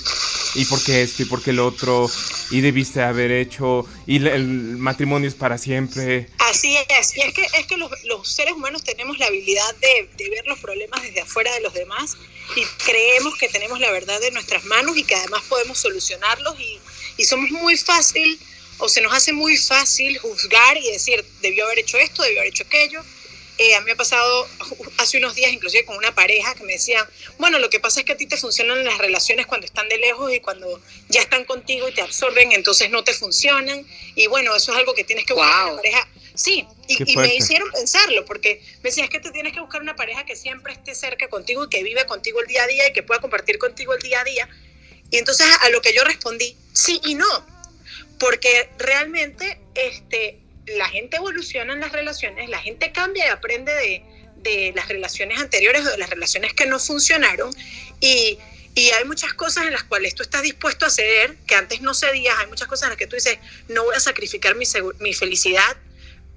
y 0.55 0.65
por 0.65 0.83
qué 0.83 1.03
esto 1.03 1.23
y 1.23 1.27
por 1.27 1.43
qué 1.43 1.53
lo 1.53 1.67
otro 1.67 2.11
y 2.51 2.61
debiste 2.61 3.03
haber 3.03 3.31
hecho 3.31 3.87
y 4.07 4.17
el 4.27 4.47
matrimonio 4.47 5.29
es 5.29 5.35
para 5.35 5.59
siempre. 5.59 6.29
Así 6.39 6.77
es, 6.99 7.17
y 7.17 7.21
es 7.21 7.35
que, 7.35 7.43
es 7.43 7.67
que 7.67 7.77
los, 7.77 7.91
seres 8.29 8.55
humanos 8.55 8.83
tenemos 8.83 9.19
la 9.19 9.27
habilidad 9.27 9.75
de, 9.81 10.09
de 10.17 10.31
ver 10.31 10.47
los 10.47 10.59
problemas 10.59 11.01
desde 11.03 11.21
afuera 11.21 11.53
de 11.55 11.61
los 11.61 11.73
demás 11.75 12.17
y 12.57 12.63
creemos 12.85 13.37
que 13.39 13.49
tenemos 13.49 13.79
la 13.79 13.93
verdad 13.93 14.23
en 14.25 14.35
nuestras 14.35 14.65
manos 14.65 14.97
y 14.97 15.05
que 15.05 15.15
además 15.15 15.43
podemos 15.49 15.79
solucionarlos 15.79 16.59
y 16.59 16.81
y 17.21 17.25
somos 17.25 17.51
muy 17.51 17.77
fácil 17.77 18.41
o 18.79 18.89
se 18.89 19.03
nos 19.03 19.13
hace 19.13 19.35
muy 19.35 19.55
fácil 19.59 20.17
juzgar 20.19 20.79
y 20.79 20.91
decir, 20.91 21.23
debió 21.43 21.67
haber 21.67 21.81
hecho 21.81 21.99
esto, 21.99 22.23
debió 22.23 22.41
haber 22.41 22.51
hecho 22.51 22.65
aquello. 22.65 23.05
eh, 23.59 23.75
a 23.75 23.81
mí 23.81 23.85
me 23.85 23.93
ha 23.93 23.97
pasado 23.97 24.49
hace 24.97 25.19
unos 25.19 25.35
días, 25.35 25.53
inclusive 25.53 25.85
con 25.85 25.99
una 25.99 26.15
pareja, 26.15 26.55
que 26.55 26.65
me 26.65 26.73
decían, 26.73 27.07
bueno, 27.37 27.59
lo 27.59 27.69
que 27.69 27.79
pasa 27.79 28.01
es 28.01 28.07
que 28.07 28.13
a 28.13 28.17
ti 28.17 28.25
te 28.25 28.39
funcionan 28.39 28.83
las 28.87 28.97
relaciones 28.97 29.47
cuando 29.47 29.67
están 29.67 29.87
de 29.91 29.99
lejos 29.99 30.33
y 30.33 30.41
cuando 30.41 30.81
ya 31.11 31.21
están 31.21 31.45
contigo 31.45 31.87
y 31.91 31.93
te 31.93 32.01
absorben, 32.01 32.53
entonces 32.53 32.89
no 32.89 33.05
te 33.05 33.13
funcionan. 33.13 33.87
Y 34.15 34.27
bueno, 34.29 34.57
eso 34.57 34.73
es 34.73 34.79
algo 34.79 34.95
que 34.95 35.05
tienes 35.05 35.27
que 35.27 35.35
buscar 35.35 35.67
en 35.67 35.73
una 35.75 35.83
pareja. 35.83 36.09
Sí, 36.35 36.65
y, 36.89 37.13
y 37.13 37.17
me 37.19 37.35
hicieron 37.35 37.71
pensarlo, 37.71 38.25
porque 38.25 38.63
me 38.83 38.89
decían, 38.89 39.05
es 39.05 39.11
que 39.11 39.21
te 39.21 39.31
tienes 39.31 39.53
que 39.53 39.61
buscar 39.61 39.83
una 39.83 39.95
pareja 39.95 40.25
que 40.25 40.37
siempre 40.37 40.73
esté 40.73 40.95
cerca 40.95 41.29
contigo 41.29 41.65
y 41.65 41.69
que 41.69 41.83
vive 41.83 42.07
contigo 42.07 42.41
el 42.41 42.47
día 42.47 42.63
a 42.63 42.67
día 42.67 42.89
y 42.89 42.95
que 42.95 43.03
pueda 43.03 43.21
compartir 43.21 43.59
contigo 43.59 43.93
el 43.93 44.01
día 44.01 44.21
a 44.23 44.25
día. 44.25 44.49
Y 45.11 45.19
entonces 45.19 45.47
a 45.61 45.71
lo 45.71 45.83
que 45.83 45.93
yo 45.93 46.05
respondí, 46.05 46.57
sí 46.73 47.01
y 47.05 47.15
no, 47.15 47.47
porque 48.19 48.71
realmente 48.79 49.61
este, 49.75 50.39
la 50.67 50.89
gente 50.89 51.17
evoluciona 51.17 51.73
en 51.73 51.81
las 51.81 51.93
relaciones, 51.93 52.49
la 52.49 52.61
gente 52.61 52.93
cambia 52.93 53.27
y 53.27 53.29
aprende 53.29 53.73
de, 53.73 54.03
de 54.37 54.73
las 54.75 54.89
relaciones 54.89 55.39
anteriores 55.39 55.87
o 55.87 55.91
de 55.91 55.99
las 55.99 56.11
relaciones 56.11 56.55
que 56.55 56.67
no 56.67 56.79
funcionaron. 56.79 57.53
Y, 58.01 58.39
y, 58.75 58.91
hay 58.91 59.05
muchas 59.05 59.35
cosas 59.35 59.67
en 59.67 59.73
las 59.73 59.85
cuales 59.85 60.15
tú 60.15 60.23
estás 60.23 60.43
dispuesto 60.43 60.87
a 60.87 60.91
ceder 60.91 61.35
que 61.47 61.55
antes 61.55 61.81
no 61.81 61.95
cedías, 61.95 62.39
hay 62.39 62.47
muchas 62.47 62.69
cosas 62.69 62.85
en 62.85 62.89
las 62.91 62.99
que 62.99 63.07
tú 63.07 63.17
dices, 63.17 63.39
no 63.69 63.85
voy 63.85 63.97
a 63.97 64.01
sacrificar 64.01 64.55
mi, 64.55 64.65
mi 65.01 65.13
felicidad 65.13 65.77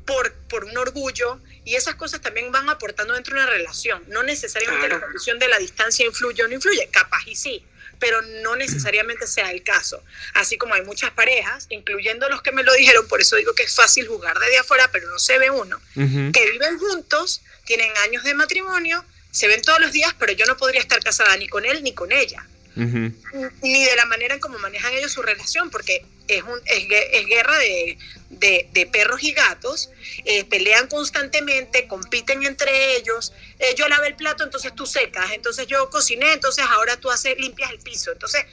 por, 0.05 0.33
por 0.49 0.65
un 0.65 0.77
orgullo 0.77 1.39
y 1.65 1.75
esas 1.75 1.95
cosas 1.95 2.21
también 2.21 2.51
van 2.51 2.69
aportando 2.69 3.13
dentro 3.13 3.35
de 3.35 3.43
una 3.43 3.51
relación, 3.51 4.03
no 4.09 4.23
necesariamente 4.23 4.89
la 4.89 4.99
condición 4.99 5.39
de 5.39 5.47
la 5.47 5.59
distancia 5.59 6.05
influye 6.05 6.43
o 6.43 6.47
no 6.47 6.55
influye, 6.55 6.89
capaz 6.91 7.25
y 7.25 7.35
sí, 7.35 7.63
pero 7.99 8.21
no 8.21 8.55
necesariamente 8.55 9.27
sea 9.27 9.51
el 9.51 9.63
caso. 9.63 10.03
Así 10.33 10.57
como 10.57 10.73
hay 10.73 10.83
muchas 10.83 11.11
parejas, 11.11 11.67
incluyendo 11.69 12.29
los 12.29 12.41
que 12.41 12.51
me 12.51 12.63
lo 12.63 12.73
dijeron, 12.73 13.07
por 13.07 13.21
eso 13.21 13.35
digo 13.35 13.53
que 13.53 13.63
es 13.63 13.75
fácil 13.75 14.07
jugar 14.07 14.37
desde 14.39 14.59
afuera, 14.59 14.89
pero 14.91 15.09
no 15.09 15.19
se 15.19 15.37
ve 15.37 15.49
uno, 15.49 15.79
que 15.95 16.51
viven 16.51 16.79
juntos, 16.79 17.41
tienen 17.65 17.91
años 18.03 18.23
de 18.23 18.33
matrimonio, 18.33 19.03
se 19.31 19.47
ven 19.47 19.61
todos 19.61 19.79
los 19.79 19.91
días, 19.91 20.13
pero 20.19 20.31
yo 20.33 20.45
no 20.45 20.57
podría 20.57 20.81
estar 20.81 21.03
casada 21.03 21.35
ni 21.37 21.47
con 21.47 21.65
él 21.65 21.83
ni 21.83 21.93
con 21.93 22.11
ella. 22.11 22.45
Ni 22.75 23.85
de 23.85 23.95
la 23.95 24.05
manera 24.05 24.33
en 24.33 24.39
cómo 24.39 24.57
manejan 24.59 24.93
ellos 24.93 25.11
su 25.11 25.21
relación, 25.21 25.69
porque 25.69 26.05
es, 26.27 26.43
un, 26.43 26.59
es, 26.65 26.87
guerra 27.27 27.57
de, 27.59 27.97
de, 28.29 28.67
de, 28.71 28.85
perros 28.87 29.21
y 29.23 29.31
gatos, 29.33 29.91
eh, 30.25 30.43
pelean 30.45 30.87
constantemente, 30.87 31.87
compiten 31.87 32.43
entre 32.43 32.95
ellos. 32.95 33.33
Eh, 33.59 33.75
yo 33.75 33.87
lavé 33.87 34.07
el 34.07 34.15
plato, 34.15 34.43
entonces 34.43 34.73
tú 34.73 34.85
secas, 34.85 35.31
entonces 35.31 35.67
yo 35.67 35.89
cociné, 35.89 36.33
entonces 36.33 36.65
ahora 36.69 36.97
tú 36.97 37.11
haces, 37.11 37.37
limpias 37.37 37.71
el 37.71 37.79
piso. 37.79 38.11
Entonces, 38.11 38.45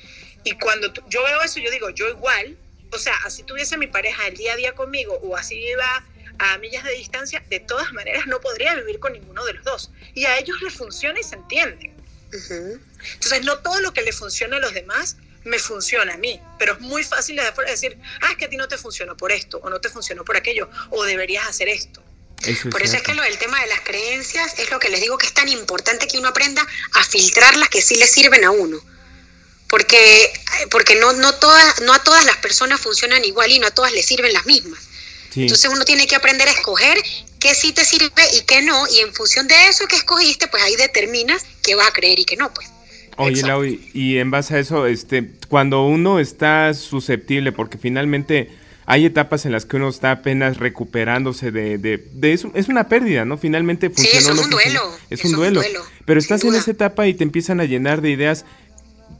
y 0.45 0.53
cuando 0.53 0.93
yo 1.09 1.23
veo 1.25 1.41
eso, 1.43 1.61
yo 1.61 1.71
digo, 1.71 1.91
yo 1.91 2.09
igual, 2.09 2.57
o 2.93 2.99
sea, 2.99 3.15
así 3.25 3.43
tuviese 3.43 3.79
mi 3.79 3.87
pareja 3.87 4.27
el 4.27 4.37
día 4.37 4.55
a 4.55 4.57
día 4.57 4.75
conmigo 4.75 5.19
o 5.23 5.37
así 5.37 5.57
iba 5.57 6.05
a 6.39 6.59
millas 6.59 6.85
de 6.85 6.93
distancia, 6.93 7.43
de 7.51 7.61
todas 7.61 7.93
maneras 7.93 8.27
no 8.27 8.41
podría 8.41 8.75
vivir 8.75 8.99
con 8.99 9.13
ninguno 9.13 9.45
de 9.45 9.53
los 9.55 9.65
dos. 9.65 9.91
Y 10.15 10.25
a 10.25 10.39
ellos 10.39 10.61
les 10.63 10.75
funciona 10.75 11.21
y 11.21 11.23
se 11.23 11.37
entienden. 11.37 12.00
Entonces, 12.33 13.45
no 13.45 13.59
todo 13.59 13.81
lo 13.81 13.93
que 13.93 14.03
le 14.03 14.13
funciona 14.13 14.57
a 14.57 14.61
los 14.61 14.75
demás 14.75 15.17
me 15.45 15.59
funciona 15.59 16.15
a 16.15 16.17
mí, 16.17 16.41
pero 16.59 16.75
es 16.75 16.81
muy 16.81 17.03
fácil 17.03 17.37
de 17.37 17.43
decir, 17.67 17.99
ah, 18.21 18.33
es 18.33 18.37
que 18.37 18.45
a 18.45 18.49
ti 18.49 18.57
no 18.57 18.69
te 18.69 18.77
funcionó 18.77 19.17
por 19.17 19.33
esto, 19.33 19.59
o 19.59 19.71
no 19.71 19.81
te 19.81 19.89
funcionó 19.89 20.25
por 20.25 20.37
aquello, 20.37 20.69
o 20.91 21.05
deberías 21.05 21.49
hacer 21.49 21.69
esto. 21.69 22.03
por 22.71 22.83
eso 22.83 22.97
es 22.97 23.03
que 23.03 23.15
lo 23.15 23.23
del 23.23 23.39
tema 23.39 23.61
de 23.61 23.67
las 23.69 23.81
creencias 23.81 24.59
es 24.59 24.71
lo 24.71 24.79
que 24.79 24.89
les 24.89 25.01
digo 25.01 25.19
que 25.19 25.27
es 25.27 25.35
tan 25.35 25.49
importante 25.49 26.07
que 26.07 26.19
uno 26.19 26.29
aprenda 26.29 26.67
a 26.93 27.05
filtrar 27.05 27.57
las 27.57 27.69
que 27.69 27.81
sí 27.81 27.97
le 27.97 28.07
sirven 28.07 28.45
a 28.45 28.51
uno. 28.51 28.81
Porque, 29.69 30.33
porque 30.71 30.97
no, 30.97 31.13
no, 31.13 31.33
todas, 31.37 31.81
no 31.83 31.95
a 31.95 32.03
todas 32.03 32.25
las 32.25 32.37
personas 32.39 32.81
funcionan 32.81 33.25
igual 33.25 33.53
y 33.53 33.61
no 33.61 33.69
a 33.69 33.71
todas 33.71 33.93
les 33.93 34.05
sirven 34.05 34.33
las 34.33 34.45
mismas. 34.45 34.90
Entonces 35.37 35.71
uno 35.73 35.85
tiene 35.85 36.07
que 36.07 36.17
aprender 36.17 36.49
a 36.49 36.51
escoger 36.51 36.99
qué 37.39 37.55
sí 37.55 37.73
te 37.73 37.85
sirve 37.85 38.23
y 38.37 38.43
qué 38.43 38.63
no, 38.63 38.85
y 38.89 39.01
en 39.01 39.13
función 39.15 39.47
de 39.49 39.55
eso 39.69 39.87
que 39.87 39.97
escogiste, 39.97 40.49
pues 40.49 40.63
ahí 40.63 40.77
determinas 40.77 41.45
qué 41.63 41.75
vas 41.75 41.89
a 41.89 41.93
creer 41.93 42.19
y 42.19 42.25
qué 42.25 42.37
no, 42.37 42.53
pues. 42.53 42.69
Oye, 43.17 43.43
Lau, 43.43 43.65
y 43.65 44.19
en 44.19 44.31
base 44.31 44.55
a 44.55 44.59
eso, 44.59 44.87
este, 44.87 45.31
cuando 45.49 45.85
uno 45.85 46.21
está 46.21 46.73
susceptible, 46.73 47.53
porque 47.53 47.77
finalmente 47.77 48.51
hay 48.91 49.07
etapas 49.07 49.47
en 49.47 49.53
las 49.53 49.67
que 49.67 49.77
uno 49.77 49.89
está 49.89 50.11
apenas 50.11 50.57
recuperándose 50.57 51.53
de, 51.53 51.79
de, 51.79 52.33
eso, 52.33 52.51
es 52.55 52.69
una 52.69 52.89
pérdida, 52.89 53.25
¿no? 53.25 53.39
Finalmente 53.39 53.89
funcionó. 53.89 54.21
Sí, 54.21 54.27
es 54.27 54.45
un 54.45 54.51
duelo. 54.51 54.97
Es, 55.11 55.25
un, 55.25 55.33
duelo. 55.33 55.63
Pero 56.05 56.19
estás 56.19 56.43
en 56.43 56.57
esa 56.57 56.73
etapa 56.73 57.07
y 57.07 57.15
te 57.15 57.23
empiezan 57.23 57.61
a 57.61 57.67
llenar 57.67 58.01
de 58.01 58.11
ideas. 58.11 58.47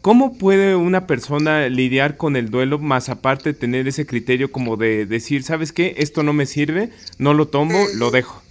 ¿Cómo 0.03 0.39
puede 0.39 0.77
una 0.77 1.07
persona 1.07 1.69
lidiar 1.69 2.17
con 2.17 2.37
el 2.37 2.51
duelo 2.51 2.79
más 2.79 3.09
aparte 3.09 3.53
de 3.53 3.59
tener 3.59 3.87
ese 3.87 4.07
criterio 4.07 4.51
como 4.51 4.77
de 4.77 5.05
decir, 5.05 5.43
¿sabes 5.43 5.73
qué? 5.73 5.95
Esto 5.99 6.23
no 6.23 6.33
me 6.33 6.47
sirve, 6.47 6.91
no 7.19 7.35
lo 7.35 7.49
tomo, 7.49 7.87
lo 7.95 8.11
dejo. 8.11 8.43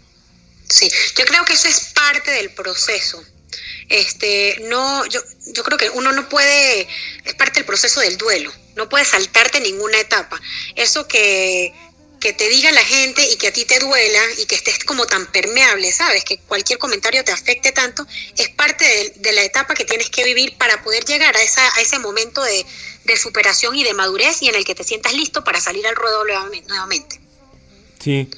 Sí, 0.68 0.90
yo 1.18 1.26
creo 1.26 1.44
que 1.46 1.54
eso 1.54 1.68
es 1.68 1.94
parte 1.96 2.32
del 2.32 2.52
proceso 2.52 3.20
este, 3.90 4.62
no, 4.70 5.06
yo, 5.08 5.20
yo 5.54 5.64
creo 5.64 5.78
que 5.78 5.90
uno 5.90 6.12
no 6.12 6.30
puede, 6.30 6.88
es 7.26 7.34
parte 7.34 7.56
del 7.56 7.66
proceso 7.66 8.00
del 8.02 8.18
duelo, 8.18 8.54
no 8.76 8.88
puedes 8.88 9.10
saltarte 9.10 9.60
ninguna 9.60 10.00
etapa. 10.00 10.40
Eso 10.76 11.08
que, 11.08 11.74
que 12.20 12.34
te 12.34 12.50
diga 12.50 12.72
la 12.72 12.84
gente 12.84 13.28
y 13.32 13.38
que 13.38 13.48
a 13.48 13.54
ti 13.54 13.66
te 13.66 13.80
duela 13.80 14.20
y 14.38 14.46
que 14.46 14.56
estés 14.56 14.84
como 14.84 15.06
tan 15.06 15.26
permeable, 15.32 15.92
¿sabes? 15.92 16.24
Que 16.24 16.38
cualquier 16.40 16.80
comentario 16.80 17.24
te 17.24 17.32
afecte 17.32 17.72
tanto, 17.72 18.06
es 18.38 18.50
parte 18.50 19.14
de, 19.16 19.32
la 19.32 19.44
etapa 19.44 19.74
que 19.74 19.86
tienes 19.86 20.10
que 20.10 20.24
vivir 20.24 20.58
para 20.58 20.84
poder 20.84 21.06
llegar 21.06 21.36
a, 21.36 21.42
esa, 21.42 21.62
a 21.76 21.82
ese 21.82 22.00
momento 22.00 22.44
de, 22.44 22.66
de, 23.06 23.18
superación 23.18 23.76
y 23.76 23.84
de 23.84 23.94
madurez 23.94 24.42
y 24.42 24.50
en 24.50 24.56
el 24.56 24.66
que 24.66 24.76
te 24.76 24.84
sientas 24.84 25.14
listo 25.14 25.44
para 25.44 25.62
salir 25.62 25.86
al 25.88 25.96
ruedo 25.96 26.24
nuevamente. 26.68 27.20
Sí, 28.00 28.30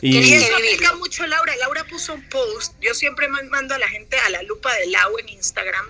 y 0.00 0.32
eso 0.34 0.56
aplica 0.56 0.94
mucho 0.94 1.26
Laura. 1.26 1.56
Laura 1.56 1.84
puso 1.84 2.14
un 2.14 2.28
post. 2.28 2.74
Yo 2.80 2.94
siempre 2.94 3.28
mando 3.28 3.74
a 3.74 3.78
la 3.78 3.88
gente 3.88 4.16
a 4.18 4.30
la 4.30 4.42
lupa 4.42 4.72
de 4.74 4.86
Lau 4.86 5.18
en 5.18 5.28
Instagram. 5.28 5.86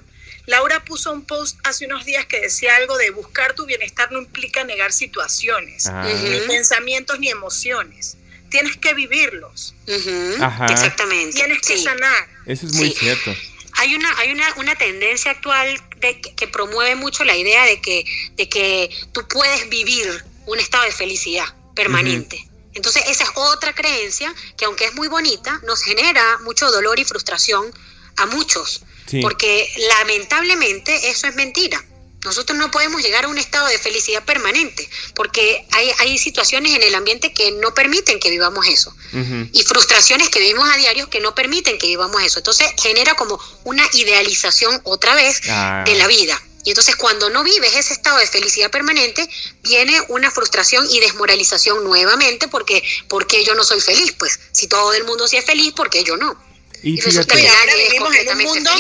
Laura 0.49 0.83
puso 0.83 1.13
un 1.13 1.27
post 1.27 1.59
hace 1.65 1.85
unos 1.85 2.07
días 2.07 2.25
que 2.25 2.41
decía 2.41 2.75
algo 2.77 2.97
de 2.97 3.11
buscar 3.11 3.55
tu 3.55 3.67
bienestar 3.67 4.11
no 4.11 4.19
implica 4.19 4.65
negar 4.65 4.95
situaciones, 4.95 5.87
ah. 5.89 6.11
ni 6.25 6.41
pensamientos 6.41 7.21
ni 7.21 7.29
emociones. 7.29 8.17
Tienes 8.49 8.79
que 8.79 8.95
vivirlos. 8.95 9.75
Exactamente. 9.87 11.35
Tienes 11.35 11.61
que 11.61 11.77
sanar. 11.77 12.29
Eso 12.47 12.65
es 12.65 12.73
muy 12.77 12.91
cierto. 12.93 13.31
Hay 13.75 13.95
una, 13.95 14.09
hay 14.19 14.33
una, 14.33 14.55
una 14.57 14.75
tendencia 14.75 15.33
actual 15.33 15.79
de, 15.99 16.19
que, 16.19 16.49
promueve 16.49 16.95
mucho 16.95 17.25
la 17.25 17.37
idea 17.37 17.67
de 17.67 17.83
que, 17.83 18.07
de 18.37 18.49
que 18.49 18.91
tú 19.13 19.29
puedes 19.29 19.69
vivir 19.69 20.25
un 20.47 20.59
estado 20.59 20.85
de 20.85 20.93
felicidad 20.93 21.45
permanente. 21.75 22.43
Entonces 22.73 23.03
esa 23.07 23.25
es 23.25 23.31
otra 23.35 23.75
creencia 23.75 24.35
que 24.57 24.65
aunque 24.65 24.87
es 24.87 24.95
muy 24.95 25.09
bonita, 25.09 25.61
nos 25.67 25.83
genera 25.83 26.39
mucho 26.39 26.71
dolor 26.71 26.99
y 26.99 27.05
frustración 27.05 27.71
a 28.17 28.27
muchos, 28.27 28.83
porque 29.23 29.71
lamentablemente 29.99 31.11
eso 31.11 31.27
es 31.27 31.35
mentira. 31.35 31.85
Nosotros 32.25 32.59
no 32.59 32.71
podemos 32.71 33.01
llegar 33.01 33.27
a 33.27 33.29
un 33.29 33.39
estado 33.39 33.69
de 33.69 33.79
felicidad 33.79 34.25
permanente, 34.25 34.89
porque 35.15 35.65
hay, 35.71 35.91
hay 35.99 36.19
situaciones 36.19 36.75
en 36.75 36.83
el 36.83 36.95
ambiente 36.95 37.33
que 37.33 37.53
no 37.53 37.73
permiten 37.75 38.19
que 38.19 38.29
vivamos 38.29 38.67
eso, 38.67 38.95
y 39.13 39.63
frustraciones 39.63 40.29
que 40.29 40.41
vivimos 40.41 40.69
a 40.69 40.77
diario 40.77 41.09
que 41.09 41.21
no 41.21 41.35
permiten 41.35 41.79
que 41.79 41.87
vivamos 41.87 42.21
eso. 42.23 42.41
Entonces 42.41 42.69
genera 42.83 43.15
como 43.15 43.41
una 43.65 43.85
idealización 43.93 44.81
otra 44.85 45.15
vez 45.15 45.41
ah. 45.49 45.85
de 45.87 45.95
la 45.95 46.07
vida. 46.09 46.43
Y 46.65 46.71
entonces 46.71 46.97
cuando 46.97 47.31
no 47.31 47.45
vives 47.45 47.75
ese 47.77 47.95
estado 47.95 48.19
de 48.19 48.27
felicidad 48.27 48.71
permanente, 48.71 49.27
viene 49.63 49.99
una 50.09 50.31
frustración 50.31 50.87
y 50.91 51.01
desmoralización 51.01 51.83
nuevamente 51.85 52.49
porque, 52.49 52.83
porque 53.09 53.45
yo 53.45 53.55
no 53.55 53.65
soy 53.65 53.81
feliz. 53.81 54.13
Pues 54.19 54.39
si 54.53 54.67
todo 54.67 54.93
el 54.93 55.05
mundo 55.05 55.29
sí 55.29 55.37
es 55.37 55.47
feliz, 55.47 55.73
¿por 55.73 55.89
qué 55.89 56.05
yo 56.05 56.17
no? 56.17 56.37
Y, 56.83 57.01
resulta 57.01 57.35
que 57.35 57.49
vivimos 57.89 58.15
en 58.15 58.29
un 58.29 58.45
mundo 58.45 58.71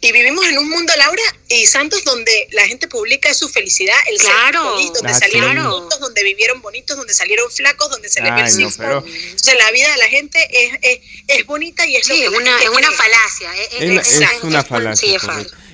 Y 0.00 0.12
vivimos 0.12 0.46
en 0.46 0.58
un 0.58 0.68
mundo, 0.68 0.92
Laura, 0.96 1.22
y 1.48 1.66
Santos, 1.66 2.04
donde 2.04 2.48
la 2.52 2.66
gente 2.66 2.88
publica 2.88 3.32
su 3.34 3.48
felicidad, 3.48 3.96
el 4.10 4.18
claro, 4.18 4.78
donde 4.94 5.14
salieron 5.14 5.70
bonitos, 5.70 6.00
donde 6.00 6.22
vivieron 6.22 6.62
bonitos, 6.62 6.96
donde 6.96 7.14
salieron 7.14 7.50
flacos, 7.50 7.90
donde 7.90 8.08
se 8.08 8.22
les 8.22 8.34
vio 8.34 8.68
el 8.68 8.78
no, 8.78 9.04
Entonces 9.06 9.54
la 9.58 9.70
vida 9.72 9.90
de 9.90 9.96
la 9.98 10.08
gente 10.08 10.38
es, 10.50 10.78
es, 10.82 11.00
es 11.28 11.46
bonita 11.46 11.86
y 11.86 11.96
es 11.96 12.06
sí, 12.06 12.24
lo 12.24 12.36
una, 12.36 12.62
es 12.62 12.68
una 12.68 12.90
falacia. 12.92 13.50
Es, 13.78 14.20
es 14.20 14.42
una 14.42 14.64
falacia. 14.64 15.18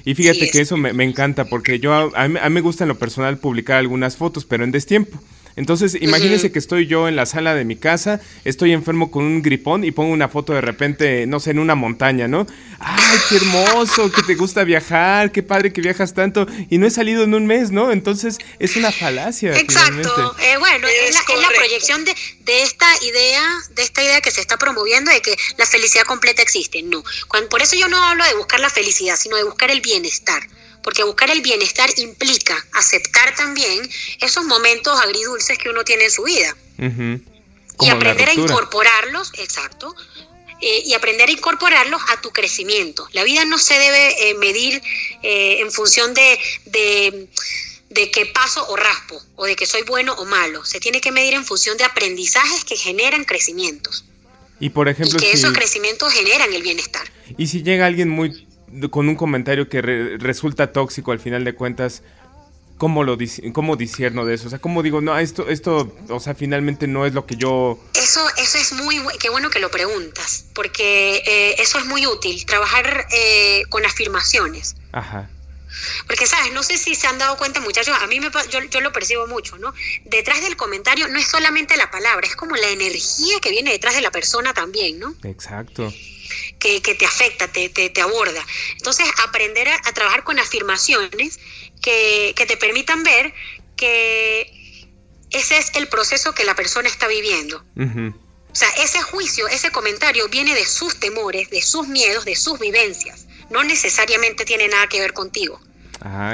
Y 0.04 0.14
fíjate 0.14 0.50
que 0.50 0.60
eso 0.60 0.76
me, 0.76 0.92
me, 0.92 1.04
encanta 1.04 1.44
porque 1.44 1.78
yo 1.78 1.92
a, 1.94 2.28
mí, 2.28 2.38
a 2.40 2.48
mí 2.48 2.54
me 2.54 2.60
gusta 2.60 2.84
en 2.84 2.88
lo 2.88 2.98
personal 2.98 3.38
publicar 3.38 3.76
algunas 3.76 4.16
fotos, 4.16 4.44
pero 4.44 4.64
en 4.64 4.72
destiempo. 4.72 5.22
Entonces, 5.56 5.96
imagínense 6.00 6.50
que 6.50 6.58
estoy 6.58 6.86
yo 6.86 7.08
en 7.08 7.16
la 7.16 7.26
sala 7.26 7.54
de 7.54 7.64
mi 7.64 7.76
casa, 7.76 8.20
estoy 8.44 8.72
enfermo 8.72 9.10
con 9.10 9.24
un 9.24 9.42
gripón 9.42 9.84
y 9.84 9.90
pongo 9.90 10.12
una 10.12 10.28
foto 10.28 10.52
de 10.52 10.60
repente, 10.60 11.26
no 11.26 11.40
sé, 11.40 11.50
en 11.50 11.58
una 11.58 11.74
montaña, 11.74 12.28
¿no? 12.28 12.46
¡Ay, 12.78 13.18
qué 13.28 13.36
hermoso! 13.36 14.10
Que 14.10 14.22
te 14.22 14.34
gusta 14.34 14.64
viajar, 14.64 15.32
qué 15.32 15.42
padre 15.42 15.72
que 15.72 15.80
viajas 15.80 16.14
tanto 16.14 16.46
y 16.70 16.78
no 16.78 16.86
he 16.86 16.90
salido 16.90 17.24
en 17.24 17.34
un 17.34 17.46
mes, 17.46 17.70
¿no? 17.70 17.92
Entonces, 17.92 18.38
es 18.58 18.76
una 18.76 18.92
falacia. 18.92 19.56
Exacto. 19.56 20.36
Eh, 20.40 20.56
bueno, 20.58 20.86
es, 20.88 21.14
la, 21.14 21.48
proyección 21.48 22.04
de, 22.04 22.14
de, 22.40 22.62
esta 22.62 22.86
idea, 23.02 23.42
de 23.74 23.82
esta 23.82 24.02
idea 24.02 24.20
que 24.20 24.30
se 24.30 24.40
está 24.40 24.56
promoviendo 24.56 25.10
de 25.10 25.20
que 25.20 25.36
la 25.58 25.66
felicidad 25.66 26.04
completa 26.04 26.42
existe. 26.42 26.82
No. 26.82 27.02
por 27.50 27.62
eso 27.62 27.76
yo 27.76 27.88
no 27.88 28.02
hablo 28.02 28.24
de 28.24 28.34
buscar 28.34 28.60
la 28.60 28.70
felicidad, 28.70 29.16
sino 29.16 29.36
de 29.36 29.44
buscar 29.44 29.70
el 29.70 29.80
bienestar 29.80 30.42
porque 30.82 31.04
buscar 31.04 31.30
el 31.30 31.40
bienestar 31.40 31.90
implica 31.96 32.54
aceptar 32.72 33.34
también 33.34 33.88
esos 34.20 34.44
momentos 34.44 35.00
agridulces 35.00 35.58
que 35.58 35.68
uno 35.68 35.84
tiene 35.84 36.04
en 36.04 36.10
su 36.10 36.24
vida. 36.24 36.56
Y 37.80 37.88
aprender 37.88 38.28
a 38.28 38.34
incorporarlos, 38.34 39.32
exacto, 39.38 39.94
eh, 40.60 40.82
y 40.86 40.94
aprender 40.94 41.28
a 41.28 41.32
incorporarlos 41.32 42.00
a 42.08 42.20
tu 42.20 42.30
crecimiento. 42.30 43.08
La 43.12 43.24
vida 43.24 43.44
no 43.44 43.58
se 43.58 43.74
debe 43.74 44.30
eh, 44.30 44.34
medir 44.34 44.80
eh, 45.22 45.58
en 45.60 45.72
función 45.72 46.14
de, 46.14 46.38
de, 46.66 47.28
de 47.90 48.10
que 48.10 48.26
paso 48.26 48.64
o 48.68 48.76
raspo, 48.76 49.20
o 49.36 49.46
de 49.46 49.56
que 49.56 49.66
soy 49.66 49.82
bueno 49.82 50.14
o 50.14 50.24
malo. 50.24 50.64
Se 50.64 50.78
tiene 50.78 51.00
que 51.00 51.10
medir 51.10 51.34
en 51.34 51.44
función 51.44 51.76
de 51.78 51.84
aprendizajes 51.84 52.64
que 52.64 52.76
generan 52.76 53.24
crecimientos. 53.24 54.04
Y 54.60 54.70
por 54.70 54.88
ejemplo, 54.88 55.18
y 55.18 55.22
que 55.22 55.30
si, 55.32 55.38
esos 55.38 55.52
crecimientos 55.52 56.12
generan 56.12 56.52
el 56.52 56.62
bienestar. 56.62 57.10
y 57.36 57.48
si 57.48 57.64
llega 57.64 57.86
alguien 57.86 58.08
muy 58.08 58.46
con 58.90 59.08
un 59.08 59.16
comentario 59.16 59.68
que 59.68 59.82
re- 59.82 60.18
resulta 60.18 60.72
tóxico 60.72 61.12
al 61.12 61.20
final 61.20 61.44
de 61.44 61.54
cuentas, 61.54 62.02
¿cómo 62.78 63.04
lo 63.04 63.16
dis- 63.16 63.52
cómo 63.52 63.76
disierno 63.76 64.24
de 64.24 64.34
eso? 64.34 64.46
O 64.46 64.50
sea, 64.50 64.58
¿cómo 64.58 64.82
digo, 64.82 65.00
no, 65.00 65.16
esto 65.18 65.48
esto, 65.48 65.94
o 66.08 66.20
sea, 66.20 66.34
finalmente 66.34 66.86
no 66.86 67.06
es 67.06 67.12
lo 67.14 67.26
que 67.26 67.36
yo 67.36 67.78
Eso, 67.94 68.26
eso 68.38 68.58
es 68.58 68.72
muy, 68.72 68.96
bu- 68.98 69.16
qué 69.18 69.30
bueno 69.30 69.50
que 69.50 69.60
lo 69.60 69.70
preguntas, 69.70 70.46
porque 70.54 71.22
eh, 71.26 71.54
eso 71.58 71.78
es 71.78 71.86
muy 71.86 72.06
útil, 72.06 72.44
trabajar 72.46 73.06
eh, 73.12 73.62
con 73.68 73.84
afirmaciones. 73.84 74.74
Ajá. 74.92 75.28
Porque, 76.06 76.26
¿sabes? 76.26 76.52
No 76.52 76.62
sé 76.62 76.76
si 76.76 76.94
se 76.94 77.06
han 77.06 77.16
dado 77.18 77.36
cuenta, 77.38 77.58
muchachos, 77.60 77.96
a 78.00 78.06
mí 78.06 78.20
me, 78.20 78.28
yo, 78.50 78.60
yo 78.70 78.80
lo 78.82 78.92
percibo 78.92 79.26
mucho, 79.26 79.56
¿no? 79.58 79.72
Detrás 80.04 80.42
del 80.42 80.54
comentario 80.56 81.08
no 81.08 81.18
es 81.18 81.26
solamente 81.26 81.76
la 81.78 81.90
palabra, 81.90 82.26
es 82.26 82.36
como 82.36 82.56
la 82.56 82.68
energía 82.68 83.40
que 83.40 83.50
viene 83.50 83.70
detrás 83.72 83.94
de 83.94 84.02
la 84.02 84.10
persona 84.10 84.52
también, 84.52 84.98
¿no? 84.98 85.14
Exacto. 85.24 85.90
Que, 86.62 86.80
que 86.80 86.94
te 86.94 87.04
afecta, 87.04 87.48
te, 87.48 87.68
te, 87.70 87.90
te 87.90 88.00
aborda. 88.00 88.46
Entonces, 88.76 89.04
aprender 89.24 89.68
a, 89.68 89.74
a 89.84 89.92
trabajar 89.92 90.22
con 90.22 90.38
afirmaciones 90.38 91.40
que, 91.82 92.34
que 92.36 92.46
te 92.46 92.56
permitan 92.56 93.02
ver 93.02 93.34
que 93.76 94.86
ese 95.32 95.58
es 95.58 95.72
el 95.74 95.88
proceso 95.88 96.34
que 96.34 96.44
la 96.44 96.54
persona 96.54 96.88
está 96.88 97.08
viviendo. 97.08 97.64
O 98.52 98.54
sea, 98.54 98.68
ese 98.78 99.00
juicio, 99.02 99.48
ese 99.48 99.70
comentario 99.72 100.28
viene 100.28 100.54
de 100.54 100.66
sus 100.66 101.00
temores, 101.00 101.48
de 101.50 101.62
sus 101.62 101.88
miedos, 101.88 102.24
de 102.24 102.36
sus 102.36 102.58
vivencias. 102.58 103.26
No 103.50 103.64
necesariamente 103.64 104.44
tiene 104.44 104.68
nada 104.68 104.86
que 104.86 105.00
ver 105.00 105.14
contigo. 105.14 105.58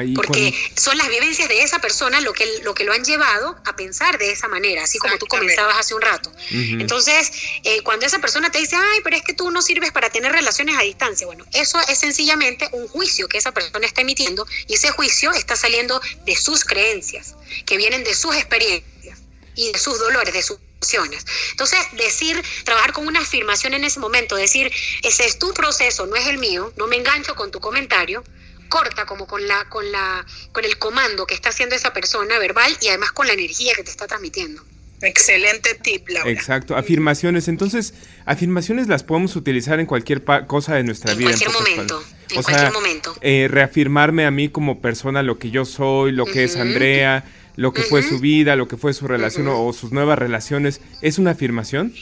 Y 0.05 0.15
Porque 0.15 0.51
con- 0.75 0.83
son 0.83 0.99
las 0.99 1.09
vivencias 1.09 1.49
de 1.49 1.63
esa 1.63 1.79
persona 1.79 2.21
lo 2.21 2.33
que, 2.33 2.47
lo 2.63 2.75
que 2.75 2.85
lo 2.85 2.93
han 2.93 3.05
llevado 3.05 3.57
a 3.67 3.77
pensar 3.77 4.17
de 4.19 4.31
esa 4.31 4.49
manera, 4.49 4.85
así 4.85 4.99
como 4.99 5.19
tú 5.19 5.27
comentabas 5.27 5.77
hace 5.79 5.95
un 5.95 6.01
rato. 6.01 6.31
Ujú. 6.31 6.81
Entonces, 6.81 7.31
eh, 7.65 7.83
cuando 7.83 8.07
esa 8.07 8.19
persona 8.19 8.51
te 8.51 8.59
dice, 8.59 8.77
ay, 8.77 9.01
pero 9.05 9.17
es 9.17 9.23
que 9.23 9.35
tú 9.35 9.51
no 9.51 9.61
sirves 9.61 9.93
para 9.93 10.09
tener 10.11 10.33
relaciones 10.33 10.77
a 10.79 10.83
distancia, 10.83 11.27
bueno, 11.27 11.45
eso 11.53 11.79
es 11.89 11.99
sencillamente 11.99 12.69
un 12.73 12.89
juicio 12.89 13.29
que 13.29 13.39
esa 13.39 13.53
persona 13.53 13.87
está 13.87 14.01
emitiendo 14.01 14.47
y 14.67 14.75
ese 14.75 14.91
juicio 14.91 15.33
está 15.33 15.55
saliendo 15.57 16.01
de 16.25 16.35
sus 16.37 16.65
creencias, 16.65 17.35
que 17.67 17.77
vienen 17.77 18.05
de 18.05 18.15
sus 18.15 18.35
experiencias 18.37 19.19
y 19.55 19.73
de 19.73 19.79
sus 19.79 19.99
dolores, 19.99 20.33
de 20.33 20.43
sus 20.43 20.59
emociones. 20.81 21.27
Entonces, 21.51 21.79
decir, 21.93 22.43
trabajar 22.65 22.93
con 22.93 23.07
una 23.07 23.21
afirmación 23.21 23.75
en 23.75 23.85
ese 23.85 23.99
momento, 24.01 24.37
decir, 24.37 24.73
ese 25.03 25.27
es 25.27 25.39
tu 25.39 25.53
proceso, 25.53 26.07
no 26.07 26.15
es 26.17 26.27
el 26.29 26.39
mío, 26.39 26.73
no 26.77 26.87
me 26.87 26.97
engancho 26.97 27.35
con 27.35 27.51
tu 27.51 27.59
comentario, 27.61 28.23
corta 28.69 29.07
como 29.07 29.27
con 29.27 29.47
la 29.49 29.65
con 29.69 29.91
la 29.93 30.25
con 30.53 30.65
el 30.65 30.79
comando 30.79 31.27
que 31.27 31.35
está 31.35 31.49
haciendo 31.51 31.75
esa 31.75 31.93
persona 31.93 32.39
verbal 32.39 32.77
y 32.81 32.89
además 32.89 33.13
con 33.13 33.27
la 33.27 33.33
energía 33.33 33.75
que 33.75 33.83
te 33.85 33.91
está 33.91 34.07
transmitiendo. 34.07 34.63
Excelente 35.01 35.75
tip, 35.77 36.09
Laura. 36.09 36.29
Exacto, 36.31 36.77
afirmaciones. 36.77 37.47
Entonces, 37.47 37.95
afirmaciones 38.27 38.89
las 38.89 39.05
podemos 39.05 39.37
utilizar 39.37 39.79
en 39.79 39.87
cualquier 39.87 40.25
pa- 40.25 40.47
cosa 40.47 40.75
de 40.75 40.83
nuestra 40.83 41.13
En 41.13 41.19
vida. 41.19 41.29
cualquier 41.29 41.51
pocas 41.53 41.71
momento, 41.71 42.05
en 42.31 42.39
O 42.39 42.43
cualquier 42.43 42.59
sea, 42.59 42.71
momento. 42.73 43.17
eh, 43.21 43.47
reafirmarme 43.49 44.27
a 44.27 44.33
mí 44.33 44.49
como 44.49 44.81
persona 44.81 45.23
lo 45.23 45.39
que 45.39 45.51
yo 45.51 45.65
soy, 45.65 46.11
lo 46.11 46.27
que 46.27 46.43
es. 46.45 46.57
Andrea, 46.57 47.25
lo 47.55 47.73
que 47.73 47.83
fue 47.85 48.03
su 48.03 48.19
vida, 48.19 48.57
lo 48.57 48.67
que 48.67 48.77
fue 48.77 48.93
su 48.93 49.07
relación 49.07 49.47
o, 49.47 49.65
o 49.67 49.73
sus 49.73 49.93
nuevas 49.93 50.19
relaciones. 50.19 50.81
¿Es 51.01 51.19
una 51.19 51.31
afirmación? 51.31 51.95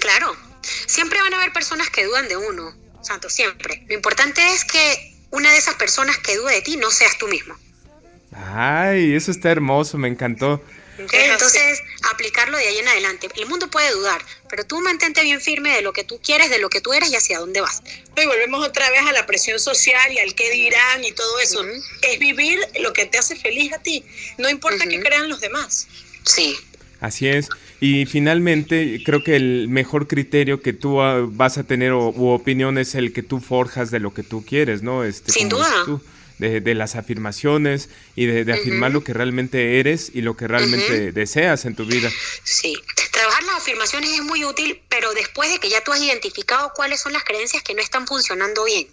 Claro. 0.00 0.34
Siempre 0.86 1.20
van 1.22 1.32
a 1.34 1.36
haber 1.38 1.52
personas 1.52 1.90
que 1.90 2.04
dudan 2.04 2.28
de 2.28 2.36
uno, 2.36 2.74
Santo, 3.02 3.30
siempre. 3.30 3.84
Lo 3.88 3.94
importante 3.94 4.42
es 4.52 4.64
que 4.64 5.14
una 5.30 5.50
de 5.50 5.58
esas 5.58 5.74
personas 5.74 6.18
que 6.18 6.36
dude 6.36 6.54
de 6.54 6.62
ti 6.62 6.76
no 6.76 6.90
seas 6.90 7.16
tú 7.18 7.28
mismo. 7.28 7.56
Ay, 8.32 9.14
eso 9.14 9.30
está 9.30 9.50
hermoso, 9.50 9.98
me 9.98 10.08
encantó. 10.08 10.62
Entonces, 11.12 11.82
aplicarlo 12.10 12.58
de 12.58 12.66
ahí 12.66 12.78
en 12.78 12.88
adelante. 12.88 13.28
El 13.36 13.46
mundo 13.46 13.70
puede 13.70 13.90
dudar, 13.92 14.22
pero 14.48 14.64
tú 14.64 14.80
mantente 14.80 15.22
bien 15.22 15.40
firme 15.40 15.74
de 15.74 15.82
lo 15.82 15.92
que 15.92 16.04
tú 16.04 16.20
quieres, 16.22 16.50
de 16.50 16.58
lo 16.58 16.68
que 16.68 16.80
tú 16.80 16.92
eres 16.92 17.10
y 17.10 17.16
hacia 17.16 17.38
dónde 17.38 17.60
vas. 17.60 17.82
Y 18.16 18.26
volvemos 18.26 18.66
otra 18.66 18.90
vez 18.90 19.00
a 19.06 19.12
la 19.12 19.24
presión 19.26 19.58
social 19.58 20.12
y 20.12 20.18
al 20.18 20.34
qué 20.34 20.50
dirán 20.50 21.02
y 21.04 21.12
todo 21.12 21.40
eso. 21.40 21.64
Es 22.02 22.18
vivir 22.18 22.60
lo 22.80 22.92
que 22.92 23.06
te 23.06 23.18
hace 23.18 23.36
feliz 23.36 23.72
a 23.72 23.78
ti. 23.78 24.04
No 24.36 24.50
importa 24.50 24.86
qué 24.86 25.00
crean 25.00 25.28
los 25.28 25.40
demás. 25.40 25.88
Sí. 26.24 26.58
Así 27.00 27.28
es. 27.28 27.48
Y 27.80 28.04
finalmente, 28.06 29.02
creo 29.04 29.24
que 29.24 29.36
el 29.36 29.68
mejor 29.68 30.06
criterio 30.06 30.60
que 30.60 30.72
tú 30.72 31.00
ah, 31.00 31.26
vas 31.26 31.56
a 31.56 31.64
tener 31.64 31.92
o, 31.92 32.10
u 32.10 32.28
opinión 32.28 32.76
es 32.76 32.94
el 32.94 33.12
que 33.12 33.22
tú 33.22 33.40
forjas 33.40 33.90
de 33.90 34.00
lo 34.00 34.12
que 34.12 34.22
tú 34.22 34.44
quieres, 34.44 34.82
¿no? 34.82 35.02
Este, 35.02 35.32
Sin 35.32 35.48
duda. 35.48 35.68
tú, 35.86 36.00
de, 36.38 36.60
de 36.60 36.74
las 36.74 36.96
afirmaciones 36.96 37.88
y 38.16 38.26
de, 38.26 38.44
de 38.44 38.52
afirmar 38.52 38.90
lo 38.92 39.04
que 39.04 39.12
realmente 39.12 39.78
eres 39.78 40.10
y 40.12 40.22
lo 40.22 40.36
que 40.36 40.48
realmente 40.48 41.12
deseas 41.12 41.64
en 41.64 41.74
tu 41.74 41.84
vida. 41.84 42.10
Sí, 42.44 42.76
trabajar 43.12 43.42
las 43.44 43.56
afirmaciones 43.56 44.10
es 44.10 44.22
muy 44.22 44.44
útil, 44.44 44.80
pero 44.88 45.12
después 45.12 45.50
de 45.50 45.58
que 45.58 45.68
ya 45.68 45.82
tú 45.84 45.92
has 45.92 46.02
identificado 46.02 46.72
cuáles 46.74 47.00
son 47.00 47.12
las 47.12 47.24
creencias 47.24 47.62
que 47.62 47.74
no 47.74 47.82
están 47.82 48.06
funcionando 48.06 48.64
bien. 48.64 48.86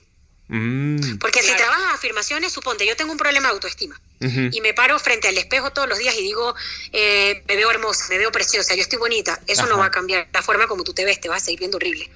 Mm, 0.50 1.18
Porque 1.20 1.44
si 1.44 1.54
trabajas 1.56 1.96
afirmaciones, 1.96 2.54
suponte, 2.54 2.86
yo 2.86 2.96
tengo 2.96 3.12
un 3.12 3.18
problema 3.18 3.50
de 3.50 3.54
autoestima 3.56 4.00
ujú. 4.22 4.50
y 4.52 4.62
me 4.62 4.74
paro 4.74 4.98
frente 4.98 5.28
al 5.28 5.38
espejo 5.38 5.72
todos 5.72 5.90
los 5.90 5.98
días 5.98 6.16
y 6.18 6.22
digo, 6.22 6.56
eh, 6.94 7.44
me 7.48 7.58
veo 7.58 7.70
hermosa, 7.70 8.06
me 8.10 8.18
veo 8.18 8.32
preciosa, 8.32 8.74
yo 8.74 8.82
estoy 8.82 8.98
bonita, 8.98 9.42
eso 9.48 9.66
no 9.66 9.74
Ajá. 9.74 9.82
va 9.82 9.86
a 9.88 9.92
cambiar 9.92 10.30
la 10.32 10.42
forma 10.42 10.68
como 10.68 10.86
tú 10.86 10.94
te 10.94 11.04
ves, 11.04 11.20
te 11.20 11.28
vas 11.28 11.42
a 11.44 11.46
seguir 11.46 11.60
viendo 11.60 11.78
horrible. 11.78 12.10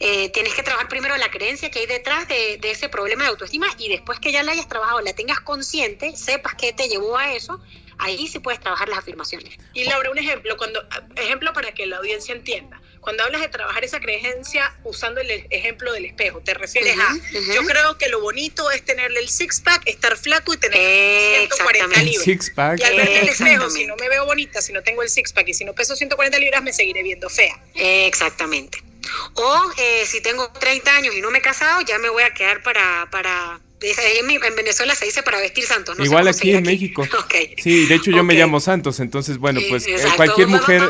Eh, 0.00 0.30
tienes 0.30 0.54
que 0.54 0.62
trabajar 0.62 0.88
primero 0.88 1.16
la 1.16 1.30
creencia 1.30 1.70
que 1.70 1.80
hay 1.80 1.86
detrás 1.86 2.28
de, 2.28 2.58
de 2.60 2.70
ese 2.70 2.88
problema 2.88 3.24
de 3.24 3.30
autoestima 3.30 3.66
y 3.78 3.88
después 3.88 4.20
que 4.20 4.30
ya 4.32 4.42
la 4.42 4.52
hayas 4.52 4.68
trabajado, 4.68 5.00
la 5.00 5.12
tengas 5.12 5.40
consciente, 5.40 6.16
sepas 6.16 6.54
qué 6.54 6.72
te 6.72 6.88
llevó 6.88 7.16
a 7.16 7.32
eso, 7.34 7.60
ahí 7.98 8.28
sí 8.28 8.38
puedes 8.40 8.60
trabajar 8.60 8.88
las 8.88 9.00
afirmaciones. 9.00 9.56
Y 9.72 9.84
Laura, 9.84 10.10
un 10.10 10.18
ejemplo, 10.18 10.56
cuando 10.56 10.82
ejemplo 11.16 11.52
para 11.52 11.72
que 11.72 11.86
la 11.86 11.98
audiencia 11.98 12.34
entienda. 12.34 12.80
Cuando 13.08 13.24
hablas 13.24 13.40
de 13.40 13.48
trabajar 13.48 13.82
esa 13.86 14.00
creencia 14.00 14.70
usando 14.84 15.22
el 15.22 15.30
ejemplo 15.48 15.94
del 15.94 16.04
espejo, 16.04 16.42
te 16.42 16.52
refieres 16.52 16.94
a 16.98 17.16
yo 17.54 17.64
creo 17.64 17.96
que 17.96 18.10
lo 18.10 18.20
bonito 18.20 18.70
es 18.70 18.84
tenerle 18.84 19.20
el 19.20 19.30
six 19.30 19.62
pack, 19.62 19.80
estar 19.86 20.14
flaco 20.18 20.52
y 20.52 20.58
tener 20.58 21.48
140 21.48 21.54
Exactamente. 21.54 22.02
libras. 22.02 22.24
Six 22.24 22.50
pack. 22.50 22.80
Y 22.80 22.82
al 22.82 22.96
ver 22.96 23.08
el 23.08 23.28
espejo, 23.30 23.70
si 23.70 23.86
no 23.86 23.96
me 23.96 24.10
veo 24.10 24.26
bonita, 24.26 24.60
si 24.60 24.74
no 24.74 24.82
tengo 24.82 25.02
el 25.02 25.08
six 25.08 25.32
pack 25.32 25.48
y 25.48 25.54
si 25.54 25.64
no 25.64 25.72
peso 25.72 25.96
140 25.96 26.38
libras, 26.38 26.62
me 26.62 26.70
seguiré 26.70 27.02
viendo 27.02 27.30
fea. 27.30 27.58
Exactamente. 27.76 28.84
O 29.32 29.72
eh, 29.78 30.04
si 30.04 30.20
tengo 30.20 30.52
30 30.52 30.94
años 30.94 31.14
y 31.14 31.22
no 31.22 31.30
me 31.30 31.38
he 31.38 31.40
casado, 31.40 31.80
ya 31.80 31.98
me 31.98 32.10
voy 32.10 32.24
a 32.24 32.34
quedar 32.34 32.62
para... 32.62 33.08
para 33.10 33.58
en, 33.80 34.56
Venezuela 34.56 34.94
se 34.94 35.04
dice 35.04 35.22
para 35.22 35.38
vestir 35.38 35.64
santos. 35.64 35.96
No 35.98 36.04
Igual 36.04 36.28
aquí 36.28 36.52
en 36.52 36.62
México. 36.64 37.06
Ok. 37.18 37.34
Sí, 37.62 37.86
de 37.86 37.94
hecho 37.96 38.10
yo 38.10 38.22
me 38.24 38.34
llamo 38.34 38.58
Santos, 38.60 39.00
entonces 39.00 39.38
bueno, 39.38 39.60
pues 39.68 39.86
eh, 39.86 39.96
cualquier 40.16 40.46
mujer, 40.48 40.82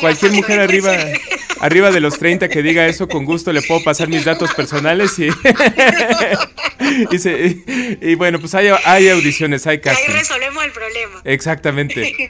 cualquier 0.00 0.32
mujer 0.32 0.60
arriba, 0.60 0.94
arriba 1.60 1.90
de 1.90 2.00
los 2.00 2.18
30 2.18 2.48
que 2.48 2.62
diga 2.62 2.86
eso, 2.86 3.08
con 3.08 3.24
gusto 3.24 3.52
le 3.52 3.62
puedo 3.62 3.82
pasar 3.82 4.08
mis 4.08 4.24
datos 4.24 4.52
personales 4.54 5.18
y, 5.18 5.28
y, 7.10 7.18
se- 7.18 7.56
y 8.00 8.14
bueno, 8.16 8.38
pues 8.40 8.54
hay, 8.54 8.68
hay 8.84 9.08
audiciones, 9.08 9.66
hay 9.66 9.76
Ahí 9.76 9.80
casting. 9.82 10.12
resolvemos 10.12 10.64
el 10.64 10.72
problema. 10.72 11.20
Exactamente. 11.24 12.28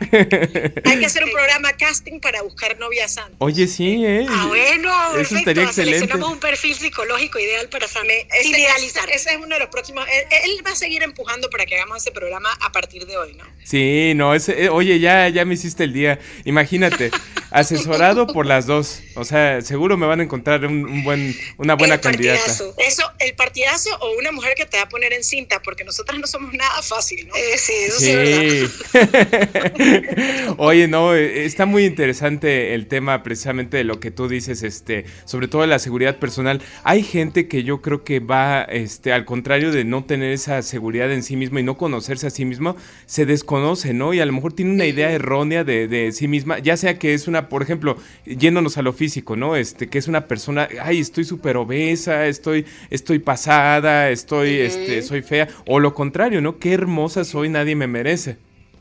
Hay 0.84 0.98
que 0.98 1.06
hacer 1.06 1.24
un 1.24 1.32
programa 1.32 1.72
casting 1.72 2.20
para 2.20 2.42
buscar 2.42 2.78
novia 2.78 3.08
santa. 3.08 3.34
Oye, 3.38 3.66
sí, 3.66 4.04
¿eh? 4.04 4.26
Ah, 4.28 4.44
bueno, 4.46 4.90
Eso 5.08 5.12
perfecto. 5.14 5.38
estaría 5.38 5.62
excelente. 5.64 5.98
Seleccionamos 5.98 6.32
un 6.32 6.40
perfil 6.40 6.74
psicológico 6.74 7.38
ideal 7.38 7.68
para. 7.68 7.86
Ese, 7.86 8.42
Sin 8.42 8.54
idealizar. 8.56 9.04
ese- 9.08 9.16
ese 9.16 9.30
es 9.30 9.36
uno 9.38 9.54
de 9.54 9.60
los 9.60 9.68
próximos. 9.70 9.97
Él, 10.06 10.24
él 10.44 10.66
va 10.66 10.72
a 10.72 10.76
seguir 10.76 11.02
empujando 11.02 11.48
para 11.50 11.66
que 11.66 11.76
hagamos 11.76 11.98
ese 11.98 12.10
programa 12.10 12.50
a 12.60 12.72
partir 12.72 13.06
de 13.06 13.16
hoy, 13.16 13.34
¿no? 13.34 13.44
Sí, 13.64 14.12
no, 14.14 14.34
ese, 14.34 14.64
eh, 14.64 14.68
oye, 14.68 14.98
ya, 15.00 15.28
ya 15.28 15.44
me 15.44 15.54
hiciste 15.54 15.84
el 15.84 15.92
día. 15.92 16.18
Imagínate, 16.44 17.10
asesorado 17.50 18.26
por 18.26 18.46
las 18.46 18.66
dos. 18.66 19.00
O 19.14 19.24
sea, 19.24 19.60
seguro 19.62 19.96
me 19.96 20.06
van 20.06 20.20
a 20.20 20.22
encontrar 20.22 20.64
un, 20.64 20.84
un 20.84 21.04
buen, 21.04 21.34
una 21.58 21.74
buena 21.74 21.94
El 21.94 22.00
candidata. 22.00 22.38
partidazo. 22.40 22.74
Eso, 22.78 23.02
el 23.18 23.34
partidazo 23.34 23.90
o 24.00 24.18
una 24.18 24.32
mujer 24.32 24.54
que 24.56 24.66
te 24.66 24.76
va 24.76 24.84
a 24.84 24.88
poner 24.88 25.12
en 25.12 25.24
cinta, 25.24 25.60
porque 25.62 25.84
nosotras 25.84 26.18
no 26.18 26.26
somos 26.26 26.52
nada 26.54 26.82
fácil, 26.82 27.26
¿no? 27.28 27.34
Eh, 27.36 27.58
sí, 27.58 27.72
eso 27.86 27.98
sí 27.98 28.10
es 28.10 28.16
verdad. 28.16 28.70
Sí. 28.92 30.54
Oye, 30.58 30.88
no, 30.88 31.14
eh, 31.14 31.44
está 31.44 31.66
muy 31.66 31.84
interesante 31.84 32.74
el 32.74 32.86
tema 32.86 33.22
precisamente 33.22 33.76
de 33.76 33.84
lo 33.84 34.00
que 34.00 34.10
tú 34.10 34.28
dices, 34.28 34.62
este, 34.62 35.04
sobre 35.24 35.48
todo 35.48 35.62
de 35.62 35.68
la 35.68 35.78
seguridad 35.78 36.16
personal. 36.18 36.62
Hay 36.84 37.02
gente 37.02 37.48
que 37.48 37.62
yo 37.64 37.80
creo 37.82 38.04
que 38.04 38.20
va, 38.20 38.62
este, 38.62 39.12
al 39.12 39.24
contrario 39.24 39.72
de 39.72 39.84
no 39.88 40.04
tener 40.04 40.32
esa 40.32 40.62
seguridad 40.62 41.10
en 41.12 41.22
sí 41.22 41.36
mismo 41.36 41.58
y 41.58 41.62
no 41.62 41.76
conocerse 41.76 42.26
a 42.26 42.30
sí 42.30 42.44
mismo, 42.44 42.76
se 43.06 43.26
desconoce, 43.26 43.92
¿no? 43.94 44.14
Y 44.14 44.20
a 44.20 44.26
lo 44.26 44.32
mejor 44.32 44.52
tiene 44.52 44.72
una 44.72 44.86
idea 44.86 45.10
errónea 45.10 45.64
de, 45.64 45.88
de 45.88 46.12
sí 46.12 46.28
misma, 46.28 46.58
ya 46.58 46.76
sea 46.76 46.98
que 46.98 47.14
es 47.14 47.26
una, 47.28 47.48
por 47.48 47.62
ejemplo, 47.62 47.96
yéndonos 48.24 48.78
a 48.78 48.82
lo 48.82 48.92
físico, 48.92 49.36
¿no? 49.36 49.56
Este, 49.56 49.88
que 49.88 49.98
es 49.98 50.08
una 50.08 50.26
persona, 50.26 50.68
ay, 50.82 51.00
estoy 51.00 51.24
súper 51.24 51.56
obesa, 51.56 52.26
estoy, 52.26 52.66
estoy 52.90 53.18
pasada, 53.18 54.10
estoy, 54.10 54.60
este, 54.60 55.02
soy 55.02 55.22
fea, 55.22 55.48
o 55.66 55.80
lo 55.80 55.94
contrario, 55.94 56.40
¿no? 56.40 56.58
Qué 56.58 56.72
hermosa 56.72 57.24
soy, 57.24 57.48
nadie 57.48 57.74
me 57.74 57.86
merece. 57.86 58.36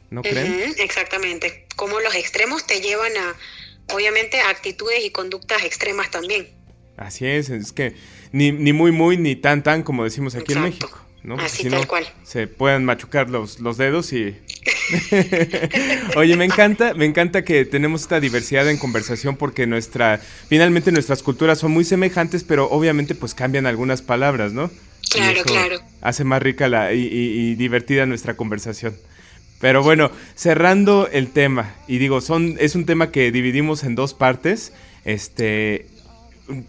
¿No 0.09 0.21
creen? 0.21 0.73
Exactamente. 0.77 1.65
Como 1.75 1.99
los 1.99 2.15
extremos 2.15 2.65
te 2.65 2.79
llevan 2.79 3.11
a, 3.17 3.93
obviamente, 3.93 4.39
a 4.39 4.49
actitudes 4.49 5.03
y 5.03 5.09
conductas 5.09 5.63
extremas 5.63 6.09
también. 6.11 6.47
Así 6.95 7.25
es, 7.25 7.49
es 7.49 7.73
que 7.73 7.93
ni, 8.31 8.51
ni 8.51 8.73
muy 8.73 8.91
muy 8.91 9.17
ni 9.17 9.35
tan 9.35 9.63
tan 9.63 9.83
como 9.83 10.03
decimos 10.03 10.35
aquí 10.35 10.53
en 10.53 10.61
México. 10.63 10.99
¿no? 11.23 11.35
Así 11.35 11.63
Si 11.63 11.69
tal 11.69 11.81
no, 11.81 11.87
cual. 11.87 12.05
se 12.23 12.47
puedan 12.47 12.85
machucar 12.85 13.29
los, 13.29 13.59
los 13.59 13.77
dedos 13.77 14.13
y... 14.13 14.35
Oye, 16.15 16.37
me 16.37 16.45
encanta, 16.45 16.93
me 16.93 17.05
encanta 17.05 17.43
que 17.43 17.65
tenemos 17.65 18.01
esta 18.01 18.19
diversidad 18.19 18.69
en 18.69 18.77
conversación 18.77 19.35
porque 19.35 19.67
nuestra, 19.67 20.21
finalmente 20.47 20.91
nuestras 20.91 21.23
culturas 21.23 21.59
son 21.59 21.71
muy 21.71 21.83
semejantes, 21.83 22.43
pero 22.43 22.69
obviamente 22.69 23.15
pues 23.15 23.33
cambian 23.33 23.65
algunas 23.65 24.01
palabras, 24.01 24.53
¿no? 24.53 24.71
Claro, 25.11 25.43
claro. 25.43 25.79
Hace 26.01 26.23
más 26.23 26.41
rica 26.41 26.67
la, 26.69 26.93
y, 26.93 27.01
y- 27.01 27.51
y 27.51 27.55
divertida 27.55 28.05
nuestra 28.05 28.35
conversación. 28.35 28.95
Pero 29.59 29.81
bueno, 29.83 30.11
cerrando 30.35 31.09
el 31.11 31.29
tema, 31.29 31.73
y 31.87 31.97
digo, 31.97 32.21
son, 32.21 32.55
es 32.59 32.75
un 32.75 32.85
tema 32.85 33.11
que 33.11 33.31
dividimos 33.31 33.83
en 33.83 33.95
dos 33.95 34.13
partes. 34.13 34.71
Este, 35.03 35.87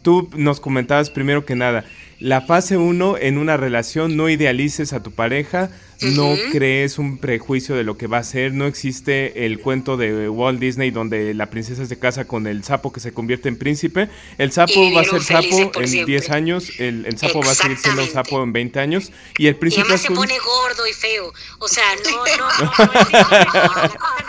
tú 0.03 0.29
nos 0.37 0.61
comentabas 0.61 1.11
primero 1.11 1.45
que 1.45 1.55
nada, 1.55 1.85
la 2.19 2.41
fase 2.41 2.77
1 2.77 3.17
en 3.19 3.39
una 3.39 3.57
relación, 3.57 4.17
no 4.17 4.29
idealices 4.29 4.93
a 4.93 5.03
tu 5.03 5.13
pareja, 5.13 5.71
no 6.01 6.35
crees 6.53 6.99
un 6.99 7.19
prejuicio 7.19 7.75
de 7.75 7.85
lo 7.85 7.97
que 7.97 8.07
va 8.07 8.19
a 8.19 8.25
ser, 8.25 8.53
no 8.53 8.67
existe 8.67 9.47
el 9.47 9.61
cuento 9.61 9.97
de 9.97 10.29
Walt 10.29 10.61
Disney 10.61 10.91
donde 10.91 11.35
la 11.35 11.51
princesa 11.51 11.87
se 11.87 11.99
casa 11.99 12.27
con 12.27 12.47
el 12.47 12.65
sapo 12.65 12.93
que 12.93 13.01
se 13.01 13.13
convierte 13.13 13.49
en 13.49 13.59
príncipe, 13.59 14.09
el 14.39 14.53
sapo 14.53 14.83
Y 14.83 14.95
va 14.95 15.01
a 15.01 15.05
ser 15.05 15.23
sapo 15.23 15.73
en 15.75 15.89
siempre. 15.89 16.13
10 16.13 16.31
años, 16.31 16.71
el, 16.79 17.05
el 17.07 17.19
sapo 17.19 17.41
va 17.43 17.51
a 17.51 17.55
seguir 17.55 17.79
siendo 17.79 18.07
sapo 18.07 18.43
en 18.43 18.53
20 18.53 18.79
años 18.81 19.13
y 19.39 19.47
el 19.47 19.55
Y 19.55 19.59
príncipe 19.59 19.83
además 19.83 20.01
se 20.03 20.11
pone 20.11 20.35
gordo 20.39 20.87
y 20.87 20.93
feo. 20.93 21.33
O 21.59 21.69
sea, 21.69 21.85
no, 22.05 22.11
no, 22.37 22.69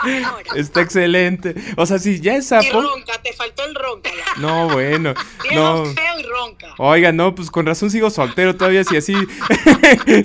no, 0.04 0.20
no. 0.20 0.56
Está 0.56 0.82
excelente. 0.82 1.56
O 1.78 1.86
sea, 1.86 2.00
si 2.00 2.20
ya 2.20 2.36
es 2.36 2.46
Y 2.46 2.48
sapo... 2.50 2.82
ronca, 2.82 3.22
te 3.22 3.34
faltó 3.34 3.64
el 3.66 3.76
ronca. 3.76 4.10
ya. 4.10 4.42
No, 4.42 4.70
bueno. 4.70 5.14
No. 5.54 5.86
feo 5.86 6.20
y 6.20 6.24
ronca. 6.24 6.74
Oiga, 6.78 7.12
no, 7.12 7.36
pues 7.36 7.52
con 7.52 7.66
razón 7.66 7.92
sigo 7.92 8.10
soltero 8.10 8.56
todavía, 8.56 8.84
si 8.84 8.98
así, 8.98 9.14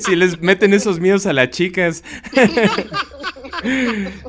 si 0.00 0.16
les 0.16 0.40
meten 0.40 0.72
esos 0.72 1.00
miedos 1.00 1.26
a 1.26 1.32
las 1.34 1.50
chicas. 1.50 2.02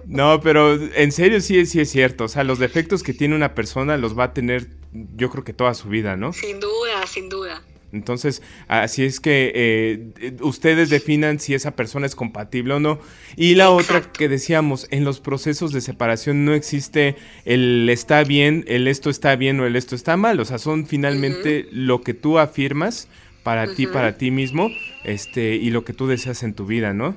No, 0.05 0.39
pero 0.41 0.75
en 0.75 1.11
serio 1.11 1.41
sí, 1.41 1.65
sí 1.65 1.81
es 1.81 1.89
cierto. 1.89 2.25
O 2.25 2.27
sea, 2.27 2.43
los 2.43 2.59
defectos 2.59 3.03
que 3.03 3.13
tiene 3.13 3.35
una 3.35 3.53
persona 3.53 3.97
los 3.97 4.17
va 4.17 4.25
a 4.25 4.33
tener, 4.33 4.67
yo 4.93 5.29
creo 5.29 5.43
que 5.43 5.53
toda 5.53 5.73
su 5.73 5.89
vida, 5.89 6.15
¿no? 6.15 6.31
Sin 6.31 6.59
duda, 6.59 7.05
sin 7.07 7.27
duda. 7.27 7.61
Entonces, 7.91 8.41
así 8.67 9.05
es 9.05 9.19
que 9.19 9.51
eh, 9.55 10.33
ustedes 10.41 10.89
definan 10.89 11.39
si 11.39 11.53
esa 11.53 11.75
persona 11.75 12.05
es 12.05 12.15
compatible 12.15 12.73
o 12.73 12.79
no. 12.79 12.99
Y 13.37 13.55
la 13.55 13.71
otra 13.71 14.01
que 14.11 14.27
decíamos, 14.27 14.87
en 14.91 15.05
los 15.05 15.21
procesos 15.21 15.71
de 15.71 15.81
separación 15.81 16.43
no 16.43 16.53
existe 16.53 17.15
el 17.45 17.87
está 17.89 18.23
bien, 18.23 18.65
el 18.67 18.87
esto 18.87 19.09
está 19.09 19.35
bien 19.37 19.59
o 19.59 19.65
el 19.65 19.75
esto 19.77 19.95
está 19.95 20.17
mal. 20.17 20.39
O 20.39 20.45
sea, 20.45 20.57
son 20.57 20.87
finalmente 20.87 21.67
lo 21.71 22.01
que 22.01 22.13
tú 22.13 22.37
afirmas 22.37 23.07
para 23.45 23.75
ti, 23.75 23.85
para 23.85 24.17
ti 24.17 24.31
mismo, 24.31 24.71
este, 25.03 25.53
y 25.53 25.69
lo 25.69 25.85
que 25.85 25.93
tú 25.93 26.07
deseas 26.07 26.41
en 26.41 26.55
tu 26.55 26.65
vida, 26.65 26.93
¿no? 26.93 27.15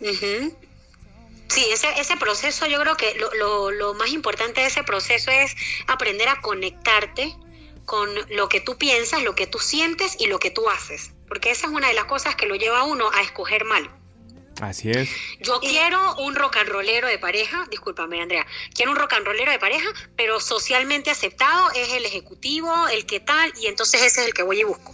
Sí, 0.00 1.64
ese, 1.72 1.86
ese 2.00 2.16
proceso, 2.16 2.66
yo 2.66 2.80
creo 2.80 2.96
que 2.96 3.14
lo, 3.14 3.32
lo, 3.34 3.70
lo 3.70 3.94
más 3.94 4.10
importante 4.10 4.60
de 4.60 4.66
ese 4.66 4.82
proceso 4.82 5.30
es 5.30 5.54
aprender 5.86 6.28
a 6.28 6.40
conectarte 6.40 7.32
con 7.84 8.10
lo 8.30 8.48
que 8.48 8.60
tú 8.60 8.76
piensas, 8.76 9.22
lo 9.22 9.36
que 9.36 9.46
tú 9.46 9.60
sientes 9.60 10.16
y 10.18 10.26
lo 10.26 10.40
que 10.40 10.50
tú 10.50 10.68
haces. 10.68 11.12
Porque 11.28 11.52
esa 11.52 11.68
es 11.68 11.72
una 11.72 11.86
de 11.86 11.94
las 11.94 12.06
cosas 12.06 12.34
que 12.34 12.46
lo 12.46 12.56
lleva 12.56 12.80
a 12.80 12.84
uno 12.84 13.08
a 13.14 13.22
escoger 13.22 13.64
mal. 13.64 13.88
Así 14.60 14.90
es. 14.90 15.08
Yo 15.40 15.60
quiero 15.60 16.16
un 16.16 16.34
rock 16.34 16.56
and 16.56 16.70
rollero 16.70 17.06
de 17.06 17.20
pareja, 17.20 17.68
discúlpame 17.70 18.20
Andrea, 18.20 18.44
quiero 18.74 18.90
un 18.90 18.96
rock 18.96 19.12
and 19.12 19.24
rollero 19.24 19.52
de 19.52 19.60
pareja, 19.60 19.88
pero 20.16 20.40
socialmente 20.40 21.12
aceptado 21.12 21.70
es 21.76 21.92
el 21.92 22.04
ejecutivo, 22.04 22.88
el 22.88 23.06
que 23.06 23.20
tal, 23.20 23.52
y 23.60 23.68
entonces 23.68 24.02
ese 24.02 24.22
es 24.22 24.26
el 24.26 24.34
que 24.34 24.42
voy 24.42 24.62
y 24.62 24.64
busco. 24.64 24.92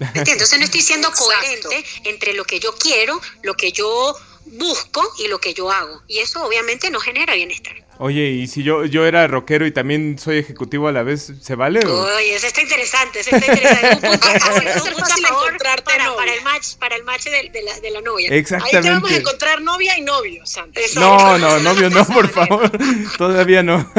¿Entiendes? 0.00 0.32
Entonces 0.32 0.58
no 0.58 0.64
estoy 0.64 0.80
siendo 0.80 1.08
Exacto. 1.08 1.24
coherente 1.24 1.84
entre 2.04 2.34
lo 2.34 2.44
que 2.44 2.60
yo 2.60 2.74
quiero, 2.76 3.20
lo 3.42 3.54
que 3.54 3.72
yo 3.72 4.16
busco 4.46 5.02
y 5.18 5.28
lo 5.28 5.38
que 5.38 5.54
yo 5.54 5.70
hago. 5.70 6.02
Y 6.06 6.18
eso 6.18 6.42
obviamente 6.44 6.90
no 6.90 7.00
genera 7.00 7.34
bienestar. 7.34 7.74
Oye, 8.00 8.28
y 8.28 8.46
si 8.46 8.62
yo, 8.62 8.84
yo 8.84 9.04
era 9.06 9.26
rockero 9.26 9.66
y 9.66 9.72
también 9.72 10.20
soy 10.20 10.38
ejecutivo 10.38 10.86
a 10.86 10.92
la 10.92 11.02
vez, 11.02 11.32
¿se 11.42 11.56
vale? 11.56 11.80
o? 11.84 12.04
Oye, 12.04 12.36
eso 12.36 12.46
está 12.46 12.62
interesante, 12.62 13.18
eso 13.20 13.34
está 13.34 13.52
interesante. 13.52 14.06
Un 14.06 14.12
punto 14.12 14.28
un 14.28 14.36
a 15.24 15.28
favor 15.28 15.58
para, 15.58 16.14
para 16.14 16.32
el 16.32 16.42
match, 16.42 16.76
para 16.76 16.94
el 16.94 17.02
match 17.02 17.24
de, 17.24 17.50
de 17.52 17.62
la, 17.62 17.80
de 17.80 17.90
la 17.90 18.00
novia. 18.00 18.30
Ahí 18.32 18.44
te 18.44 18.52
vamos 18.54 18.62
a 18.62 18.66
Exactamente. 18.68 19.16
encontrar 19.16 19.60
novia 19.62 19.98
y 19.98 20.02
novio, 20.02 20.46
Santa. 20.46 20.80
No, 20.94 21.38
no, 21.38 21.58
novio 21.58 21.90
no, 21.90 22.06
por 22.06 22.28
favor. 22.28 22.70
Todavía 23.18 23.64
no. 23.64 23.92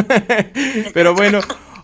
Pero 0.93 1.13
bueno, 1.13 1.41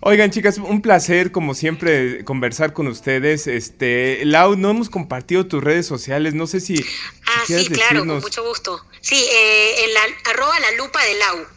oigan, 0.08 0.30
chicas, 0.30 0.60
un 0.60 0.82
placer, 0.84 1.32
como 1.32 1.56
siempre, 1.56 2.24
conversar 2.24 2.74
con 2.74 2.86
ustedes. 2.88 3.48
Este, 3.48 4.24
Lau, 4.24 4.56
no 4.56 4.70
hemos 4.70 4.90
compartido 4.90 5.48
tus 5.48 5.64
redes 5.64 5.88
sociales. 5.88 6.34
No 6.36 6.46
sé 6.46 6.60
si, 6.60 6.78
si 6.78 6.86
Ah, 7.26 7.44
quieres 7.48 7.66
sí, 7.66 7.74
claro, 7.74 8.00
con 8.00 8.08
decirnos. 8.10 8.24
mucho 8.24 8.48
gusto. 8.48 8.86
Sí, 9.02 9.16
eh, 9.16 9.84
en 9.84 9.94
la, 9.94 10.02
arroba 10.32 10.60
la 10.60 10.72
lupa 10.84 11.04
de 11.04 11.14
Lau. 11.16 11.48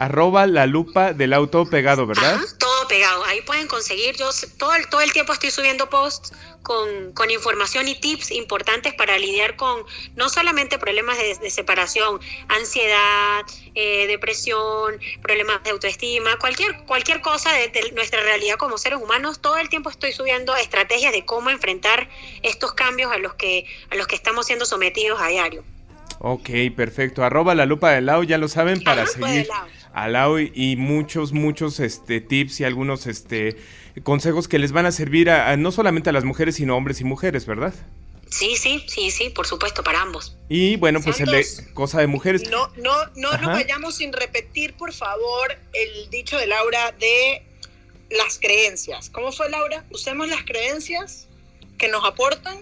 Arroba 0.00 0.46
la 0.46 0.66
lupa 0.66 1.12
del 1.12 1.30
Lau, 1.30 1.48
todo 1.48 1.68
pegado, 1.68 2.06
¿verdad? 2.06 2.36
Ajá, 2.36 2.44
todo 2.56 2.86
pegado. 2.86 3.24
Ahí 3.24 3.40
pueden 3.42 3.66
conseguir. 3.66 4.14
Yo 4.14 4.30
todo 4.56 4.72
el, 4.76 4.86
todo 4.88 5.00
el 5.00 5.12
tiempo 5.12 5.32
estoy 5.32 5.50
subiendo 5.50 5.90
posts 5.90 6.32
con, 6.62 7.12
con 7.14 7.32
información 7.32 7.88
y 7.88 7.96
tips 7.96 8.30
importantes 8.30 8.94
para 8.94 9.18
lidiar 9.18 9.56
con 9.56 9.82
no 10.14 10.28
solamente 10.28 10.78
problemas 10.78 11.18
de, 11.18 11.34
de 11.34 11.50
separación, 11.50 12.20
ansiedad, 12.46 13.42
eh, 13.74 14.06
depresión, 14.06 15.00
problemas 15.20 15.64
de 15.64 15.70
autoestima, 15.70 16.38
cualquier, 16.38 16.76
cualquier 16.84 17.20
cosa 17.20 17.52
de, 17.54 17.66
de 17.66 17.90
nuestra 17.90 18.22
realidad 18.22 18.54
como 18.54 18.78
seres 18.78 19.00
humanos. 19.02 19.40
Todo 19.40 19.56
el 19.56 19.68
tiempo 19.68 19.90
estoy 19.90 20.12
subiendo 20.12 20.54
estrategias 20.54 21.10
de 21.10 21.24
cómo 21.24 21.50
enfrentar 21.50 22.08
estos 22.44 22.72
cambios 22.72 23.10
a 23.10 23.18
los 23.18 23.34
que, 23.34 23.66
a 23.90 23.96
los 23.96 24.06
que 24.06 24.14
estamos 24.14 24.46
siendo 24.46 24.64
sometidos 24.64 25.20
a 25.20 25.26
diario. 25.26 25.64
Ok, 26.20 26.50
perfecto. 26.76 27.24
Arroba 27.24 27.54
la 27.54 27.64
lupa 27.64 27.92
del 27.92 28.06
Lau, 28.06 28.24
ya 28.24 28.38
lo 28.38 28.48
saben, 28.48 28.82
para 28.82 29.04
Lupa 29.04 29.28
seguir. 29.28 29.48
A 30.02 30.08
Lau 30.08 30.38
y, 30.38 30.52
y 30.54 30.76
muchos, 30.76 31.32
muchos 31.32 31.80
este, 31.80 32.20
tips 32.20 32.60
y 32.60 32.64
algunos 32.64 33.06
este, 33.06 33.56
consejos 34.02 34.48
que 34.48 34.58
les 34.58 34.72
van 34.72 34.86
a 34.86 34.92
servir 34.92 35.30
a, 35.30 35.50
a 35.50 35.56
no 35.56 35.72
solamente 35.72 36.10
a 36.10 36.12
las 36.12 36.24
mujeres, 36.24 36.56
sino 36.56 36.74
a 36.74 36.76
hombres 36.76 37.00
y 37.00 37.04
mujeres, 37.04 37.46
¿verdad? 37.46 37.74
Sí, 38.30 38.56
sí, 38.56 38.84
sí, 38.86 39.10
sí, 39.10 39.30
por 39.30 39.46
supuesto, 39.46 39.82
para 39.82 40.02
ambos. 40.02 40.36
Y 40.48 40.76
bueno, 40.76 41.00
pues 41.00 41.20
el 41.20 41.30
de 41.30 41.46
cosa 41.72 42.00
de 42.00 42.06
mujeres. 42.06 42.48
No, 42.50 42.70
no, 42.76 42.92
no 43.16 43.28
Ajá. 43.28 43.38
nos 43.38 43.52
vayamos 43.54 43.96
sin 43.96 44.12
repetir, 44.12 44.74
por 44.74 44.92
favor, 44.92 45.56
el 45.72 46.10
dicho 46.10 46.36
de 46.36 46.46
Laura 46.46 46.92
de 46.98 47.42
las 48.10 48.38
creencias. 48.38 49.08
¿Cómo 49.10 49.32
fue, 49.32 49.48
Laura? 49.48 49.84
Usemos 49.90 50.28
las 50.28 50.42
creencias 50.44 51.26
que 51.78 51.88
nos 51.88 52.04
aportan. 52.04 52.58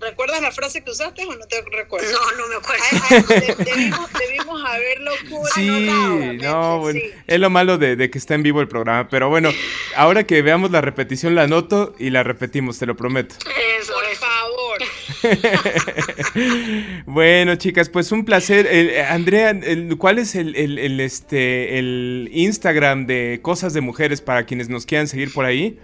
¿Recuerdas 0.00 0.40
la 0.40 0.50
frase 0.50 0.82
que 0.82 0.90
usaste 0.90 1.26
o 1.26 1.34
no 1.34 1.46
te 1.46 1.62
recuerdas? 1.76 2.10
No, 2.12 2.18
no 2.42 2.48
me 2.48 2.54
acuerdo. 2.56 2.82
Ay, 2.90 2.98
ay, 3.10 3.22
de- 3.56 3.64
debimos, 3.64 4.10
debimos 4.14 4.64
haberlo 4.64 5.10
por 5.28 5.46
Sí, 5.50 5.68
anotado, 5.68 6.32
no, 6.34 6.78
bueno, 6.78 7.00
sí. 7.00 7.10
es 7.26 7.38
lo 7.40 7.50
malo 7.50 7.76
de, 7.76 7.96
de 7.96 8.10
que 8.10 8.16
está 8.18 8.34
en 8.34 8.42
vivo 8.42 8.60
el 8.62 8.68
programa, 8.68 9.08
pero 9.10 9.28
bueno, 9.28 9.50
ahora 9.96 10.24
que 10.24 10.40
veamos 10.42 10.70
la 10.70 10.80
repetición 10.80 11.34
la 11.34 11.42
anoto 11.42 11.94
y 11.98 12.08
la 12.10 12.22
repetimos, 12.22 12.78
te 12.78 12.86
lo 12.86 12.96
prometo. 12.96 13.34
Eso, 13.78 13.92
Por 13.92 14.04
eso. 14.04 14.20
favor. 14.20 14.78
bueno, 17.06 17.56
chicas, 17.56 17.88
pues 17.88 18.10
un 18.12 18.24
placer. 18.24 18.66
El- 18.66 18.90
eh, 18.90 19.02
Andrea, 19.04 19.50
el- 19.50 19.96
¿cuál 19.98 20.18
es 20.18 20.34
el, 20.34 20.56
el- 20.56 20.78
el, 20.78 21.00
este, 21.00 21.78
el 21.78 22.30
Instagram 22.32 23.06
de 23.06 23.40
Cosas 23.42 23.74
de 23.74 23.80
Mujeres 23.80 24.20
para 24.20 24.46
quienes 24.46 24.68
nos 24.68 24.86
quieran 24.86 25.08
seguir 25.08 25.32
por 25.32 25.44
ahí? 25.44 25.78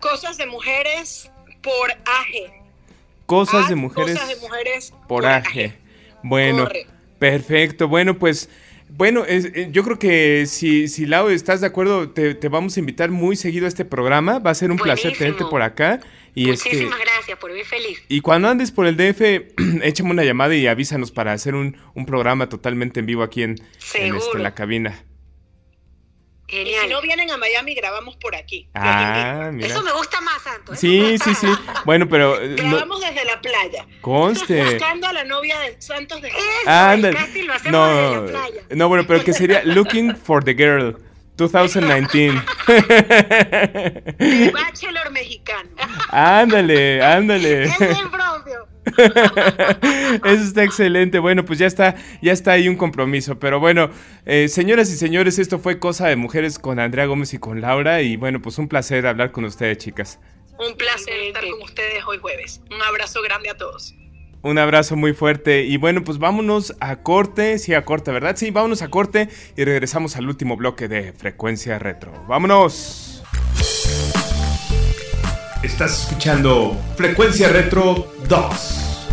Cosas 0.00 0.36
de 0.38 0.46
mujeres 0.46 1.30
por 1.62 1.90
AG. 1.92 2.63
Cosas 3.26 3.64
Ah, 3.66 3.68
de 3.70 3.74
Mujeres 3.76 4.12
Cosas 4.18 4.28
de 4.28 4.36
mujeres 4.36 4.92
por 5.08 5.26
AG. 5.26 5.74
Bueno, 6.22 6.68
perfecto. 7.18 7.88
Bueno, 7.88 8.18
pues, 8.18 8.48
bueno, 8.88 9.24
es- 9.24 9.46
eh, 9.46 9.68
yo 9.72 9.82
creo 9.82 9.98
que 9.98 10.46
si, 10.46 10.88
si 10.88 11.06
Lau 11.06 11.28
estás 11.28 11.60
de 11.60 11.66
acuerdo, 11.66 12.10
te, 12.10 12.34
te 12.34 12.48
vamos 12.48 12.76
a 12.76 12.80
invitar 12.80 13.10
muy 13.10 13.36
seguido 13.36 13.64
a 13.66 13.68
este 13.68 13.84
programa. 13.84 14.38
Va 14.38 14.50
a 14.50 14.54
ser 14.54 14.70
un 14.70 14.76
placer 14.78 15.16
tenerte 15.16 15.44
por 15.44 15.62
acá. 15.62 16.00
Y 16.36 16.50
este, 16.50 16.68
Muchísimas 16.70 16.98
gracias, 16.98 17.38
por 17.38 17.52
bien 17.52 17.64
feliz. 17.64 18.02
y 18.08 18.20
cuando 18.20 18.48
andes 18.48 18.72
por 18.72 18.86
el 18.86 18.96
DF, 18.96 19.20
échame 19.82 20.10
una 20.10 20.24
llamada 20.24 20.54
y 20.56 20.66
avísanos 20.66 21.12
para 21.12 21.32
hacer 21.32 21.54
un, 21.54 21.76
un 21.94 22.06
programa 22.06 22.48
totalmente 22.48 22.98
en 23.00 23.06
vivo 23.06 23.22
aquí 23.22 23.42
en, 23.44 23.56
en 23.94 24.14
este, 24.16 24.38
la 24.40 24.52
cabina. 24.54 25.04
Y 26.46 26.52
si 26.52 26.64
Genial. 26.64 26.88
no 26.90 27.00
vienen 27.00 27.30
a 27.30 27.36
Miami, 27.38 27.74
grabamos 27.74 28.16
por 28.16 28.36
aquí. 28.36 28.68
Ah, 28.74 29.48
mira. 29.52 29.66
Eso 29.66 29.82
me 29.82 29.92
gusta 29.92 30.20
más, 30.20 30.42
Santo. 30.42 30.74
Sí, 30.76 31.16
sí, 31.24 31.34
sí. 31.34 31.46
Bueno, 31.86 32.06
pero 32.08 32.38
eh, 32.40 32.56
no- 32.62 32.70
Grabamos 32.76 33.00
desde 33.00 33.24
la 33.24 33.40
playa. 33.40 33.86
conste. 34.02 34.62
Buscando 34.64 35.06
a 35.08 35.12
la 35.14 35.24
novia 35.24 35.58
de 35.60 35.80
Santos 35.80 36.20
de 36.20 36.28
el 36.28 37.14
casting 37.14 37.44
lo 37.46 37.54
hacemos 37.54 37.72
No, 37.72 37.86
desde 37.88 38.32
la 38.32 38.38
playa. 38.40 38.62
no, 38.70 38.88
bueno, 38.88 39.04
pero 39.06 39.24
que 39.24 39.32
sería 39.32 39.62
Looking 39.64 40.14
for 40.16 40.44
the 40.44 40.54
Girl 40.54 40.96
2019. 41.36 42.42
El 44.18 44.50
bachelor 44.52 45.10
mexicano. 45.10 45.70
ándale, 46.10 47.02
ándale. 47.02 47.64
Es 47.64 47.78
bien 47.78 48.10
propio. 48.10 48.66
Eso 50.24 50.44
está 50.44 50.64
excelente. 50.64 51.18
Bueno, 51.18 51.44
pues 51.44 51.58
ya 51.58 51.66
está, 51.66 51.96
ya 52.22 52.32
está 52.32 52.52
ahí 52.52 52.68
un 52.68 52.76
compromiso. 52.76 53.38
Pero 53.38 53.60
bueno, 53.60 53.90
eh, 54.26 54.48
señoras 54.48 54.90
y 54.90 54.96
señores, 54.96 55.38
esto 55.38 55.58
fue 55.58 55.78
Cosa 55.78 56.08
de 56.08 56.16
Mujeres 56.16 56.58
con 56.58 56.78
Andrea 56.78 57.06
Gómez 57.06 57.34
y 57.34 57.38
con 57.38 57.60
Laura. 57.60 58.02
Y 58.02 58.16
bueno, 58.16 58.40
pues 58.40 58.58
un 58.58 58.68
placer 58.68 59.06
hablar 59.06 59.32
con 59.32 59.44
ustedes, 59.44 59.78
chicas. 59.78 60.20
Un 60.58 60.76
placer 60.76 61.14
estar 61.20 61.42
con 61.42 61.62
ustedes 61.62 62.04
hoy 62.06 62.18
jueves. 62.18 62.60
Un 62.70 62.82
abrazo 62.82 63.22
grande 63.22 63.50
a 63.50 63.56
todos. 63.56 63.94
Un 64.42 64.58
abrazo 64.58 64.94
muy 64.94 65.14
fuerte. 65.14 65.62
Y 65.62 65.78
bueno, 65.78 66.04
pues 66.04 66.18
vámonos 66.18 66.74
a 66.80 66.96
corte. 66.96 67.58
Sí, 67.58 67.72
a 67.72 67.84
corte, 67.84 68.12
¿verdad? 68.12 68.36
Sí, 68.36 68.50
vámonos 68.50 68.82
a 68.82 68.88
corte 68.88 69.28
y 69.56 69.64
regresamos 69.64 70.16
al 70.16 70.28
último 70.28 70.56
bloque 70.56 70.86
de 70.86 71.12
Frecuencia 71.12 71.78
Retro. 71.78 72.12
¡Vámonos! 72.28 73.22
Estás 75.64 76.02
escuchando 76.02 76.78
Frecuencia 76.94 77.48
Retro 77.48 78.12
2. 78.28 79.08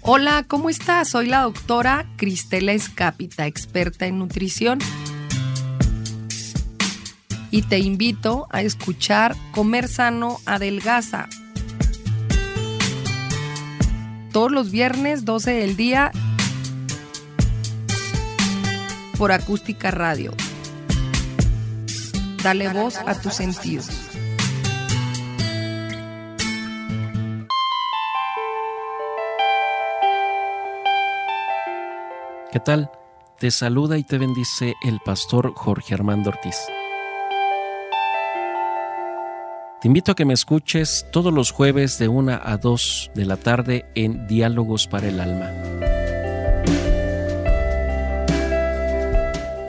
Hola, 0.00 0.46
¿cómo 0.48 0.70
estás? 0.70 1.10
Soy 1.10 1.26
la 1.26 1.42
doctora 1.42 2.06
Cristela 2.16 2.72
Escápita, 2.72 3.46
experta 3.46 4.06
en 4.06 4.18
nutrición. 4.18 4.78
Y 7.50 7.60
te 7.60 7.78
invito 7.78 8.46
a 8.48 8.62
escuchar 8.62 9.36
Comer 9.52 9.86
Sano 9.86 10.40
Adelgaza. 10.46 11.28
Todos 14.32 14.50
los 14.50 14.70
viernes, 14.70 15.26
12 15.26 15.50
del 15.50 15.76
día, 15.76 16.10
por 19.18 19.32
Acústica 19.32 19.90
Radio. 19.90 20.32
Dale 22.42 22.68
voz 22.68 22.96
a 22.96 23.20
tus 23.20 23.34
sentidos. 23.34 23.90
¿Qué 32.52 32.60
tal? 32.60 32.90
Te 33.38 33.50
saluda 33.50 33.98
y 33.98 34.04
te 34.04 34.18
bendice 34.18 34.74
el 34.82 35.00
pastor 35.04 35.52
Jorge 35.54 35.94
Armando 35.94 36.30
Ortiz. 36.30 36.56
Te 39.80 39.88
invito 39.88 40.12
a 40.12 40.14
que 40.14 40.24
me 40.24 40.34
escuches 40.34 41.06
todos 41.12 41.32
los 41.32 41.50
jueves 41.50 41.98
de 41.98 42.08
1 42.08 42.40
a 42.42 42.56
2 42.56 43.10
de 43.14 43.26
la 43.26 43.36
tarde 43.36 43.84
en 43.96 44.26
Diálogos 44.28 44.86
para 44.86 45.08
el 45.08 45.20
Alma. 45.20 45.77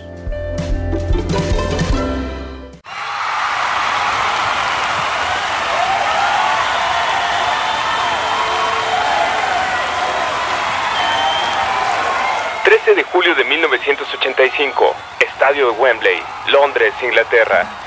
de 12.95 13.03
julio 13.03 13.35
de 13.35 13.43
1985, 13.43 14.95
Estadio 15.19 15.71
de 15.71 15.77
Wembley, 15.77 16.19
Londres, 16.47 16.93
Inglaterra. 17.03 17.86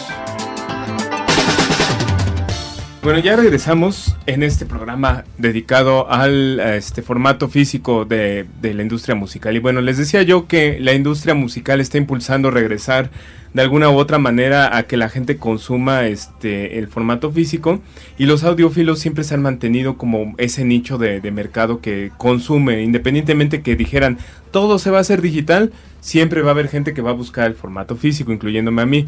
Bueno, 3.03 3.17
ya 3.17 3.35
regresamos 3.35 4.15
en 4.27 4.43
este 4.43 4.67
programa 4.67 5.23
dedicado 5.39 6.11
al 6.11 6.59
este 6.59 7.01
formato 7.01 7.49
físico 7.49 8.05
de, 8.05 8.45
de, 8.61 8.75
la 8.75 8.83
industria 8.83 9.15
musical. 9.15 9.55
Y 9.55 9.59
bueno, 9.59 9.81
les 9.81 9.97
decía 9.97 10.21
yo 10.21 10.47
que 10.47 10.79
la 10.79 10.93
industria 10.93 11.33
musical 11.33 11.81
está 11.81 11.97
impulsando 11.97 12.51
regresar 12.51 13.09
de 13.55 13.63
alguna 13.63 13.89
u 13.89 13.97
otra 13.97 14.19
manera 14.19 14.77
a 14.77 14.83
que 14.83 14.97
la 14.97 15.09
gente 15.09 15.37
consuma 15.37 16.05
este 16.05 16.77
el 16.77 16.87
formato 16.87 17.31
físico 17.31 17.81
y 18.19 18.27
los 18.27 18.43
audiófilos 18.43 18.99
siempre 18.99 19.23
se 19.23 19.33
han 19.33 19.41
mantenido 19.41 19.97
como 19.97 20.35
ese 20.37 20.63
nicho 20.63 20.99
de, 20.99 21.21
de 21.21 21.31
mercado 21.31 21.81
que 21.81 22.11
consume, 22.19 22.83
independientemente 22.83 23.63
que 23.63 23.75
dijeran 23.75 24.19
todo 24.51 24.77
se 24.77 24.91
va 24.91 24.99
a 24.99 25.01
hacer 25.01 25.21
digital, 25.21 25.71
siempre 26.01 26.43
va 26.43 26.49
a 26.49 26.53
haber 26.53 26.67
gente 26.67 26.93
que 26.93 27.01
va 27.01 27.09
a 27.09 27.13
buscar 27.13 27.47
el 27.47 27.55
formato 27.55 27.95
físico, 27.95 28.31
incluyéndome 28.31 28.83
a 28.83 28.85
mí. 28.85 29.07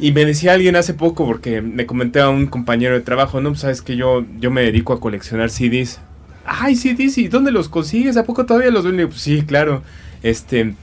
Y 0.00 0.12
me 0.12 0.24
decía 0.24 0.52
alguien 0.52 0.76
hace 0.76 0.94
poco, 0.94 1.26
porque 1.26 1.60
me 1.60 1.86
comenté 1.86 2.20
a 2.20 2.28
un 2.28 2.46
compañero 2.46 2.94
de 2.94 3.00
trabajo, 3.00 3.40
no, 3.40 3.50
pues 3.50 3.60
sabes 3.60 3.82
que 3.82 3.96
yo, 3.96 4.24
yo 4.38 4.50
me 4.50 4.62
dedico 4.62 4.92
a 4.92 5.00
coleccionar 5.00 5.50
CDs. 5.50 6.00
Ay, 6.44 6.76
CDs, 6.76 7.18
¿y 7.18 7.28
dónde 7.28 7.50
los 7.50 7.68
consigues? 7.68 8.16
¿A 8.16 8.24
poco 8.24 8.46
todavía 8.46 8.70
los 8.70 8.84
venden? 8.84 9.08
Pues 9.08 9.20
sí, 9.20 9.42
claro. 9.42 9.82
Este, 10.22 10.74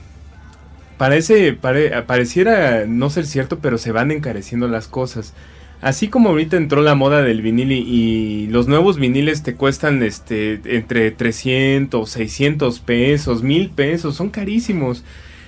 parece, 0.98 1.54
pareciera 1.54 2.86
no 2.86 3.10
ser 3.10 3.26
cierto, 3.26 3.60
pero 3.60 3.78
se 3.78 3.92
van 3.94 4.12
encareciendo 4.12 4.68
las 4.68 4.88
cosas. 4.88 5.34
así 5.82 6.08
como 6.08 6.30
ahorita 6.30 6.58
entró 6.58 6.82
la 6.82 6.96
moda 6.96 7.22
del 7.22 7.42
vinil 7.42 7.72
y, 7.72 7.80
y, 7.80 8.48
los 8.48 8.68
nuevos 8.68 8.98
viniles 8.98 9.44
te 9.44 9.56
cuestan 9.56 10.04
este 10.04 10.60
entre 10.66 11.12
300, 11.12 12.10
600 12.10 12.80
pesos, 12.80 13.44
1000 13.44 13.70
pesos, 13.70 14.16
son 14.16 14.30
carísimos. 14.30 15.04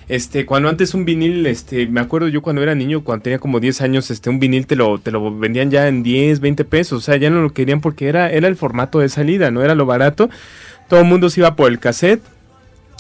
Este, 0.10 0.46
cuando 0.46 0.70
antes 0.70 0.94
un 0.94 1.04
vinil, 1.04 1.46
este, 1.48 1.86
me 1.88 2.00
acuerdo 2.00 2.30
yo 2.30 2.42
cuando 2.42 2.64
era 2.64 2.76
niño, 2.76 3.04
cuando 3.04 3.24
tenía 3.24 3.40
como 3.40 3.60
10 3.60 3.82
años, 3.82 4.10
este, 4.10 4.30
un 4.30 4.40
vinil 4.40 4.66
te 4.66 4.78
lo, 4.78 5.00
te 5.00 5.12
lo 5.12 5.38
vendían 5.38 5.70
ya 5.70 5.88
en 5.90 6.02
10, 6.02 6.40
20 6.40 6.64
pesos, 6.64 7.00
o 7.00 7.02
sea, 7.02 7.18
ya 7.18 7.30
no 7.30 7.42
lo 7.42 7.52
querían 7.52 7.82
porque 7.82 8.08
era, 8.08 8.32
era 8.32 8.48
el 8.48 8.56
formato 8.56 9.00
de 9.00 9.10
salida, 9.10 9.52
no 9.52 9.64
era 9.64 9.76
lo 9.76 9.86
barato. 9.86 10.30
Todo 10.88 11.02
el 11.02 11.06
mundo 11.08 11.30
se 11.30 11.42
iba 11.42 11.58
por 11.58 11.70
el 11.70 11.80
cassette 11.80 12.22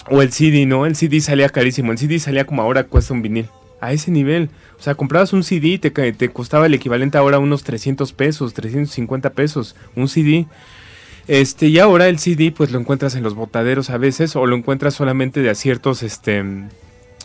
o 0.09 0.21
el 0.21 0.33
CD, 0.33 0.65
¿no? 0.65 0.85
El 0.85 0.97
CD 0.97 1.21
salía 1.21 1.47
carísimo, 1.47 1.93
el 1.93 1.97
CD 1.97 2.19
salía 2.19 2.45
como 2.45 2.61
ahora 2.61 2.83
cuesta 2.83 3.13
un 3.13 3.21
vinil. 3.21 3.47
A 3.79 3.93
ese 3.93 4.09
nivel. 4.09 4.49
O 4.79 4.81
sea, 4.81 4.95
comprabas 4.95 5.33
un 5.33 5.43
CD 5.43 5.67
y 5.67 5.77
te, 5.77 5.91
te 5.91 6.29
costaba 6.29 6.65
el 6.65 6.73
equivalente 6.73 7.17
ahora 7.19 7.37
a 7.37 7.39
unos 7.39 7.63
300 7.63 8.11
pesos, 8.11 8.55
350 8.55 9.29
pesos, 9.29 9.75
un 9.95 10.07
CD. 10.09 10.47
Este, 11.27 11.67
y 11.67 11.77
ahora 11.77 12.07
el 12.07 12.19
CD 12.19 12.51
pues 12.51 12.71
lo 12.71 12.79
encuentras 12.79 13.15
en 13.15 13.23
los 13.23 13.35
botaderos 13.35 13.89
a 13.89 13.97
veces 13.97 14.35
o 14.35 14.45
lo 14.45 14.55
encuentras 14.55 14.95
solamente 14.95 15.41
de 15.41 15.53
ciertos 15.55 16.01
este, 16.01 16.43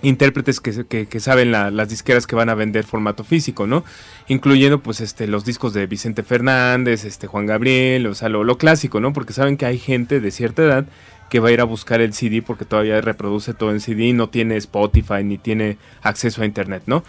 intérpretes 0.02 0.60
que, 0.60 1.20
saben 1.20 1.52
las 1.52 1.88
disqueras 1.88 2.26
que 2.26 2.36
van 2.36 2.48
a 2.48 2.54
vender 2.54 2.84
formato 2.84 3.24
físico, 3.24 3.66
¿no? 3.66 3.84
Incluyendo 4.28 4.80
pues 4.80 5.00
este 5.00 5.26
los 5.26 5.44
discos 5.44 5.72
de 5.72 5.86
Vicente 5.86 6.22
Fernández, 6.22 7.04
este 7.04 7.26
Juan 7.26 7.46
Gabriel, 7.46 8.06
o 8.06 8.14
sea, 8.14 8.28
lo, 8.28 8.44
lo 8.44 8.58
clásico, 8.58 9.00
¿no? 9.00 9.12
Porque 9.12 9.32
saben 9.32 9.56
que 9.56 9.66
hay 9.66 9.78
gente 9.78 10.20
de 10.20 10.30
cierta 10.30 10.62
edad 10.62 10.86
que 11.30 11.40
va 11.40 11.48
a 11.48 11.52
ir 11.52 11.60
a 11.60 11.64
buscar 11.64 12.00
el 12.00 12.12
CD 12.12 12.42
porque 12.42 12.64
todavía 12.64 13.00
reproduce 13.00 13.54
todo 13.54 13.70
en 13.70 13.80
CD 13.80 14.08
y 14.08 14.12
no 14.12 14.28
tiene 14.28 14.56
Spotify 14.56 15.24
ni 15.24 15.38
tiene 15.38 15.78
acceso 16.02 16.42
a 16.42 16.44
internet, 16.44 16.82
¿no? 16.86 17.04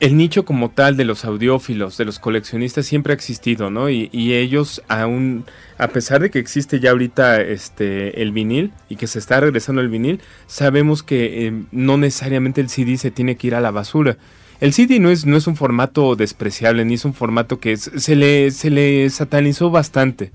el 0.00 0.16
nicho 0.16 0.46
como 0.46 0.70
tal 0.70 0.96
de 0.96 1.04
los 1.04 1.24
audiófilos, 1.26 1.98
de 1.98 2.06
los 2.06 2.18
coleccionistas, 2.18 2.86
siempre 2.86 3.12
ha 3.12 3.14
existido, 3.14 3.70
¿no? 3.70 3.90
Y, 3.90 4.08
ellos 4.12 4.82
aún, 4.88 5.44
a 5.80 5.88
pesar 5.88 6.20
de 6.20 6.30
que 6.30 6.38
existe 6.38 6.78
ya 6.78 6.90
ahorita 6.90 7.40
este, 7.40 8.20
el 8.20 8.32
vinil 8.32 8.72
y 8.90 8.96
que 8.96 9.06
se 9.06 9.18
está 9.18 9.40
regresando 9.40 9.80
el 9.80 9.88
vinil, 9.88 10.20
sabemos 10.46 11.02
que 11.02 11.46
em, 11.46 11.66
no 11.72 11.96
necesariamente 11.96 12.60
el 12.60 12.68
CD 12.68 12.98
se 12.98 13.10
tiene 13.10 13.36
que 13.36 13.46
ir 13.46 13.54
a 13.54 13.62
la 13.62 13.70
basura. 13.70 14.18
El 14.60 14.74
CD 14.74 15.00
no 15.00 15.10
es, 15.10 15.24
no 15.24 15.38
es 15.38 15.46
un 15.46 15.56
formato 15.56 16.16
despreciable, 16.16 16.84
ni 16.84 16.94
es 16.94 17.06
un 17.06 17.14
formato 17.14 17.60
que 17.60 17.78
se, 17.78 18.14
le, 18.14 18.50
se 18.50 18.68
le 18.68 19.08
satanizó 19.08 19.70
bastante. 19.70 20.32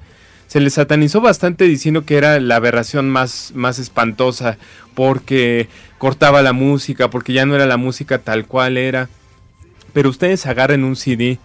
Se 0.48 0.60
le 0.60 0.72
satanizó 0.72 1.22
bastante 1.22 1.66
diciendo 1.66 2.06
que 2.06 2.18
era 2.18 2.40
la 2.40 2.56
aberración 2.56 3.08
más, 3.12 3.52
más 3.54 3.78
espantosa 3.78 4.58
porque 4.96 5.68
cortaba 6.00 6.42
la 6.42 6.54
música, 6.54 7.12
porque 7.12 7.34
ya 7.34 7.46
no 7.46 7.54
era 7.54 7.68
la 7.68 7.78
música 7.78 8.18
tal 8.18 8.48
cual 8.48 8.78
era. 8.78 9.10
Pero 9.94 10.10
ustedes 10.10 10.48
agarren 10.48 10.84
un 10.84 10.96
CD 10.96 11.38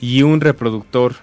y 0.00 0.22
un 0.22 0.40
reproductor 0.40 1.16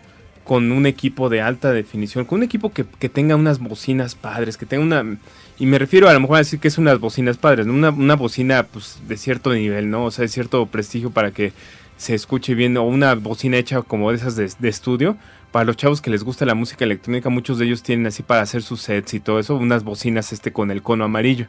con 0.50 0.72
un 0.72 0.88
equipo 0.88 1.30
de 1.30 1.42
alta 1.42 1.72
definición, 1.72 2.26
con 2.26 2.40
un 2.40 2.44
equipo 2.44 2.74
que, 2.74 2.84
tenga 2.84 3.36
unas 3.36 3.60
bocinas 3.60 4.16
padres, 4.16 4.58
que 4.58 4.66
tenga 4.66 4.84
una... 4.84 5.18
Y 5.60 5.68
me 5.68 5.78
refiero 5.78 6.10
a 6.10 6.14
lo 6.14 6.20
mejor 6.20 6.38
a 6.38 6.40
decir 6.40 6.58
que 6.60 6.70
es 6.70 6.80
unas 6.80 7.00
bocinas 7.00 7.38
padres, 7.38 7.68
una, 7.68 7.92
una 7.92 8.16
bocina 8.16 8.64
pues, 8.64 9.00
de 9.08 9.16
cierto 9.16 9.54
nivel, 9.54 9.92
¿no? 9.92 10.06
O 10.06 10.10
sea, 10.10 10.24
de 10.24 10.28
cierto 10.28 10.66
prestigio 10.66 11.12
para 11.12 11.30
que 11.30 11.54
se 11.98 12.16
escuche 12.16 12.56
bien, 12.56 12.76
o 12.78 12.84
una 12.84 13.14
bocina 13.14 13.58
hecha 13.58 13.84
como 13.84 14.10
de 14.10 14.18
esas 14.18 14.36
de, 14.36 14.52
de 14.58 14.70
estudio. 14.70 15.18
Para 15.52 15.66
los 15.66 15.78
chavos 15.78 16.02
que 16.02 16.10
les 16.10 16.24
gusta 16.24 16.48
la 16.48 16.56
música 16.56 16.84
electrónica, 16.84 17.30
muchos 17.30 17.60
de 17.60 17.66
ellos 17.66 17.84
tienen 17.84 18.08
así 18.08 18.24
para 18.24 18.42
hacer 18.42 18.64
sus 18.64 18.82
sets 18.82 19.14
y 19.14 19.20
todo 19.20 19.38
eso, 19.38 19.56
unas 19.56 19.84
bocinas 19.84 20.34
este 20.34 20.52
con 20.52 20.72
el 20.72 20.82
cono 20.82 21.04
amarillo. 21.04 21.46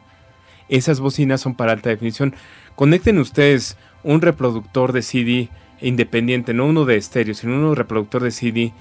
Esas 0.69 0.99
bocinas 0.99 1.41
son 1.41 1.55
para 1.55 1.71
alta 1.71 1.89
definición. 1.89 2.35
Conecten 2.75 3.17
ustedes 3.17 3.77
un 4.03 4.21
reproductor 4.21 4.91
de 4.91 5.01
CD 5.01 5.49
independiente, 5.81 6.53
no 6.53 6.67
uno 6.67 6.85
de 6.85 6.97
estéreo, 6.97 7.33
sino 7.33 7.55
un 7.55 7.75
reproductor 7.75 8.21
de 8.21 8.29
CD 8.29 8.73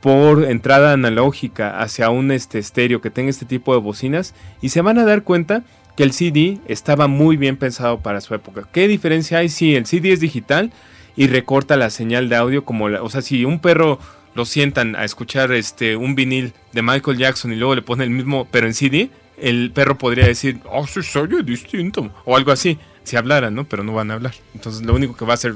por 0.00 0.44
entrada 0.44 0.92
analógica 0.92 1.80
hacia 1.80 2.10
un 2.10 2.30
este 2.30 2.58
estéreo 2.58 3.00
que 3.00 3.10
tenga 3.10 3.30
este 3.30 3.46
tipo 3.46 3.74
de 3.74 3.80
bocinas 3.80 4.34
y 4.60 4.68
se 4.68 4.80
van 4.80 4.98
a 4.98 5.04
dar 5.04 5.22
cuenta 5.22 5.62
que 5.96 6.02
el 6.02 6.12
CD 6.12 6.58
estaba 6.68 7.06
muy 7.06 7.36
bien 7.36 7.56
pensado 7.56 8.00
para 8.00 8.20
su 8.20 8.34
época. 8.34 8.68
¿Qué 8.72 8.86
diferencia 8.88 9.38
hay? 9.38 9.48
Si 9.48 9.74
el 9.74 9.86
CD 9.86 10.12
es 10.12 10.20
digital 10.20 10.72
y 11.16 11.26
recorta 11.28 11.76
la 11.76 11.90
señal 11.90 12.28
de 12.28 12.36
audio 12.36 12.64
como 12.64 12.86
o 12.86 13.10
sea, 13.10 13.22
si 13.22 13.44
un 13.44 13.58
perro 13.58 13.98
lo 14.34 14.44
sientan 14.44 14.94
a 14.96 15.04
escuchar 15.04 15.52
este 15.52 15.96
un 15.96 16.14
vinil 16.14 16.52
de 16.72 16.82
Michael 16.82 17.16
Jackson 17.16 17.52
y 17.52 17.56
luego 17.56 17.74
le 17.74 17.82
pone 17.82 18.04
el 18.04 18.10
mismo 18.10 18.46
pero 18.50 18.66
en 18.66 18.74
CD, 18.74 19.10
el 19.38 19.70
perro 19.72 19.96
podría 19.96 20.26
decir, 20.26 20.60
"Oh, 20.70 20.86
se 20.86 21.18
oye 21.18 21.42
distinto" 21.42 22.10
o 22.24 22.36
algo 22.36 22.52
así 22.52 22.78
si 23.06 23.16
hablaran, 23.16 23.54
¿no? 23.54 23.64
Pero 23.64 23.84
no 23.84 23.92
van 23.92 24.10
a 24.10 24.14
hablar. 24.14 24.34
Entonces 24.54 24.84
lo 24.84 24.94
único 24.94 25.16
que 25.16 25.24
va 25.24 25.32
a 25.32 25.34
hacer... 25.34 25.54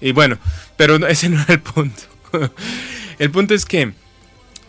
Y 0.00 0.12
bueno, 0.12 0.38
pero 0.76 0.94
ese 1.08 1.28
no 1.28 1.42
era 1.42 1.54
el 1.54 1.60
punto. 1.60 2.02
El 3.18 3.30
punto 3.30 3.54
es 3.54 3.64
que 3.64 3.92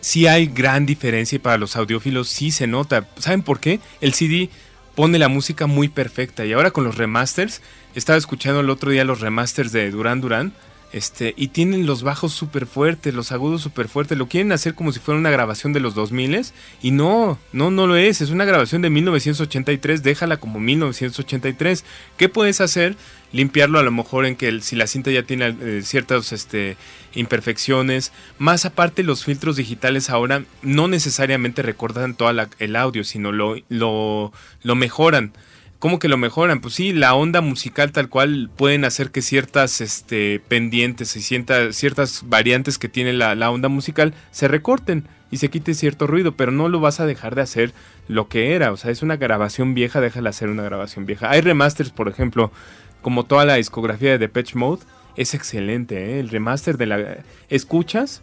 sí 0.00 0.26
hay 0.26 0.46
gran 0.46 0.86
diferencia 0.86 1.36
y 1.36 1.40
para 1.40 1.58
los 1.58 1.76
audiófilos 1.76 2.28
sí 2.28 2.50
se 2.50 2.66
nota. 2.66 3.08
¿Saben 3.18 3.42
por 3.42 3.60
qué? 3.60 3.80
El 4.00 4.14
CD 4.14 4.50
pone 4.94 5.18
la 5.18 5.28
música 5.28 5.66
muy 5.66 5.88
perfecta 5.88 6.44
y 6.44 6.52
ahora 6.52 6.70
con 6.70 6.84
los 6.84 6.96
remasters, 6.96 7.62
estaba 7.94 8.18
escuchando 8.18 8.60
el 8.60 8.70
otro 8.70 8.90
día 8.90 9.04
los 9.04 9.20
remasters 9.20 9.72
de 9.72 9.90
Duran 9.90 10.20
Duran 10.20 10.52
este, 10.92 11.34
y 11.36 11.48
tienen 11.48 11.86
los 11.86 12.02
bajos 12.02 12.32
súper 12.32 12.66
fuertes, 12.66 13.14
los 13.14 13.30
agudos 13.30 13.62
súper 13.62 13.88
fuertes. 13.88 14.18
Lo 14.18 14.26
quieren 14.26 14.50
hacer 14.52 14.74
como 14.74 14.90
si 14.90 14.98
fuera 14.98 15.20
una 15.20 15.30
grabación 15.30 15.72
de 15.72 15.80
los 15.80 15.94
2000 15.94 16.46
y 16.82 16.90
no, 16.90 17.38
no, 17.52 17.70
no 17.70 17.86
lo 17.86 17.96
es. 17.96 18.20
Es 18.20 18.30
una 18.30 18.44
grabación 18.44 18.82
de 18.82 18.90
1983. 18.90 20.02
Déjala 20.02 20.38
como 20.38 20.58
1983. 20.58 21.84
¿Qué 22.16 22.28
puedes 22.28 22.60
hacer? 22.60 22.96
Limpiarlo 23.32 23.78
a 23.78 23.84
lo 23.84 23.92
mejor 23.92 24.26
en 24.26 24.34
que 24.34 24.60
si 24.60 24.74
la 24.74 24.88
cinta 24.88 25.12
ya 25.12 25.22
tiene 25.22 25.56
eh, 25.60 25.82
ciertas 25.84 26.32
este, 26.32 26.76
imperfecciones. 27.14 28.12
Más 28.38 28.64
aparte, 28.64 29.04
los 29.04 29.24
filtros 29.24 29.56
digitales 29.56 30.10
ahora 30.10 30.42
no 30.62 30.88
necesariamente 30.88 31.62
recordan 31.62 32.14
todo 32.14 32.30
el 32.58 32.76
audio, 32.76 33.04
sino 33.04 33.30
lo 33.30 34.74
mejoran. 34.74 35.32
¿Cómo 35.80 35.98
que 35.98 36.08
lo 36.08 36.18
mejoran? 36.18 36.60
Pues 36.60 36.74
sí, 36.74 36.92
la 36.92 37.14
onda 37.14 37.40
musical 37.40 37.90
tal 37.90 38.10
cual 38.10 38.50
pueden 38.54 38.84
hacer 38.84 39.10
que 39.10 39.22
ciertas 39.22 39.80
este, 39.80 40.38
pendientes 40.46 41.16
y 41.16 41.22
ciertas, 41.22 41.74
ciertas 41.74 42.22
variantes 42.26 42.76
que 42.76 42.90
tiene 42.90 43.14
la, 43.14 43.50
onda 43.50 43.70
musical 43.70 44.12
se 44.30 44.46
recorten 44.46 45.08
y 45.30 45.38
se 45.38 45.48
quite 45.48 45.72
cierto 45.72 46.06
ruido, 46.06 46.32
pero 46.32 46.52
no 46.52 46.68
lo 46.68 46.80
vas 46.80 47.00
a 47.00 47.06
dejar 47.06 47.34
de 47.34 47.40
hacer 47.40 47.72
lo 48.08 48.28
que 48.28 48.54
era. 48.54 48.72
O 48.72 48.76
sea, 48.76 48.90
es 48.90 49.00
una 49.00 49.16
grabación 49.16 49.72
vieja, 49.72 50.02
déjala 50.02 50.28
hacer 50.28 50.50
una 50.50 50.64
grabación 50.64 51.06
vieja. 51.06 51.30
Hay 51.30 51.40
remasters, 51.40 51.88
por 51.88 52.08
ejemplo, 52.08 52.52
como 53.00 53.24
toda 53.24 53.46
la 53.46 53.54
discografía 53.54 54.10
de 54.10 54.18
Depeche 54.18 54.58
Mode, 54.58 54.82
es 55.16 55.32
excelente. 55.32 55.96
¿eh? 55.96 56.20
El 56.20 56.28
remaster 56.28 56.76
de 56.76 56.86
la... 56.86 57.24
Escuchas 57.48 58.20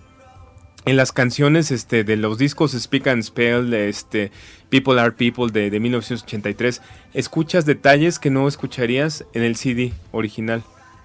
en 0.88 0.96
las 0.96 1.12
canciones 1.12 1.72
este, 1.72 2.04
de 2.04 2.16
los 2.16 2.38
discos 2.38 2.72
Speak 2.72 3.08
and 3.08 3.24
Spell, 3.24 3.74
este, 3.74 4.32
People 4.70 5.00
Are 5.00 5.12
People 5.12 5.52
de, 5.52 5.70
de 5.70 5.80
1983, 5.80 6.82
escuchas 7.14 7.66
detalles 7.66 8.20
que 8.20 8.30
no 8.30 8.48
escucharías 8.48 9.26
en 9.34 9.44
el 9.44 9.56
CD 9.58 9.94
original 10.12 10.64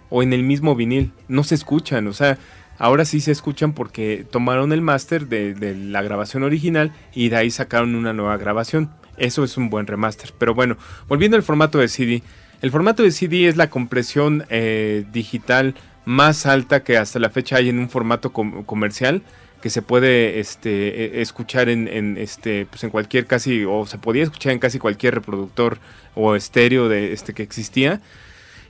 o 0.08 0.22
en 0.22 0.32
el 0.32 0.44
mismo 0.44 0.76
vinil. 0.76 1.12
No 1.26 1.42
se 1.42 1.56
escuchan, 1.56 2.06
o 2.06 2.12
sea, 2.12 2.38
ahora 2.78 3.04
sí 3.04 3.20
se 3.20 3.32
escuchan 3.32 3.72
porque 3.72 4.24
tomaron 4.30 4.72
el 4.72 4.82
máster 4.82 5.26
de, 5.26 5.54
de, 5.54 5.74
la 5.74 6.02
grabación 6.02 6.44
original 6.44 6.92
y 7.12 7.28
de 7.28 7.36
ahí 7.36 7.50
sacaron 7.50 7.94
una 7.94 8.12
nueva 8.12 8.36
grabación. 8.36 8.90
Eso 9.16 9.42
es 9.42 9.56
un 9.56 9.68
buen 9.68 9.86
remaster. 9.86 10.32
Pero 10.38 10.54
bueno, 10.54 10.76
volviendo 11.08 11.36
al 11.36 11.42
formato 11.42 11.78
de 11.78 11.88
CD. 11.88 12.22
El 12.60 12.70
formato 12.70 13.02
de 13.02 13.10
CD 13.10 13.48
es 13.48 13.56
la 13.56 13.70
compresión 13.70 14.44
eh, 14.48 15.04
digital 15.12 15.74
más 16.04 16.46
alta 16.46 16.82
que 16.82 16.96
hasta 16.96 17.18
la 17.18 17.30
fecha 17.30 17.56
hay 17.56 17.68
en 17.68 17.78
un 17.78 17.88
formato 17.88 18.32
comercial 18.32 19.22
que 19.62 19.70
se 19.70 19.80
puede 19.80 20.40
este, 20.40 21.18
e, 21.18 21.22
escuchar 21.22 21.70
en, 21.70 22.18
este, 22.18 22.66
pues 22.66 22.84
en 22.84 22.90
cualquier 22.90 23.26
casi, 23.26 23.64
o 23.64 23.86
se 23.86 23.96
podía 23.96 24.24
escuchar 24.24 24.52
en 24.52 24.58
casi 24.58 24.78
cualquier 24.78 25.14
reproductor 25.14 25.78
o 26.14 26.34
estéreo 26.34 26.90
de 26.90 27.12
este 27.14 27.32
que 27.32 27.42
existía. 27.42 28.02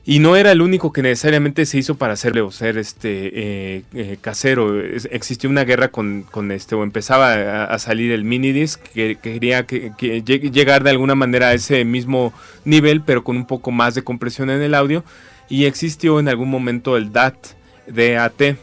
Y 0.05 0.19
no 0.19 0.35
era 0.35 0.51
el 0.51 0.63
único 0.63 0.93
que 0.93 1.01
necesariamente 1.01 1.65
se 1.65 1.79
hizo 1.79 1.95
para 1.95 2.15
hacerle 2.15 2.41
o 2.41 2.51
ser 2.51 2.77
este 2.77 3.31
eh, 3.79 3.83
eh, 3.95 4.17
casero. 4.21 4.81
existió 4.81 5.49
una 5.49 5.65
guerra 5.65 5.89
con, 5.89 6.27
este, 6.51 6.75
o 6.75 6.83
empezaba 6.83 7.65
a, 7.65 7.79
salir 7.79 8.11
el 8.11 8.25
minidisc 8.25 8.83
que, 8.83 9.17
que 9.23 9.35
quería 9.35 9.65
que, 9.65 9.93
llegar 10.53 10.83
de 10.83 10.91
alguna 10.91 11.15
manera 11.15 11.49
a 11.49 11.55
ese 11.55 11.85
mismo 11.85 12.33
nivel, 12.65 13.01
pero 13.01 13.23
con 13.23 13.37
un 13.37 13.47
poco 13.47 13.71
más 13.71 13.95
de 13.95 14.03
compresión 14.03 14.51
en 14.51 14.61
el 14.61 14.75
audio. 14.75 15.05
Y 15.49 15.67
existió 15.67 16.19
en 16.19 16.29
algún 16.29 16.51
momento 16.51 16.97
el 16.97 17.13
DAT, 17.13 17.37
DAT, 17.87 18.57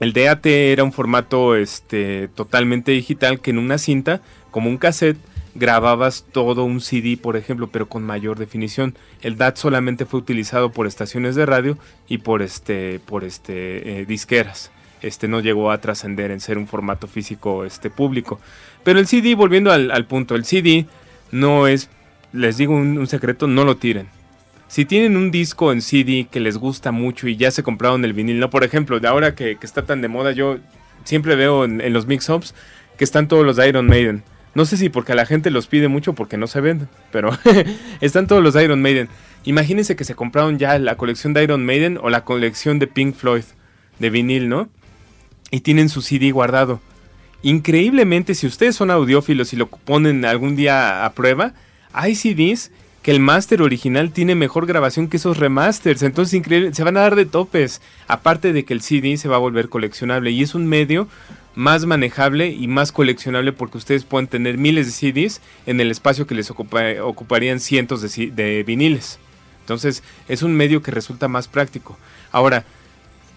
el 0.00 0.14
DAT 0.14 0.46
era 0.46 0.82
un 0.82 0.92
formato 0.92 1.54
este, 1.54 2.28
totalmente 2.34 2.92
digital 2.92 3.40
que 3.40 3.50
en 3.50 3.58
una 3.58 3.76
cinta, 3.76 4.22
como 4.50 4.70
un 4.70 4.78
cassette, 4.78 5.18
grababas 5.54 6.24
todo 6.32 6.64
un 6.64 6.80
CD, 6.80 7.18
por 7.18 7.36
ejemplo, 7.36 7.68
pero 7.70 7.86
con 7.88 8.02
mayor 8.02 8.38
definición. 8.38 8.94
El 9.20 9.36
DAT 9.36 9.58
solamente 9.58 10.06
fue 10.06 10.20
utilizado 10.20 10.72
por 10.72 10.86
estaciones 10.86 11.34
de 11.34 11.44
radio 11.44 11.76
y 12.08 12.18
por 12.18 12.40
este, 12.40 12.98
por 13.04 13.24
este, 13.24 14.00
eh, 14.00 14.06
disqueras. 14.06 14.70
Este 15.02 15.28
no 15.28 15.40
llegó 15.40 15.70
a 15.70 15.80
trascender 15.80 16.30
en 16.30 16.40
ser 16.40 16.56
un 16.56 16.66
formato 16.66 17.06
físico 17.06 17.66
este, 17.66 17.90
público. 17.90 18.40
Pero 18.82 19.00
el 19.00 19.06
CD, 19.06 19.34
volviendo 19.34 19.70
al, 19.70 20.06
punto, 20.06 20.34
el 20.34 20.46
CD 20.46 20.86
no 21.30 21.66
es, 21.66 21.90
les 22.32 22.56
digo 22.56 22.74
un 22.74 23.06
secreto, 23.06 23.46
no 23.46 23.64
lo 23.64 23.76
tiren 23.76 24.08
si 24.70 24.84
tienen 24.84 25.16
un 25.16 25.32
disco 25.32 25.72
en 25.72 25.82
CD 25.82 26.28
que 26.30 26.38
les 26.38 26.56
gusta 26.56 26.92
mucho 26.92 27.26
y 27.26 27.36
ya 27.36 27.50
se 27.50 27.64
compraron 27.64 28.04
el 28.04 28.12
vinil, 28.12 28.38
¿no? 28.38 28.50
Por 28.50 28.62
ejemplo, 28.62 29.00
de 29.00 29.08
ahora 29.08 29.34
que, 29.34 29.58
está 29.60 29.84
tan 29.84 30.00
de 30.00 30.06
moda, 30.06 30.30
yo 30.30 30.58
siempre 31.02 31.34
veo 31.34 31.64
en, 31.64 31.92
los 31.92 32.06
mix-ups 32.06 32.54
que 32.96 33.02
están 33.02 33.26
todos 33.26 33.44
los 33.44 33.56
de 33.56 33.68
Iron 33.68 33.88
Maiden. 33.88 34.22
No 34.54 34.64
sé 34.66 34.76
si 34.76 34.88
porque 34.88 35.16
la 35.16 35.26
gente 35.26 35.50
los 35.50 35.66
pide 35.66 35.88
mucho 35.88 36.12
porque 36.12 36.36
no 36.36 36.46
se 36.46 36.60
venden, 36.60 36.88
pero 37.10 37.30
están 38.00 38.28
todos 38.28 38.44
los 38.44 38.54
de 38.54 38.62
Iron 38.62 38.80
Maiden. 38.80 39.08
Imagínense 39.42 39.96
que 39.96 40.04
se 40.04 40.14
compraron 40.14 40.60
ya 40.60 40.78
la 40.78 40.96
colección 40.96 41.32
de 41.32 41.42
Iron 41.42 41.66
Maiden 41.66 41.98
o 42.00 42.08
la 42.08 42.24
colección 42.24 42.78
de 42.78 42.86
Pink 42.86 43.16
Floyd 43.16 43.42
de 43.98 44.10
vinil, 44.10 44.48
¿no? 44.48 44.68
Y 45.50 45.62
tienen 45.62 45.88
su 45.88 46.00
CD 46.00 46.30
guardado. 46.30 46.80
Increíblemente, 47.42 48.36
si 48.36 48.46
ustedes 48.46 48.76
son 48.76 48.92
audiófilos 48.92 49.52
y 49.52 49.56
lo 49.56 49.66
ponen 49.66 50.24
algún 50.24 50.54
día 50.54 51.04
a 51.04 51.12
prueba, 51.12 51.54
hay 51.92 52.14
CDs 52.14 52.70
que 53.02 53.10
el 53.10 53.20
máster 53.20 53.62
original 53.62 54.12
tiene 54.12 54.34
mejor 54.34 54.66
grabación 54.66 55.08
que 55.08 55.16
esos 55.16 55.38
remasters. 55.38 56.02
Entonces, 56.02 56.34
increíble, 56.34 56.74
se 56.74 56.84
van 56.84 56.96
a 56.96 57.00
dar 57.00 57.16
de 57.16 57.24
topes. 57.26 57.80
Aparte 58.08 58.52
de 58.52 58.64
que 58.64 58.74
el 58.74 58.82
CD 58.82 59.16
se 59.16 59.28
va 59.28 59.36
a 59.36 59.40
volver 59.40 59.68
coleccionable 59.68 60.30
y 60.30 60.42
es 60.42 60.54
un 60.54 60.66
medio 60.66 61.08
más 61.54 61.84
manejable 61.86 62.48
y 62.50 62.68
más 62.68 62.92
coleccionable 62.92 63.52
porque 63.52 63.78
ustedes 63.78 64.04
pueden 64.04 64.28
tener 64.28 64.56
miles 64.58 64.86
de 64.86 64.92
CDs 65.12 65.40
en 65.66 65.80
el 65.80 65.90
espacio 65.90 66.26
que 66.26 66.34
les 66.34 66.50
ocupa- 66.50 67.02
ocuparían 67.02 67.58
cientos 67.58 68.02
de, 68.02 68.30
de 68.30 68.62
viniles. 68.64 69.18
Entonces, 69.62 70.02
es 70.28 70.42
un 70.42 70.54
medio 70.54 70.82
que 70.82 70.90
resulta 70.90 71.26
más 71.28 71.48
práctico. 71.48 71.96
Ahora, 72.32 72.64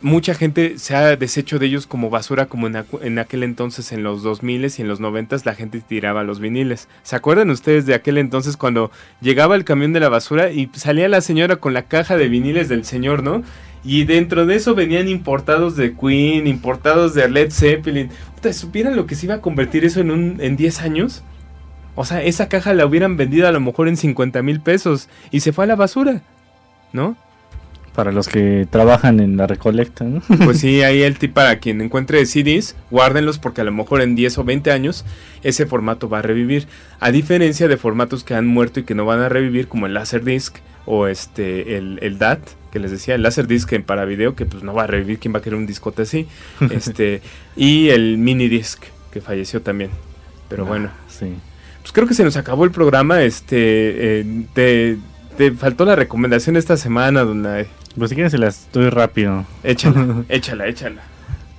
mucha 0.04 0.36
gente 0.36 0.78
se 0.78 0.96
ha 0.96 1.16
deshecho 1.16 1.58
de 1.58 1.66
ellos 1.66 1.88
como 1.88 2.10
basura, 2.10 2.46
como 2.46 2.68
en, 2.68 3.20
aquel 3.20 3.44
entonces, 3.44 3.92
en 3.92 4.04
los 4.04 4.22
2000 4.22 4.66
y 4.78 4.82
en 4.82 4.88
los 4.88 5.00
90 5.00 5.38
la 5.46 5.56
gente 5.56 5.82
tiraba 5.82 6.24
los 6.24 6.40
viniles. 6.40 6.88
¿Se 7.02 7.16
acuerdan 7.16 7.50
ustedes 7.50 7.86
de 7.86 7.96
aquel 7.96 8.18
entonces 8.18 8.58
cuando 8.58 8.92
llegaba 9.22 9.56
el 9.56 9.64
camión 9.64 9.94
de 9.94 10.02
la 10.02 10.10
basura 10.10 10.52
y 10.52 10.70
salía 10.74 11.08
la 11.08 11.22
señora 11.22 11.56
con 11.56 11.74
la 11.74 11.84
caja 11.84 12.18
de 12.18 12.28
viniles 12.28 12.70
del 12.70 12.86
señor, 12.86 13.24
¿no? 13.24 13.42
Y 13.84 14.04
dentro 14.04 14.46
de 14.46 14.56
eso 14.56 14.76
venían 14.76 15.08
importados 15.08 15.76
de 15.76 15.96
Queen, 15.96 16.48
importados 16.48 17.14
de 17.14 17.30
Led 17.30 17.52
Zeppelin. 17.52 18.10
¿Ustedes 18.36 18.58
supieran 18.58 18.96
lo 18.96 19.08
que 19.08 19.16
se 19.16 19.26
iba 19.26 19.36
a 19.36 19.42
convertir 19.42 19.86
eso 19.86 20.02
en, 20.02 20.12
un, 20.12 20.38
en 20.40 20.56
10 20.56 20.82
años? 20.82 21.24
O 21.96 22.06
sea, 22.06 22.24
esa 22.24 22.50
caja 22.50 22.74
la 22.74 22.86
hubieran 22.86 23.18
vendido 23.18 23.48
a 23.48 23.52
lo 23.52 23.60
mejor 23.60 23.88
en 23.88 23.98
50 23.98 24.42
mil 24.42 24.62
pesos 24.62 25.10
y 25.32 25.40
se 25.40 25.54
fue 25.54 25.66
a 25.66 25.68
la 25.68 25.76
basura, 25.76 26.22
¿no? 26.92 27.16
Para 27.96 28.12
los 28.12 28.28
que 28.28 28.68
trabajan 28.70 29.20
en 29.20 29.38
la 29.38 29.46
recolecta, 29.46 30.04
¿no? 30.04 30.22
Pues 30.44 30.60
sí, 30.60 30.82
ahí 30.84 31.04
el 31.04 31.18
tip 31.20 31.34
para 31.34 31.60
quien 31.60 31.80
encuentre 31.82 32.26
CDs, 32.26 32.76
guárdenlos 32.90 33.38
porque 33.38 33.62
a 33.62 33.64
lo 33.64 33.72
mejor 33.72 34.02
en 34.02 34.16
10 34.16 34.40
o 34.40 34.44
20 34.44 34.72
años 34.72 35.06
ese 35.44 35.66
formato 35.68 36.10
va 36.10 36.20
a 36.20 36.22
revivir. 36.24 36.68
A 37.00 37.12
diferencia 37.12 37.68
de 37.68 37.78
formatos 37.78 38.24
que 38.24 38.34
han 38.34 38.48
muerto 38.48 38.80
y 38.80 38.84
que 38.84 38.96
no 38.96 39.06
van 39.06 39.20
a 39.20 39.30
revivir 39.30 39.68
como 39.68 39.86
el 39.86 39.94
Laserdisc 39.94 40.58
o 40.86 41.06
este 41.08 41.78
el, 41.78 42.00
el 42.02 42.18
DAT, 42.18 42.40
que 42.72 42.80
les 42.80 42.90
decía, 42.90 43.14
el 43.14 43.22
Laserdisc 43.22 43.72
en 43.74 43.84
para 43.84 44.06
video 44.06 44.36
que 44.36 44.46
pues 44.48 44.64
no 44.64 44.74
va 44.74 44.86
a 44.86 44.88
revivir, 44.88 45.20
quién 45.20 45.34
va 45.34 45.38
a 45.38 45.42
querer 45.44 45.60
un 45.60 45.68
discote 45.68 46.02
así. 46.02 46.28
este 46.72 47.22
y 47.56 47.90
el 47.90 48.18
Minidisc 48.18 48.84
que 49.12 49.22
falleció 49.22 49.62
también. 49.62 49.92
Pero 50.50 50.66
Ah, 50.66 50.68
bueno, 50.68 50.90
sí. 51.08 51.28
pues 51.82 51.92
creo 51.92 52.08
que 52.08 52.16
se 52.16 52.24
nos 52.24 52.38
acabó 52.38 52.64
el 52.64 52.72
programa, 52.72 53.22
este 53.24 54.22
eh, 54.22 54.26
te, 54.54 54.98
te 55.38 55.52
faltó 55.52 55.86
la 55.86 55.96
recomendación 55.96 56.58
esta 56.58 56.76
semana, 56.78 57.24
donde 57.24 57.68
Pues 57.98 58.10
si 58.10 58.16
quieren 58.16 58.32
se 58.32 58.38
las 58.38 58.68
doy 58.74 58.90
rápido. 58.90 59.46
échala, 59.64 60.24
échala, 60.30 60.68
échala. 60.68 61.02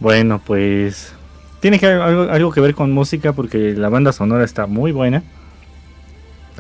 Bueno, 0.01 0.41
pues 0.45 1.13
tiene 1.61 1.79
que 1.79 1.87
algo, 1.87 2.23
algo 2.31 2.51
que 2.53 2.61
ver 2.61 2.75
con 2.75 2.93
música 2.93 3.33
porque 3.33 3.73
la 3.73 3.89
banda 3.89 4.13
sonora 4.13 4.45
está 4.45 4.67
muy 4.67 4.93
buena. 4.93 5.23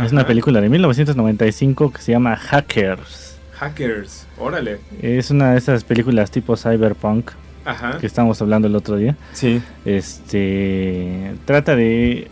Es 0.03 0.13
una 0.13 0.27
película 0.27 0.61
de 0.61 0.69
1995 0.69 1.93
que 1.93 2.03
se 2.03 2.13
llama 2.13 2.37
Hackers. 2.37 3.39
Hackers, 3.53 4.27
órale. 4.39 4.81
Es 5.01 5.31
una 5.31 5.53
de 5.53 5.59
esas 5.59 5.85
películas 5.85 6.31
tipo 6.31 6.57
cyberpunk 6.57 7.31
Ajá. 7.65 7.99
que 7.99 8.07
estábamos 8.07 8.41
hablando 8.43 8.67
el 8.67 8.75
otro 8.75 8.97
día. 8.97 9.17
Sí. 9.33 9.63
Este 9.85 11.35
trata 11.45 11.77
de 11.77 12.29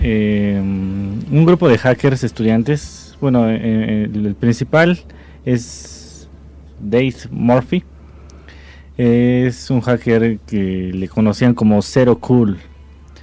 eh, 0.00 0.60
un 0.60 1.44
grupo 1.46 1.68
de 1.68 1.78
hackers 1.78 2.22
estudiantes. 2.24 3.16
Bueno, 3.20 3.48
eh, 3.48 3.58
eh, 3.60 4.10
el 4.12 4.34
principal 4.34 5.00
es 5.46 5.97
Dave 6.80 7.14
Murphy. 7.30 7.84
Es 8.96 9.70
un 9.70 9.80
hacker 9.80 10.38
que 10.40 10.90
le 10.92 11.08
conocían 11.08 11.54
como 11.54 11.80
Zero 11.82 12.18
Cool, 12.18 12.58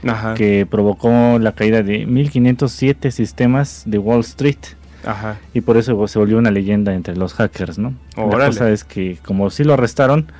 Ajá. 0.08 0.34
que 0.34 0.66
provocó 0.66 1.38
la 1.40 1.52
caída 1.52 1.84
de 1.84 2.06
1507 2.06 3.12
sistemas 3.12 3.84
de 3.86 3.98
Wall 3.98 4.22
Street. 4.22 4.58
Ajá. 5.06 5.38
Y 5.54 5.62
por 5.62 5.78
eso 5.78 6.08
se 6.08 6.18
volvió 6.18 6.38
una 6.38 6.50
leyenda 6.52 6.94
entre 6.94 7.16
los 7.16 7.34
hackers, 7.34 7.78
¿no? 7.78 7.94
La 8.16 8.48
cosa 8.48 8.72
es 8.72 8.84
que 8.84 9.18
como 9.26 9.50
sí 9.50 9.64
lo 9.64 9.74
arrestaron 9.74 10.32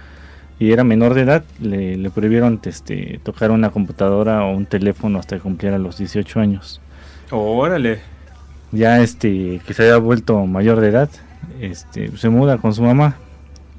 y 0.58 0.72
era 0.72 0.84
menor 0.86 1.14
de 1.14 1.22
edad, 1.22 1.44
le, 1.60 1.98
le 1.98 2.10
prohibieron 2.10 2.62
este, 2.64 3.20
tocar 3.24 3.52
una 3.52 3.70
computadora 3.72 4.46
o 4.46 4.56
un 4.56 4.66
teléfono 4.66 5.20
hasta 5.20 5.36
que 5.36 5.42
cumpliera 5.42 5.78
los 5.78 5.98
18 5.98 6.40
años. 6.40 6.80
Órale. 7.30 8.00
Ya 8.72 9.02
este 9.02 9.62
que 9.68 9.74
se 9.74 9.84
había 9.84 9.98
vuelto 9.98 10.46
mayor 10.48 10.80
de 10.80 10.88
edad, 10.90 11.10
este 11.62 12.16
se 12.18 12.30
muda 12.30 12.58
con 12.58 12.74
su 12.74 12.82
mamá 12.84 13.16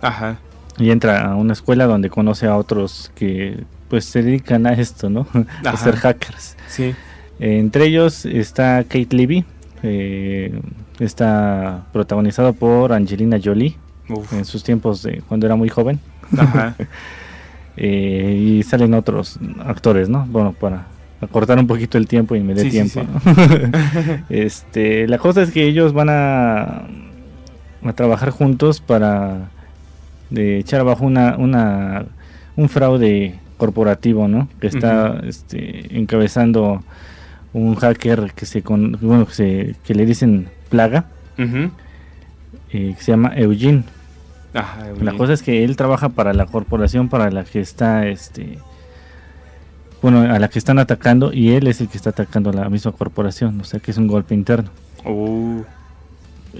Ajá. 0.00 0.38
y 0.78 0.90
entra 0.90 1.22
a 1.30 1.34
una 1.36 1.52
escuela 1.52 1.86
donde 1.86 2.10
conoce 2.10 2.46
a 2.46 2.56
otros 2.56 3.10
que 3.14 3.64
pues 3.88 4.04
se 4.04 4.22
dedican 4.22 4.66
a 4.66 4.72
esto, 4.72 5.08
¿no? 5.10 5.26
a 5.64 5.76
ser 5.76 5.96
hackers. 5.96 6.56
Sí. 6.68 6.94
Entre 7.38 7.86
ellos 7.86 8.24
está 8.26 8.82
Kate 8.84 9.08
Levy, 9.10 9.44
eh, 9.82 10.58
está 10.98 11.84
protagonizado 11.92 12.52
por 12.54 12.92
Angelina 12.92 13.38
Jolie 13.42 13.76
Uf. 14.08 14.32
en 14.32 14.44
sus 14.44 14.64
tiempos 14.64 15.02
de 15.02 15.22
cuando 15.28 15.46
era 15.46 15.54
muy 15.56 15.68
joven. 15.68 16.00
Ajá. 16.36 16.74
Eh, 17.78 18.34
y 18.40 18.62
salen 18.62 18.94
otros 18.94 19.38
actores, 19.62 20.08
¿no? 20.08 20.24
Bueno, 20.30 20.54
para 20.58 20.86
acortar 21.20 21.58
un 21.58 21.66
poquito 21.66 21.98
el 21.98 22.06
tiempo 22.08 22.34
y 22.34 22.40
me 22.40 22.54
dé 22.54 22.62
Sí, 22.62 22.70
sí, 22.70 22.90
tiempo. 22.90 23.02
sí. 23.22 23.30
¿no? 23.36 24.24
este, 24.30 25.06
la 25.06 25.18
cosa 25.18 25.42
es 25.42 25.50
que 25.50 25.66
ellos 25.66 25.92
van 25.92 26.08
a, 26.08 26.86
a 27.88 27.92
trabajar 27.94 28.30
juntos 28.30 28.80
para 28.80 29.50
de 30.30 30.58
echar 30.58 30.80
abajo 30.80 31.04
una, 31.04 31.36
una 31.36 32.06
un 32.56 32.68
fraude 32.68 33.38
corporativo, 33.56 34.28
¿no? 34.28 34.48
Que 34.60 34.66
está 34.66 35.20
este, 35.24 35.96
encabezando 35.98 36.82
un 37.52 37.74
hacker 37.76 38.32
que 38.34 38.46
se 38.46 38.62
con, 38.62 38.98
bueno 39.00 39.26
que, 39.26 39.34
se, 39.34 39.76
que 39.84 39.94
le 39.94 40.04
dicen 40.04 40.48
plaga, 40.68 41.06
eh, 41.38 41.70
que 42.70 43.02
se 43.02 43.12
llama 43.12 43.32
Eugene. 43.36 43.84
La 45.00 45.12
cosa 45.12 45.34
es 45.34 45.42
que 45.42 45.64
él 45.64 45.76
trabaja 45.76 46.08
para 46.08 46.32
la 46.32 46.46
corporación 46.46 47.08
para 47.08 47.30
la 47.30 47.44
que 47.44 47.60
está, 47.60 48.06
este, 48.06 48.58
bueno, 50.00 50.20
a 50.20 50.38
la 50.38 50.48
que 50.48 50.58
están 50.58 50.78
atacando 50.78 51.32
y 51.32 51.52
él 51.52 51.66
es 51.66 51.80
el 51.80 51.88
que 51.88 51.96
está 51.96 52.10
atacando 52.10 52.50
a 52.50 52.52
la 52.54 52.68
misma 52.70 52.92
corporación, 52.92 53.60
o 53.60 53.64
sea 53.64 53.80
que 53.80 53.90
es 53.90 53.98
un 53.98 54.06
golpe 54.06 54.34
interno. 54.34 54.70
Uh, 55.04 55.62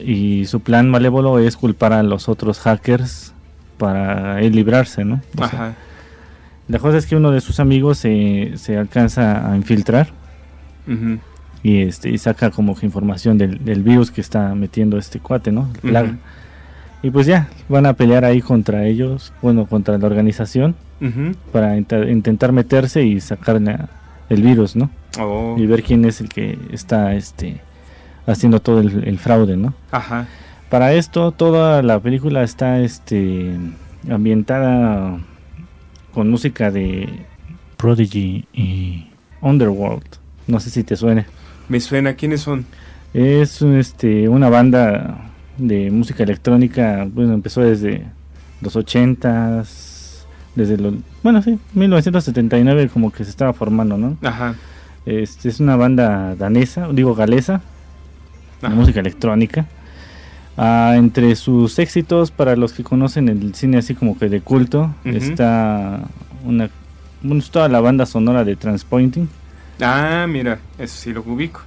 Y 0.05 0.45
su 0.47 0.61
plan 0.61 0.91
malévolo 0.91 1.39
es 1.39 1.57
culpar 1.57 1.93
a 1.93 2.03
los 2.03 2.29
otros 2.29 2.59
hackers 2.61 3.33
para 3.79 4.41
él 4.41 4.55
librarse, 4.55 5.05
¿no? 5.05 5.21
O 5.37 5.39
sea, 5.39 5.47
Ajá. 5.47 5.75
la 6.69 6.79
cosa 6.79 6.97
es 6.99 7.07
que 7.07 7.17
uno 7.17 7.31
de 7.31 7.41
sus 7.41 7.61
amigos 7.61 7.99
se, 7.99 8.53
se 8.57 8.77
alcanza 8.77 9.51
a 9.51 9.57
infiltrar 9.57 10.09
y 11.63 11.83
este 11.83 12.11
y 12.11 12.19
saca 12.19 12.51
como 12.51 12.77
que 12.77 12.87
información 12.87 13.39
del, 13.39 13.65
del 13.65 13.83
virus 13.83 14.11
que 14.11 14.21
está 14.21 14.55
metiendo 14.55 14.99
este 14.99 15.19
cuate, 15.19 15.51
¿no? 15.53 15.69
Y 17.03 17.11
pues 17.11 17.27
ya, 17.27 17.49
van 17.69 17.87
a 17.87 17.93
pelear 17.93 18.25
ahí 18.25 18.41
contra 18.41 18.85
ellos, 18.87 19.33
bueno, 19.43 19.67
contra 19.67 19.99
la 19.99 20.07
organización. 20.07 20.75
Ujú. 20.99 21.33
para 21.53 21.77
int- 21.77 22.11
intentar 22.11 22.53
meterse 22.53 23.03
y 23.05 23.21
sacar 23.21 23.61
la- 23.61 23.91
el 24.31 24.41
virus, 24.43 24.75
¿no? 24.77 24.89
Oh. 25.21 25.55
Y 25.59 25.67
ver 25.67 25.83
quién 25.83 26.07
es 26.07 26.23
el 26.23 26.31
que 26.31 26.59
está 26.73 27.15
este 27.15 27.61
haciendo 28.27 28.61
todo 28.61 28.81
el, 28.81 29.05
el 29.05 29.19
fraude, 29.19 29.57
¿no? 29.57 29.75
Ajá. 29.91 30.27
Para 30.71 30.95
esto 30.95 31.33
toda 31.33 31.83
la 31.83 32.01
película 32.01 32.43
está 32.43 32.81
este 32.81 33.57
ambientada 34.11 35.19
con 36.13 36.31
música 36.31 36.71
de 36.71 37.09
Prodigy 37.77 38.47
y 38.53 39.07
Underworld. 39.41 40.07
No 40.47 40.61
sé 40.61 40.71
si 40.71 40.83
te 40.83 40.97
suene. 40.97 41.27
Me 41.69 41.81
suena. 41.81 42.15
¿Quiénes 42.15 42.41
son? 42.41 42.67
Es 43.15 43.63
este 43.63 44.29
una 44.29 44.49
banda 44.49 45.31
de 45.57 45.91
música 45.91 46.23
electrónica, 46.23 47.07
bueno, 47.11 47.33
empezó 47.33 47.63
desde 47.63 48.05
los 48.61 48.77
80s, 48.77 50.25
desde 50.55 50.77
los 50.77 50.95
bueno, 51.23 51.43
sí, 51.43 51.59
1979 51.75 52.89
como 52.93 53.11
que 53.11 53.25
se 53.25 53.31
estaba 53.31 53.53
formando, 53.53 53.97
¿no? 53.97 54.17
Ajá. 54.23 54.55
Este 55.07 55.49
es 55.49 55.61
una 55.61 55.77
banda 55.77 56.35
danesa, 56.35 56.89
digo 56.93 57.15
galesa, 57.15 57.63
de 58.61 58.67
Ajá. 58.67 58.77
música 58.77 59.01
electrónica. 59.01 59.67
Ah, 60.57 60.95
entre 60.97 61.37
sus 61.37 61.79
éxitos, 61.79 62.31
para 62.31 62.57
los 62.57 62.73
que 62.73 62.83
conocen 62.83 63.29
el 63.29 63.55
cine 63.55 63.77
así 63.79 63.95
como 63.95 64.19
que 64.19 64.29
de 64.29 64.41
culto, 64.41 64.95
está 65.05 66.03
una 66.45 66.71
toda 67.51 67.69
la 67.69 67.81
banda 67.81 68.07
sonora 68.07 68.45
de 68.45 68.57
Transpointing. 68.57 69.29
Ah, 69.81 70.27
mira. 70.29 70.59
Eso 70.79 70.97
sí 70.97 71.13
lo 71.13 71.23
ubico. 71.23 71.61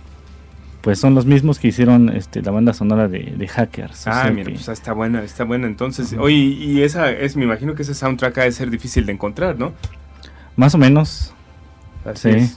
pues 0.82 0.98
son 0.98 1.14
los 1.14 1.26
mismos 1.26 1.60
que 1.60 1.68
hicieron 1.68 2.10
este, 2.10 2.42
la 2.42 2.52
banda 2.52 2.74
sonora 2.74 3.08
de, 3.08 3.48
Hackers. 3.48 4.08
Ah, 4.08 4.32
mira, 4.34 4.50
pues 4.52 4.68
está 4.70 4.94
buena, 4.94 5.24
está 5.24 5.44
buena. 5.44 5.68
Entonces, 5.68 6.16
oye, 6.18 6.36
y 6.36 6.82
esa 6.82 7.12
es, 7.12 7.36
me 7.36 7.44
imagino 7.44 7.76
que 7.76 7.84
ese 7.84 7.94
soundtrack 7.94 8.38
ha 8.40 8.44
de 8.44 8.52
ser 8.52 8.70
difícil 8.70 9.06
de 9.06 9.12
encontrar, 9.12 9.60
¿no? 9.60 9.74
Más 10.56 10.74
o 10.74 10.78
menos. 10.78 11.34
sí. 12.16 12.50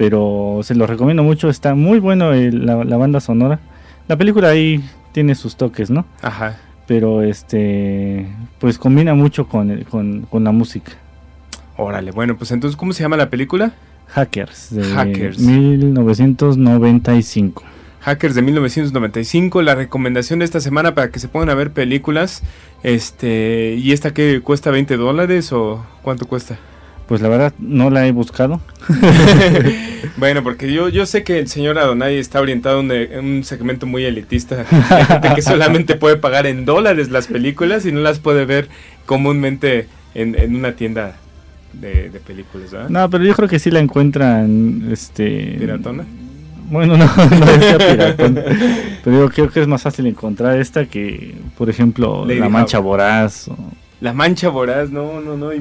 Pero 0.00 0.60
se 0.62 0.74
lo 0.74 0.86
recomiendo 0.86 1.22
mucho, 1.22 1.50
está 1.50 1.74
muy 1.74 1.98
bueno 1.98 2.32
la, 2.32 2.96
banda 2.96 3.20
sonora. 3.20 3.60
La 4.08 4.16
película 4.16 4.48
ahí 4.48 4.82
tiene 5.12 5.34
sus 5.34 5.56
toques, 5.56 5.90
¿no? 5.90 6.06
Ajá. 6.22 6.56
Pero 6.86 7.20
este, 7.20 8.26
pues 8.60 8.78
combina 8.78 9.12
mucho 9.12 9.46
con, 9.46 9.84
con, 9.90 10.22
con 10.22 10.42
la 10.42 10.52
música. 10.52 10.92
Órale, 11.76 12.12
bueno, 12.12 12.38
pues 12.38 12.50
entonces, 12.50 12.78
¿cómo 12.78 12.94
se 12.94 13.02
llama 13.02 13.18
la 13.18 13.28
película? 13.28 13.74
Hackers 14.06 14.74
de 14.74 14.84
Hackers. 14.84 15.38
1995. 15.38 17.62
Hackers 18.00 18.34
de 18.34 18.40
1995, 18.40 19.60
la 19.60 19.74
recomendación 19.74 20.38
de 20.38 20.46
esta 20.46 20.60
semana 20.60 20.94
para 20.94 21.10
que 21.10 21.18
se 21.18 21.28
pongan 21.28 21.50
a 21.50 21.54
ver 21.54 21.72
películas. 21.72 22.42
Este, 22.82 23.76
¿y 23.78 23.92
esta 23.92 24.14
que 24.14 24.40
cuesta 24.40 24.70
20 24.70 24.96
dólares 24.96 25.52
o 25.52 25.84
cuánto 26.00 26.24
cuesta? 26.24 26.58
Pues 27.10 27.20
la 27.22 27.28
verdad 27.28 27.52
no 27.58 27.90
la 27.90 28.06
he 28.06 28.12
buscado. 28.12 28.60
bueno, 30.16 30.44
porque 30.44 30.72
yo, 30.72 30.88
yo 30.88 31.06
sé 31.06 31.24
que 31.24 31.40
el 31.40 31.48
señor 31.48 31.76
Adonai 31.76 32.16
está 32.16 32.40
orientado 32.40 32.78
en 32.78 33.24
un 33.24 33.42
segmento 33.42 33.84
muy 33.84 34.04
elitista, 34.04 34.64
gente 35.08 35.32
que 35.34 35.42
solamente 35.42 35.96
puede 35.96 36.18
pagar 36.18 36.46
en 36.46 36.64
dólares 36.64 37.10
las 37.10 37.26
películas 37.26 37.84
y 37.84 37.90
no 37.90 37.98
las 37.98 38.20
puede 38.20 38.44
ver 38.44 38.68
comúnmente 39.06 39.88
en, 40.14 40.38
en 40.38 40.54
una 40.54 40.76
tienda 40.76 41.16
de, 41.72 42.12
películas, 42.24 42.88
No, 42.88 43.10
pero 43.10 43.24
yo 43.24 43.34
creo 43.34 43.48
que 43.48 43.58
sí 43.58 43.72
la 43.72 43.80
encuentran, 43.80 44.88
este... 44.92 45.56
¿Piratona? 45.58 46.04
Bueno, 46.70 46.96
no, 46.96 47.06
no 47.16 47.46
decía 47.46 47.76
piratona. 47.76 48.44
pero 49.02 49.18
yo 49.18 49.30
creo 49.30 49.50
que 49.50 49.60
es 49.62 49.66
más 49.66 49.82
fácil 49.82 50.06
encontrar 50.06 50.60
esta 50.60 50.86
que, 50.86 51.34
por 51.58 51.68
ejemplo, 51.68 52.24
La 52.24 52.48
Mancha 52.48 52.78
Voraz. 52.78 53.50
La 54.00 54.12
Mancha 54.12 54.48
Voraz, 54.48 54.90
no, 54.90 55.20
no, 55.20 55.36
no. 55.36 55.52
Y 55.52 55.60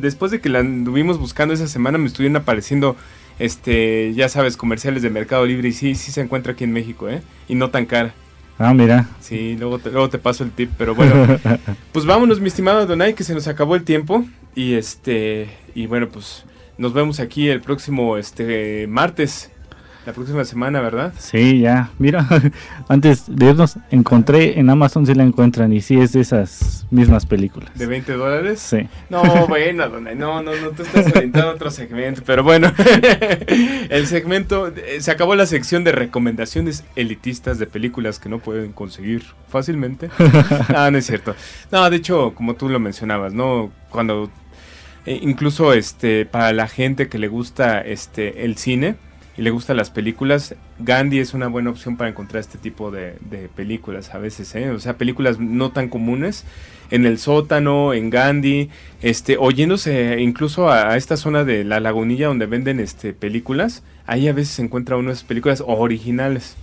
después 0.00 0.32
de 0.32 0.40
que 0.40 0.48
la 0.48 0.60
anduvimos 0.60 1.18
buscando 1.18 1.54
esa 1.54 1.68
semana, 1.68 1.96
me 1.98 2.06
estuvieron 2.06 2.36
apareciendo, 2.36 2.96
este, 3.38 4.12
ya 4.14 4.28
sabes, 4.28 4.56
comerciales 4.56 5.02
de 5.02 5.10
Mercado 5.10 5.46
Libre. 5.46 5.68
Y 5.68 5.72
sí, 5.72 5.94
sí 5.94 6.10
se 6.10 6.20
encuentra 6.20 6.52
aquí 6.52 6.64
en 6.64 6.72
México, 6.72 7.08
¿eh? 7.08 7.22
Y 7.48 7.54
no 7.54 7.70
tan 7.70 7.86
cara. 7.86 8.14
Ah, 8.58 8.74
mira. 8.74 9.08
Sí, 9.20 9.56
luego 9.56 9.78
te, 9.78 9.90
luego 9.90 10.08
te 10.08 10.18
paso 10.18 10.42
el 10.42 10.50
tip, 10.50 10.70
pero 10.76 10.94
bueno. 10.96 11.38
pues 11.92 12.04
vámonos, 12.04 12.40
mi 12.40 12.48
estimado 12.48 12.84
Donay, 12.84 13.14
que 13.14 13.22
se 13.22 13.34
nos 13.34 13.46
acabó 13.46 13.76
el 13.76 13.84
tiempo. 13.84 14.24
Y 14.56 14.74
este, 14.74 15.48
y 15.76 15.86
bueno, 15.86 16.08
pues 16.08 16.44
nos 16.78 16.92
vemos 16.92 17.20
aquí 17.20 17.48
el 17.48 17.60
próximo 17.60 18.16
este 18.16 18.88
martes 18.88 19.52
la 20.08 20.14
próxima 20.14 20.42
semana, 20.46 20.80
¿verdad? 20.80 21.12
Sí, 21.18 21.60
ya. 21.60 21.90
Mira, 21.98 22.26
antes 22.88 23.24
de 23.28 23.50
irnos, 23.50 23.76
encontré 23.90 24.58
en 24.58 24.70
Amazon 24.70 25.04
si 25.04 25.12
la 25.12 25.22
encuentran 25.22 25.70
y 25.70 25.82
sí 25.82 26.00
es 26.00 26.14
de 26.14 26.22
esas 26.22 26.86
mismas 26.90 27.26
películas. 27.26 27.70
¿De 27.74 27.84
20 27.84 28.14
dólares? 28.14 28.58
Sí. 28.58 28.88
No, 29.10 29.22
bueno, 29.48 29.86
no, 29.86 30.14
no, 30.14 30.42
no, 30.42 30.70
tú 30.70 30.82
estás 30.82 31.14
orientado 31.14 31.50
a 31.50 31.54
otro 31.54 31.70
segmento, 31.70 32.22
pero 32.24 32.42
bueno, 32.42 32.72
el 33.90 34.06
segmento, 34.06 34.68
eh, 34.68 35.02
se 35.02 35.10
acabó 35.10 35.34
la 35.34 35.44
sección 35.44 35.84
de 35.84 35.92
recomendaciones 35.92 36.84
elitistas 36.96 37.58
de 37.58 37.66
películas 37.66 38.18
que 38.18 38.30
no 38.30 38.38
pueden 38.38 38.72
conseguir 38.72 39.24
fácilmente. 39.50 40.08
No, 40.72 40.90
no 40.90 40.96
es 40.96 41.04
cierto. 41.04 41.34
No, 41.70 41.90
de 41.90 41.96
hecho, 41.98 42.32
como 42.34 42.54
tú 42.54 42.70
lo 42.70 42.80
mencionabas, 42.80 43.34
¿no? 43.34 43.70
Cuando, 43.90 44.30
eh, 45.04 45.18
incluso 45.20 45.74
este, 45.74 46.24
para 46.24 46.54
la 46.54 46.66
gente 46.66 47.10
que 47.10 47.18
le 47.18 47.28
gusta 47.28 47.82
este, 47.82 48.46
el 48.46 48.56
cine, 48.56 48.96
y 49.38 49.42
le 49.42 49.50
gustan 49.50 49.76
las 49.76 49.88
películas, 49.88 50.56
Gandhi 50.80 51.20
es 51.20 51.32
una 51.32 51.46
buena 51.46 51.70
opción 51.70 51.96
para 51.96 52.10
encontrar 52.10 52.40
este 52.40 52.58
tipo 52.58 52.90
de, 52.90 53.14
películas 53.54 54.12
a 54.12 54.18
veces, 54.18 54.52
¿eh? 54.56 54.70
o 54.70 54.80
sea, 54.80 54.98
películas 54.98 55.38
no 55.38 55.70
tan 55.70 55.88
comunes, 55.88 56.44
en 56.90 57.06
el 57.06 57.18
sótano, 57.18 57.94
en 57.94 58.10
Gandhi, 58.10 58.68
este, 59.00 59.36
oyéndose 59.38 60.20
incluso 60.20 60.70
a, 60.70 60.96
esta 60.96 61.16
zona 61.16 61.44
de 61.44 61.62
la 61.62 61.78
lagunilla 61.78 62.26
donde 62.26 62.46
venden 62.46 62.80
este, 62.80 63.12
películas, 63.12 63.84
ahí 64.06 64.26
a 64.26 64.32
veces 64.32 64.54
se 64.54 64.62
encuentra 64.62 64.96
unas 64.96 65.22
películas 65.22 65.62
originales. 65.64 66.56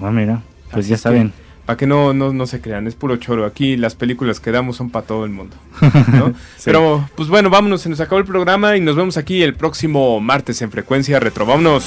Ah, 0.00 0.10
mira, 0.10 0.42
pues 0.72 0.88
ya 0.88 0.96
saben. 0.96 1.32
Para 1.68 1.76
que 1.76 1.86
no, 1.86 2.14
no, 2.14 2.32
no, 2.32 2.46
se 2.46 2.62
crean, 2.62 2.86
es 2.86 2.94
puro 2.94 3.18
choro. 3.18 3.44
Aquí 3.44 3.76
las 3.76 3.94
películas 3.94 4.40
que 4.40 4.50
damos 4.50 4.76
son 4.76 4.88
para 4.88 5.04
todo 5.04 5.26
el 5.26 5.30
mundo. 5.30 5.54
Pero, 6.64 7.06
pues 7.14 7.28
bueno, 7.28 7.50
vámonos, 7.50 7.82
se 7.82 7.90
nos 7.90 8.00
acabó 8.00 8.20
el 8.20 8.24
programa 8.24 8.74
y 8.74 8.80
nos 8.80 8.96
vemos 8.96 9.18
aquí 9.18 9.42
el 9.42 9.52
próximo 9.54 10.18
martes 10.18 10.62
en 10.62 10.70
Frecuencia 10.70 11.20
Retro. 11.20 11.44
Vámonos. 11.44 11.84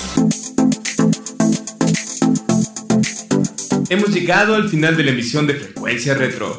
Hemos 3.89 4.13
llegado 4.13 4.53
al 4.53 4.69
final 4.69 4.95
de 4.95 5.03
la 5.03 5.09
emisión 5.13 5.47
de 5.47 5.55
Frecuencia 5.55 6.13
Retro. 6.13 6.55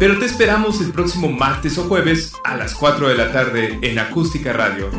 Pero 0.00 0.18
te 0.18 0.26
esperamos 0.26 0.80
el 0.80 0.90
próximo 0.90 1.30
martes 1.30 1.78
o 1.78 1.84
jueves 1.84 2.32
a 2.42 2.56
las 2.56 2.74
4 2.74 3.06
de 3.06 3.14
la 3.14 3.30
tarde 3.30 3.78
en 3.82 4.00
Acústica 4.00 4.52
Radio. 4.52 4.90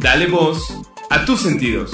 Dale 0.00 0.26
voz 0.26 0.76
a 1.08 1.24
tus 1.24 1.42
sentidos. 1.42 1.92